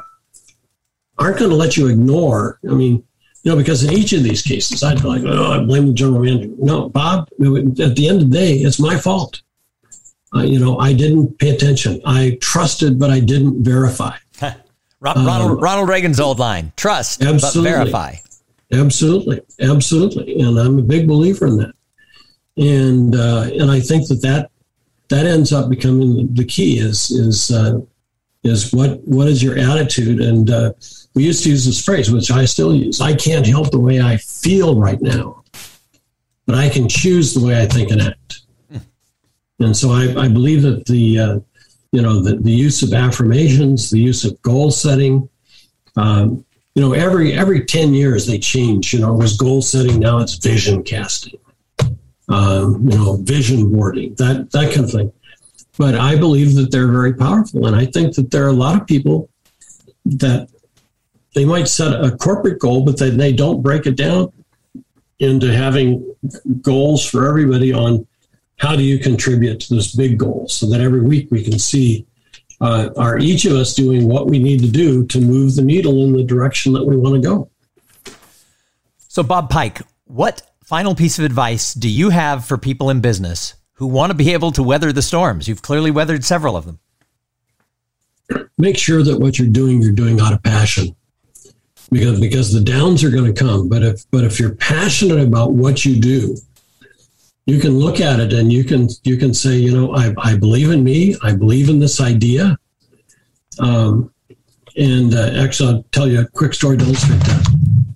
aren't 1.19 1.39
going 1.39 1.51
to 1.51 1.57
let 1.57 1.77
you 1.77 1.89
ignore. 1.89 2.59
I 2.69 2.75
mean, 2.75 3.05
you 3.43 3.53
know, 3.53 3.57
because 3.57 3.85
in 3.85 3.93
each 3.93 4.12
of 4.12 4.23
these 4.23 4.43
cases, 4.43 4.83
I'd 4.83 5.03
be 5.03 5.09
like, 5.09 5.23
oh, 5.25 5.53
I 5.53 5.65
blame 5.65 5.87
the 5.87 5.93
general 5.93 6.23
manager. 6.23 6.53
No, 6.59 6.89
Bob. 6.89 7.29
At 7.33 7.97
the 7.97 8.09
end 8.09 8.23
of 8.23 8.31
the 8.31 8.37
day, 8.37 8.55
it's 8.55 8.81
my 8.81 8.97
fault. 8.97 9.43
Uh, 10.35 10.43
you 10.43 10.59
know, 10.59 10.79
I 10.79 10.93
didn't 10.93 11.39
pay 11.39 11.51
attention. 11.51 12.01
I 12.05 12.39
trusted, 12.41 12.99
but 12.99 13.11
I 13.11 13.21
didn't 13.21 13.62
verify. 13.62 14.17
Ronald, 15.01 15.53
um, 15.53 15.59
Ronald 15.59 15.89
Reagan's 15.89 16.21
old 16.21 16.39
line: 16.39 16.73
trust, 16.77 17.21
but 17.21 17.55
verify. 17.55 18.15
Absolutely, 18.73 19.41
absolutely, 19.61 20.41
and 20.41 20.59
I'm 20.59 20.79
a 20.79 20.83
big 20.83 21.07
believer 21.07 21.47
in 21.47 21.59
that. 21.59 21.75
And 22.57 23.15
uh, 23.15 23.49
and 23.53 23.71
I 23.71 23.81
think 23.81 24.09
that 24.09 24.23
that 24.23 24.51
that 25.09 25.27
ends 25.27 25.53
up 25.53 25.69
becoming 25.69 26.35
the 26.35 26.45
key. 26.45 26.79
Is 26.79 27.11
is 27.11 27.51
uh, 27.51 27.81
is 28.43 28.73
what 28.73 29.01
what 29.07 29.29
is 29.29 29.43
your 29.43 29.59
attitude? 29.59 30.21
And 30.21 30.51
uh, 30.51 30.73
we 31.15 31.25
used 31.25 31.45
to 31.45 31.51
use 31.51 31.67
this 31.67 31.85
phrase, 31.85 32.11
which 32.11 32.31
I 32.31 32.45
still 32.45 32.75
use. 32.75 33.01
I 33.01 33.15
can't 33.15 33.47
help 33.47 33.71
the 33.71 33.81
way 33.81 34.01
I 34.01 34.17
feel 34.17 34.81
right 34.81 35.01
now, 35.01 35.45
but 36.47 36.57
I 36.57 36.69
can 36.69 36.89
choose 36.89 37.35
the 37.35 37.45
way 37.45 37.61
I 37.61 37.67
think 37.67 37.91
and 37.91 38.03
act. 38.03 38.41
And 39.61 39.77
so 39.77 39.90
I, 39.90 40.25
I 40.25 40.29
believe 40.29 40.62
that 40.62 40.85
the, 40.87 41.19
uh, 41.19 41.40
you 41.92 42.03
know, 42.03 42.23
the, 42.23 42.37
the 42.37 42.53
use 42.53 42.83
of 42.83 42.92
affirmations, 42.92 43.91
the 43.91 44.01
use 44.01 44.24
of 44.24 44.41
goal 44.43 44.70
setting, 44.70 45.28
um, 45.97 46.45
you 46.74 46.83
know, 46.83 46.93
every 46.93 47.33
every 47.33 47.64
10 47.64 47.95
years 47.95 48.26
they 48.26 48.39
change. 48.39 48.93
You 48.93 49.01
know, 49.01 49.14
it 49.14 49.18
was 49.18 49.37
goal 49.37 49.62
setting, 49.62 49.99
now 49.99 50.18
it's 50.18 50.35
vision 50.35 50.83
casting, 50.83 51.39
um, 52.28 52.87
you 52.87 52.99
know, 52.99 53.16
vision 53.16 53.72
boarding, 53.72 54.14
that, 54.16 54.51
that 54.51 54.74
kind 54.74 54.85
of 54.85 54.91
thing. 54.91 55.12
But 55.78 55.95
I 55.95 56.16
believe 56.16 56.55
that 56.57 56.70
they're 56.70 56.91
very 56.91 57.14
powerful. 57.14 57.66
And 57.66 57.74
I 57.74 57.87
think 57.87 58.14
that 58.16 58.30
there 58.30 58.45
are 58.45 58.51
a 58.51 58.53
lot 58.53 58.78
of 58.78 58.87
people 58.87 59.30
that 60.05 60.49
they 61.35 61.45
might 61.45 61.68
set 61.68 62.05
a 62.05 62.16
corporate 62.16 62.59
goal, 62.59 62.85
but 62.85 62.99
then 62.99 63.16
they 63.16 63.33
don't 63.33 63.62
break 63.62 63.87
it 63.87 63.97
down 63.97 64.33
into 65.18 65.53
having 65.53 66.14
goals 66.61 67.07
for 67.07 67.26
everybody 67.26 67.72
on 67.72 68.07
how 68.57 68.74
do 68.74 68.82
you 68.82 68.98
contribute 68.98 69.61
to 69.61 69.74
this 69.74 69.94
big 69.94 70.18
goal 70.18 70.48
so 70.48 70.68
that 70.70 70.80
every 70.80 71.02
week 71.02 71.28
we 71.30 71.42
can 71.42 71.59
see 71.59 72.07
uh, 72.61 72.88
are 72.96 73.18
each 73.18 73.44
of 73.44 73.52
us 73.52 73.74
doing 73.74 74.09
what 74.09 74.28
we 74.28 74.38
need 74.38 74.61
to 74.61 74.68
do 74.68 75.07
to 75.07 75.20
move 75.20 75.54
the 75.57 75.62
needle 75.62 76.04
in 76.04 76.12
the 76.12 76.24
direction 76.24 76.72
that 76.72 76.84
we 76.84 76.96
want 76.96 77.14
to 77.14 77.20
go? 77.20 77.50
So 79.09 79.22
bob 79.22 79.50
pike 79.50 79.82
what 80.07 80.42
final 80.64 80.94
piece 80.94 81.18
of 81.18 81.24
advice 81.24 81.74
do 81.74 81.88
you 81.88 82.11
have 82.11 82.44
for 82.44 82.57
people 82.57 82.90
in 82.90 83.00
business 83.00 83.54
who 83.74 83.86
want 83.86 84.11
to 84.11 84.14
be 84.14 84.32
able 84.32 84.52
to 84.52 84.62
weather 84.62 84.92
the 84.92 85.02
storms? 85.02 85.48
You've 85.48 85.62
clearly 85.62 85.90
weathered 85.90 86.24
several 86.24 86.57
of 86.57 86.64
them. 86.64 86.78
Make 88.57 88.78
sure 88.78 89.02
that 89.02 89.18
what 89.18 89.38
you're 89.38 89.48
doing 89.48 89.82
you're 89.82 89.92
doing 89.92 90.20
out 90.20 90.32
of 90.32 90.42
passion. 90.42 90.94
Because 91.90 92.20
because 92.20 92.52
the 92.52 92.61
downs 92.61 93.04
are 93.04 93.11
going 93.11 93.32
to 93.32 93.32
come. 93.32 93.68
But 93.68 93.82
if 93.82 94.11
but 94.11 94.24
if 94.24 94.40
you're 94.40 94.54
passionate 94.54 95.20
about 95.20 95.52
what 95.52 95.84
you 95.84 96.00
do, 96.00 96.36
you 97.47 97.61
can 97.61 97.78
look 97.78 98.01
at 98.01 98.18
it 98.18 98.32
and 98.32 98.53
you 98.53 98.64
can 98.64 98.88
you 99.05 99.16
can 99.16 99.32
say, 99.32 99.57
you 99.57 99.72
know, 99.72 99.94
I, 99.94 100.12
I 100.18 100.36
believe 100.36 100.70
in 100.70 100.82
me. 100.82 101.16
I 101.22 101.32
believe 101.32 101.68
in 101.68 101.78
this 101.78 102.01
idea. 102.01 102.59
Um, 103.61 104.12
and 104.76 105.14
uh, 105.14 105.30
actually, 105.42 105.74
I'll 105.74 105.82
tell 105.92 106.09
you 106.09 106.20
a 106.20 106.26
quick 106.26 106.53
story 106.53 106.76
to 106.76 106.84
illustrate 106.84 107.20
that. 107.20 107.47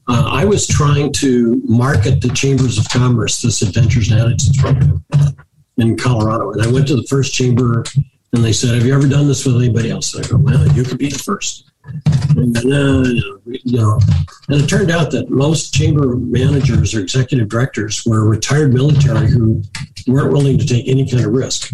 Uh, 0.09 0.29
I 0.33 0.45
was 0.45 0.67
trying 0.67 1.13
to 1.15 1.61
market 1.65 2.21
the 2.21 2.31
Chambers 2.31 2.79
of 2.79 2.89
Commerce 2.89 3.43
this 3.43 3.61
Adventures 3.61 4.11
in 4.11 4.19
Attitudes 4.19 4.57
program 4.57 5.05
in 5.77 5.97
Colorado, 5.97 6.53
and 6.53 6.63
I 6.63 6.71
went 6.71 6.89
to 6.89 6.97
the 6.97 7.07
first 7.09 7.35
chamber, 7.35 7.85
and 8.33 8.45
they 8.45 8.53
said, 8.53 8.75
"Have 8.75 8.87
you 8.87 8.95
ever 8.95 9.09
done 9.09 9.27
this 9.27 9.45
with 9.45 9.57
anybody 9.57 9.91
else?" 9.91 10.15
And 10.15 10.25
I 10.25 10.29
go, 10.29 10.37
"Well, 10.37 10.69
you 10.69 10.85
could 10.85 10.99
be 10.99 11.09
the 11.09 11.19
first. 11.19 11.71
And 12.37 12.55
then, 12.55 12.73
uh, 12.73 13.05
you 13.47 13.79
know, 13.79 13.99
and 14.49 14.61
it 14.61 14.69
turned 14.69 14.91
out 14.91 15.11
that 15.11 15.31
most 15.31 15.75
chamber 15.75 16.15
managers 16.17 16.95
or 16.95 17.01
executive 17.01 17.49
directors 17.49 18.05
were 18.07 18.29
retired 18.29 18.73
military 18.73 19.29
who 19.31 19.63
weren't 20.07 20.33
willing 20.33 20.59
to 20.59 20.67
take 20.67 20.89
any 20.89 21.09
kind 21.09 21.25
of 21.25 21.33
risk. 21.33 21.73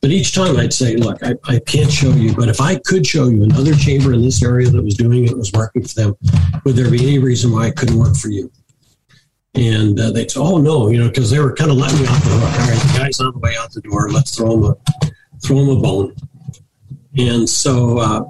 But 0.00 0.10
each 0.10 0.34
time 0.34 0.56
I'd 0.56 0.72
say, 0.72 0.96
look, 0.96 1.22
I, 1.22 1.34
I 1.44 1.58
can't 1.60 1.90
show 1.90 2.10
you, 2.10 2.34
but 2.34 2.48
if 2.48 2.60
I 2.60 2.76
could 2.76 3.06
show 3.06 3.28
you 3.28 3.42
another 3.42 3.74
chamber 3.74 4.12
in 4.12 4.22
this 4.22 4.42
area 4.42 4.68
that 4.68 4.82
was 4.82 4.94
doing 4.94 5.24
it, 5.24 5.36
was 5.36 5.52
working 5.52 5.82
for 5.82 5.94
them, 5.94 6.16
would 6.64 6.76
there 6.76 6.90
be 6.90 7.02
any 7.02 7.18
reason 7.18 7.52
why 7.52 7.66
I 7.66 7.70
couldn't 7.70 7.98
work 7.98 8.16
for 8.16 8.28
you? 8.28 8.50
And 9.54 9.98
uh, 9.98 10.10
they'd 10.10 10.30
say, 10.30 10.40
oh, 10.40 10.58
no, 10.58 10.88
you 10.88 10.98
know, 10.98 11.08
because 11.08 11.30
they 11.30 11.40
were 11.40 11.54
kind 11.54 11.70
of 11.70 11.76
letting 11.76 12.00
me 12.00 12.06
off 12.06 12.22
the 12.22 12.30
hook. 12.30 12.60
All 12.60 12.68
right, 12.68 12.92
the 12.92 12.98
guy's 12.98 13.20
on 13.20 13.32
the 13.32 13.38
way 13.38 13.56
out 13.58 13.72
the 13.72 13.80
door. 13.80 14.10
Let's 14.10 14.36
throw 14.36 14.54
him 14.54 14.64
a, 14.64 14.76
throw 15.42 15.58
him 15.58 15.76
a 15.76 15.80
bone. 15.80 16.14
And 17.16 17.48
so 17.48 17.98
uh, 17.98 18.24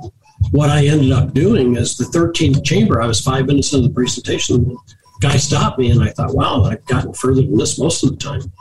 what 0.50 0.70
I 0.70 0.86
ended 0.86 1.12
up 1.12 1.34
doing 1.34 1.76
is 1.76 1.96
the 1.96 2.04
13th 2.04 2.64
chamber, 2.64 3.02
I 3.02 3.06
was 3.06 3.20
five 3.20 3.46
minutes 3.46 3.72
into 3.72 3.88
the 3.88 3.94
presentation. 3.94 4.76
Guy 5.20 5.36
stopped 5.36 5.78
me, 5.78 5.90
and 5.90 6.02
I 6.02 6.10
thought, 6.10 6.34
wow, 6.34 6.62
I've 6.64 6.84
gotten 6.86 7.12
further 7.12 7.42
than 7.42 7.56
this 7.56 7.78
most 7.78 8.04
of 8.04 8.10
the 8.10 8.16
time. 8.16 8.52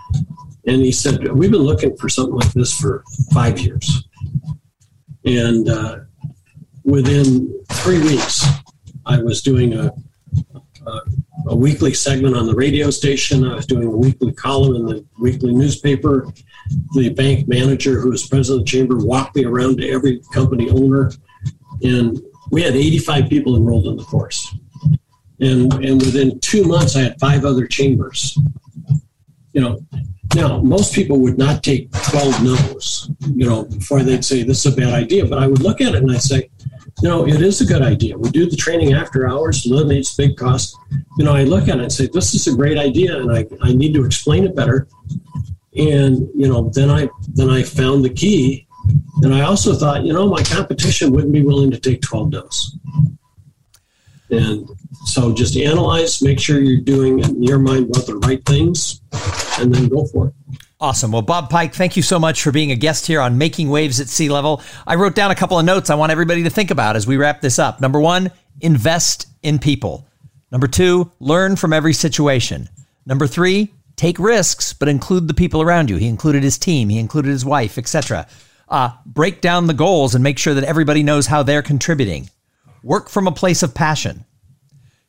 And 0.66 0.82
he 0.82 0.91
said, 0.91 1.32
We've 1.32 1.52
been 1.52 1.62
looking 1.62 1.95
for 1.95 2.10
something 2.10 2.36
like 2.36 2.52
this 2.52 2.78
for 2.78 3.04
five 3.32 3.58
years. 3.58 4.04
And 5.24 5.70
uh, 5.70 6.00
within 6.84 7.64
three 7.72 8.02
weeks, 8.02 8.45
I 9.06 9.22
was 9.22 9.41
doing 9.41 9.74
a, 9.74 9.93
a, 11.47 11.55
weekly 11.55 11.93
segment 11.93 12.35
on 12.35 12.45
the 12.45 12.55
radio 12.55 12.89
station. 12.89 13.45
I 13.45 13.55
was 13.55 13.65
doing 13.65 13.88
a 13.88 13.95
weekly 13.95 14.33
column 14.33 14.75
in 14.75 14.85
the 14.85 15.05
weekly 15.19 15.53
newspaper. 15.53 16.27
The 16.93 17.09
bank 17.09 17.47
manager, 17.47 17.99
who 17.99 18.09
was 18.09 18.27
president 18.27 18.61
of 18.61 18.65
the 18.65 18.71
chamber, 18.71 18.97
walked 18.97 19.35
me 19.35 19.45
around 19.45 19.77
to 19.77 19.89
every 19.89 20.21
company 20.33 20.69
owner. 20.69 21.11
And 21.83 22.21
we 22.51 22.61
had 22.63 22.75
85 22.75 23.29
people 23.29 23.55
enrolled 23.55 23.88
in 23.88 23.97
the 23.97 24.03
course. 24.03 24.55
And, 25.39 25.71
and 25.73 26.01
within 26.01 26.39
two 26.39 26.63
months, 26.63 26.95
I 26.95 27.01
had 27.01 27.19
five 27.19 27.45
other 27.45 27.67
chambers. 27.67 28.38
You 29.53 29.61
know, 29.61 29.79
now, 30.35 30.61
most 30.61 30.93
people 30.93 31.19
would 31.19 31.38
not 31.38 31.63
take 31.63 31.91
12 31.91 32.43
no's, 32.43 33.11
you 33.33 33.47
know, 33.47 33.63
before 33.63 34.03
they'd 34.03 34.25
say 34.25 34.43
this 34.43 34.65
is 34.65 34.73
a 34.73 34.75
bad 34.75 34.93
idea. 34.93 35.25
But 35.25 35.39
I 35.39 35.47
would 35.47 35.61
look 35.61 35.81
at 35.81 35.95
it 35.95 36.03
and 36.03 36.11
I'd 36.11 36.21
say, 36.21 36.49
know, 37.04 37.28
it 37.28 37.41
is 37.41 37.62
a 37.62 37.66
good 37.66 37.82
idea. 37.82 38.18
We 38.18 38.30
do 38.32 38.50
the 38.50 38.56
training 38.56 38.93
after 38.93 39.28
hours, 39.28 39.66
eliminates 39.66 40.16
big 40.16 40.36
cost. 40.36 40.76
You 41.18 41.26
know, 41.26 41.34
I 41.34 41.43
look 41.43 41.68
at 41.68 41.78
it 41.78 41.84
and 41.84 41.91
say, 41.91 42.08
this 42.12 42.34
is 42.34 42.48
a 42.48 42.56
great 42.56 42.78
idea, 42.78 43.18
and 43.20 43.32
I, 43.32 43.45
I 43.62 43.74
need 43.74 43.93
to 43.93 44.06
explain 44.06 44.45
it 44.45 44.56
better. 44.56 44.88
And 45.76 46.28
you 46.34 46.48
know, 46.48 46.70
then 46.74 46.89
I 46.89 47.08
then 47.36 47.50
I 47.52 47.62
found 47.62 48.04
the 48.04 48.10
key, 48.10 48.68
and 49.22 49.34
I 49.34 49.41
also 49.41 49.74
thought, 49.74 50.04
you 50.04 50.14
know, 50.14 50.28
my 50.28 50.41
competition 50.41 51.12
wouldn't 51.12 51.34
be 51.34 51.43
willing 51.43 51.70
to 51.72 51.80
take 51.80 52.02
12 52.02 52.32
no's. 52.32 52.78
And 54.30 54.68
so 55.06 55.34
just 55.34 55.56
analyze, 55.56 56.22
make 56.22 56.39
sure 56.39 56.60
you're 56.60 56.82
doing 56.82 57.20
in 57.20 57.41
your 57.41 57.60
mind 57.60 57.89
about 57.89 58.08
the 58.08 58.18
right 58.18 58.43
things, 58.45 59.02
and 59.60 59.74
then 59.74 59.88
go 59.88 60.05
for 60.05 60.28
it. 60.28 60.34
Awesome. 60.80 61.12
Well, 61.12 61.24
Bob 61.24 61.49
Pike, 61.49 61.74
thank 61.74 61.97
you 61.97 62.03
so 62.03 62.20
much 62.20 62.43
for 62.43 62.51
being 62.51 62.72
a 62.72 62.76
guest 62.76 63.08
here 63.08 63.20
on 63.20 63.38
Making 63.38 63.70
Waves 63.70 63.99
at 63.99 64.08
C-Level. 64.08 64.62
I 64.86 64.95
wrote 64.95 65.16
down 65.16 65.32
a 65.32 65.36
couple 65.36 65.58
of 65.58 65.66
notes 65.66 65.89
I 65.89 65.95
want 65.95 66.12
everybody 66.12 66.43
to 66.43 66.51
think 66.51 66.70
about 66.70 66.95
as 66.95 67.08
we 67.08 67.18
wrap 67.18 67.41
this 67.41 67.58
up. 67.58 67.82
Number 67.82 67.99
one, 67.99 68.32
invest 68.62 69.28
in 69.41 69.58
people. 69.58 70.08
Number 70.51 70.68
two, 70.68 71.12
learn 71.20 71.55
from 71.55 71.74
every 71.74 71.93
situation. 71.93 72.70
Number 73.05 73.26
three, 73.26 73.74
take 73.95 74.20
risks, 74.20 74.74
but 74.74 74.88
include 74.88 75.28
the 75.28 75.34
people 75.34 75.62
around 75.62 75.89
you. 75.89 75.97
He 75.97 76.08
included 76.08 76.43
his 76.43 76.60
team, 76.60 76.89
he 76.89 76.99
included 76.99 77.30
his 77.30 77.43
wife, 77.43 77.78
etc. 77.78 78.28
Uh, 78.70 78.91
break 79.05 79.41
down 79.41 79.68
the 79.68 79.74
goals 79.74 80.14
and 80.14 80.24
make 80.24 80.38
sure 80.38 80.53
that 80.53 80.64
everybody 80.64 81.01
knows 81.01 81.26
how 81.26 81.41
they're 81.41 81.64
contributing. 81.64 82.30
Work 82.84 83.10
from 83.10 83.28
a 83.28 83.32
place 83.32 83.64
of 83.64 83.74
passion. 83.74 84.26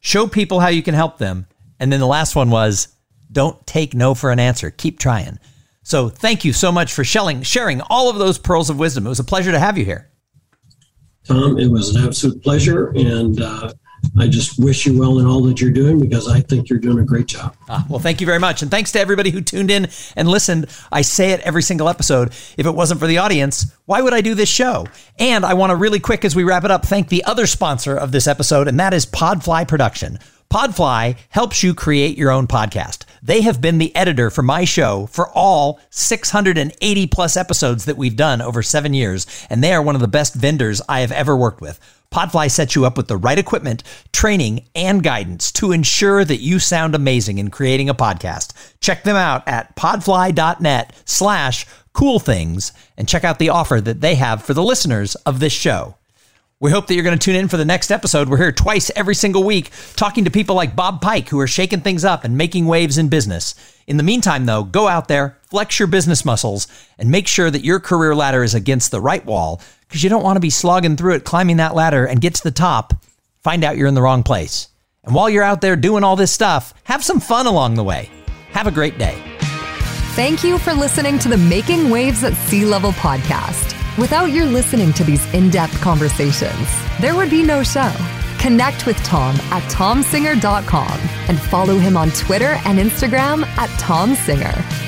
Show 0.00 0.26
people 0.26 0.60
how 0.60 0.68
you 0.68 0.82
can 0.82 0.94
help 0.94 1.18
them. 1.18 1.46
And 1.78 1.92
then 1.92 2.00
the 2.00 2.06
last 2.06 2.34
one 2.34 2.50
was 2.50 2.88
don't 3.30 3.66
take 3.66 3.94
no 3.94 4.14
for 4.14 4.30
an 4.30 4.38
answer. 4.38 4.70
Keep 4.70 4.98
trying. 4.98 5.38
So 5.82 6.08
thank 6.08 6.44
you 6.44 6.52
so 6.52 6.70
much 6.70 6.92
for 6.92 7.04
sharing, 7.04 7.42
sharing 7.42 7.80
all 7.80 8.10
of 8.10 8.18
those 8.18 8.38
pearls 8.38 8.68
of 8.68 8.78
wisdom. 8.78 9.06
It 9.06 9.08
was 9.08 9.20
a 9.20 9.24
pleasure 9.24 9.52
to 9.52 9.58
have 9.58 9.78
you 9.78 9.84
here. 9.84 10.10
Tom, 11.24 11.58
it 11.58 11.70
was 11.70 11.94
an 11.94 12.04
absolute 12.04 12.42
pleasure. 12.42 12.88
And 12.88 13.40
uh, 13.40 13.72
I 14.18 14.28
just 14.28 14.58
wish 14.58 14.86
you 14.86 14.98
well 14.98 15.18
in 15.18 15.26
all 15.26 15.42
that 15.42 15.60
you're 15.60 15.70
doing 15.70 15.98
because 16.00 16.28
I 16.28 16.40
think 16.40 16.68
you're 16.68 16.78
doing 16.78 16.98
a 16.98 17.04
great 17.04 17.26
job. 17.26 17.56
Ah, 17.68 17.86
well, 17.88 17.98
thank 17.98 18.20
you 18.20 18.26
very 18.26 18.38
much. 18.38 18.62
And 18.62 18.70
thanks 18.70 18.92
to 18.92 19.00
everybody 19.00 19.30
who 19.30 19.40
tuned 19.40 19.70
in 19.70 19.88
and 20.16 20.28
listened. 20.28 20.66
I 20.92 21.02
say 21.02 21.32
it 21.32 21.40
every 21.40 21.62
single 21.62 21.88
episode. 21.88 22.28
If 22.56 22.66
it 22.66 22.74
wasn't 22.74 23.00
for 23.00 23.06
the 23.06 23.18
audience, 23.18 23.72
why 23.86 24.02
would 24.02 24.14
I 24.14 24.20
do 24.20 24.34
this 24.34 24.48
show? 24.48 24.86
And 25.18 25.44
I 25.44 25.54
want 25.54 25.70
to 25.70 25.76
really 25.76 26.00
quick, 26.00 26.24
as 26.24 26.36
we 26.36 26.44
wrap 26.44 26.64
it 26.64 26.70
up, 26.70 26.84
thank 26.84 27.08
the 27.08 27.24
other 27.24 27.46
sponsor 27.46 27.96
of 27.96 28.12
this 28.12 28.26
episode, 28.26 28.68
and 28.68 28.78
that 28.80 28.94
is 28.94 29.06
Podfly 29.06 29.66
Production. 29.66 30.18
Podfly 30.52 31.18
helps 31.28 31.62
you 31.62 31.74
create 31.74 32.16
your 32.16 32.30
own 32.30 32.46
podcast. 32.46 33.04
They 33.22 33.42
have 33.42 33.60
been 33.60 33.76
the 33.76 33.94
editor 33.94 34.30
for 34.30 34.40
my 34.40 34.64
show 34.64 35.04
for 35.06 35.28
all 35.28 35.78
680 35.90 37.06
plus 37.08 37.36
episodes 37.36 37.84
that 37.84 37.98
we've 37.98 38.16
done 38.16 38.40
over 38.40 38.62
seven 38.62 38.94
years, 38.94 39.26
and 39.50 39.62
they 39.62 39.74
are 39.74 39.82
one 39.82 39.94
of 39.94 40.00
the 40.00 40.08
best 40.08 40.34
vendors 40.34 40.80
I 40.88 41.00
have 41.00 41.12
ever 41.12 41.36
worked 41.36 41.60
with. 41.60 41.78
Podfly 42.10 42.50
sets 42.50 42.74
you 42.74 42.86
up 42.86 42.96
with 42.96 43.08
the 43.08 43.18
right 43.18 43.38
equipment, 43.38 43.82
training, 44.14 44.64
and 44.74 45.02
guidance 45.02 45.52
to 45.52 45.72
ensure 45.72 46.24
that 46.24 46.40
you 46.40 46.58
sound 46.58 46.94
amazing 46.94 47.36
in 47.36 47.50
creating 47.50 47.90
a 47.90 47.94
podcast. 47.94 48.54
Check 48.80 49.04
them 49.04 49.16
out 49.16 49.46
at 49.46 49.76
podfly.net 49.76 50.94
slash 51.04 51.66
cool 51.92 52.18
things 52.18 52.72
and 52.96 53.06
check 53.06 53.24
out 53.24 53.38
the 53.38 53.50
offer 53.50 53.82
that 53.82 54.00
they 54.00 54.14
have 54.14 54.42
for 54.42 54.54
the 54.54 54.62
listeners 54.62 55.14
of 55.26 55.40
this 55.40 55.52
show. 55.52 55.97
We 56.60 56.72
hope 56.72 56.88
that 56.88 56.94
you're 56.94 57.04
going 57.04 57.16
to 57.16 57.24
tune 57.24 57.36
in 57.36 57.46
for 57.46 57.56
the 57.56 57.64
next 57.64 57.92
episode. 57.92 58.28
We're 58.28 58.38
here 58.38 58.50
twice 58.50 58.90
every 58.96 59.14
single 59.14 59.44
week 59.44 59.70
talking 59.94 60.24
to 60.24 60.30
people 60.30 60.56
like 60.56 60.74
Bob 60.74 61.00
Pike 61.00 61.28
who 61.28 61.38
are 61.38 61.46
shaking 61.46 61.82
things 61.82 62.04
up 62.04 62.24
and 62.24 62.36
making 62.36 62.66
waves 62.66 62.98
in 62.98 63.08
business. 63.08 63.54
In 63.86 63.96
the 63.96 64.02
meantime, 64.02 64.44
though, 64.44 64.64
go 64.64 64.88
out 64.88 65.06
there, 65.06 65.38
flex 65.50 65.78
your 65.78 65.86
business 65.86 66.24
muscles, 66.24 66.66
and 66.98 67.12
make 67.12 67.28
sure 67.28 67.48
that 67.48 67.64
your 67.64 67.78
career 67.78 68.12
ladder 68.12 68.42
is 68.42 68.54
against 68.54 68.90
the 68.90 69.00
right 69.00 69.24
wall 69.24 69.62
because 69.86 70.02
you 70.02 70.10
don't 70.10 70.24
want 70.24 70.34
to 70.34 70.40
be 70.40 70.50
slogging 70.50 70.96
through 70.96 71.14
it, 71.14 71.24
climbing 71.24 71.58
that 71.58 71.76
ladder, 71.76 72.04
and 72.04 72.20
get 72.20 72.34
to 72.34 72.42
the 72.42 72.50
top, 72.50 72.92
find 73.40 73.62
out 73.62 73.76
you're 73.76 73.86
in 73.86 73.94
the 73.94 74.02
wrong 74.02 74.24
place. 74.24 74.66
And 75.04 75.14
while 75.14 75.30
you're 75.30 75.44
out 75.44 75.60
there 75.60 75.76
doing 75.76 76.02
all 76.02 76.16
this 76.16 76.32
stuff, 76.32 76.74
have 76.82 77.04
some 77.04 77.20
fun 77.20 77.46
along 77.46 77.74
the 77.74 77.84
way. 77.84 78.10
Have 78.50 78.66
a 78.66 78.72
great 78.72 78.98
day. 78.98 79.16
Thank 80.16 80.42
you 80.42 80.58
for 80.58 80.74
listening 80.74 81.20
to 81.20 81.28
the 81.28 81.38
Making 81.38 81.88
Waves 81.88 82.24
at 82.24 82.34
C-Level 82.34 82.92
podcast. 82.92 83.77
Without 83.96 84.26
your 84.26 84.46
listening 84.46 84.92
to 84.94 85.04
these 85.04 85.24
in 85.32 85.50
depth 85.50 85.80
conversations, 85.80 86.68
there 87.00 87.16
would 87.16 87.30
be 87.30 87.42
no 87.42 87.62
show. 87.62 87.92
Connect 88.38 88.86
with 88.86 88.96
Tom 89.04 89.34
at 89.50 89.62
tomsinger.com 89.70 90.98
and 91.28 91.40
follow 91.40 91.78
him 91.78 91.96
on 91.96 92.10
Twitter 92.10 92.58
and 92.64 92.78
Instagram 92.78 93.44
at 93.56 93.70
tomsinger. 93.80 94.87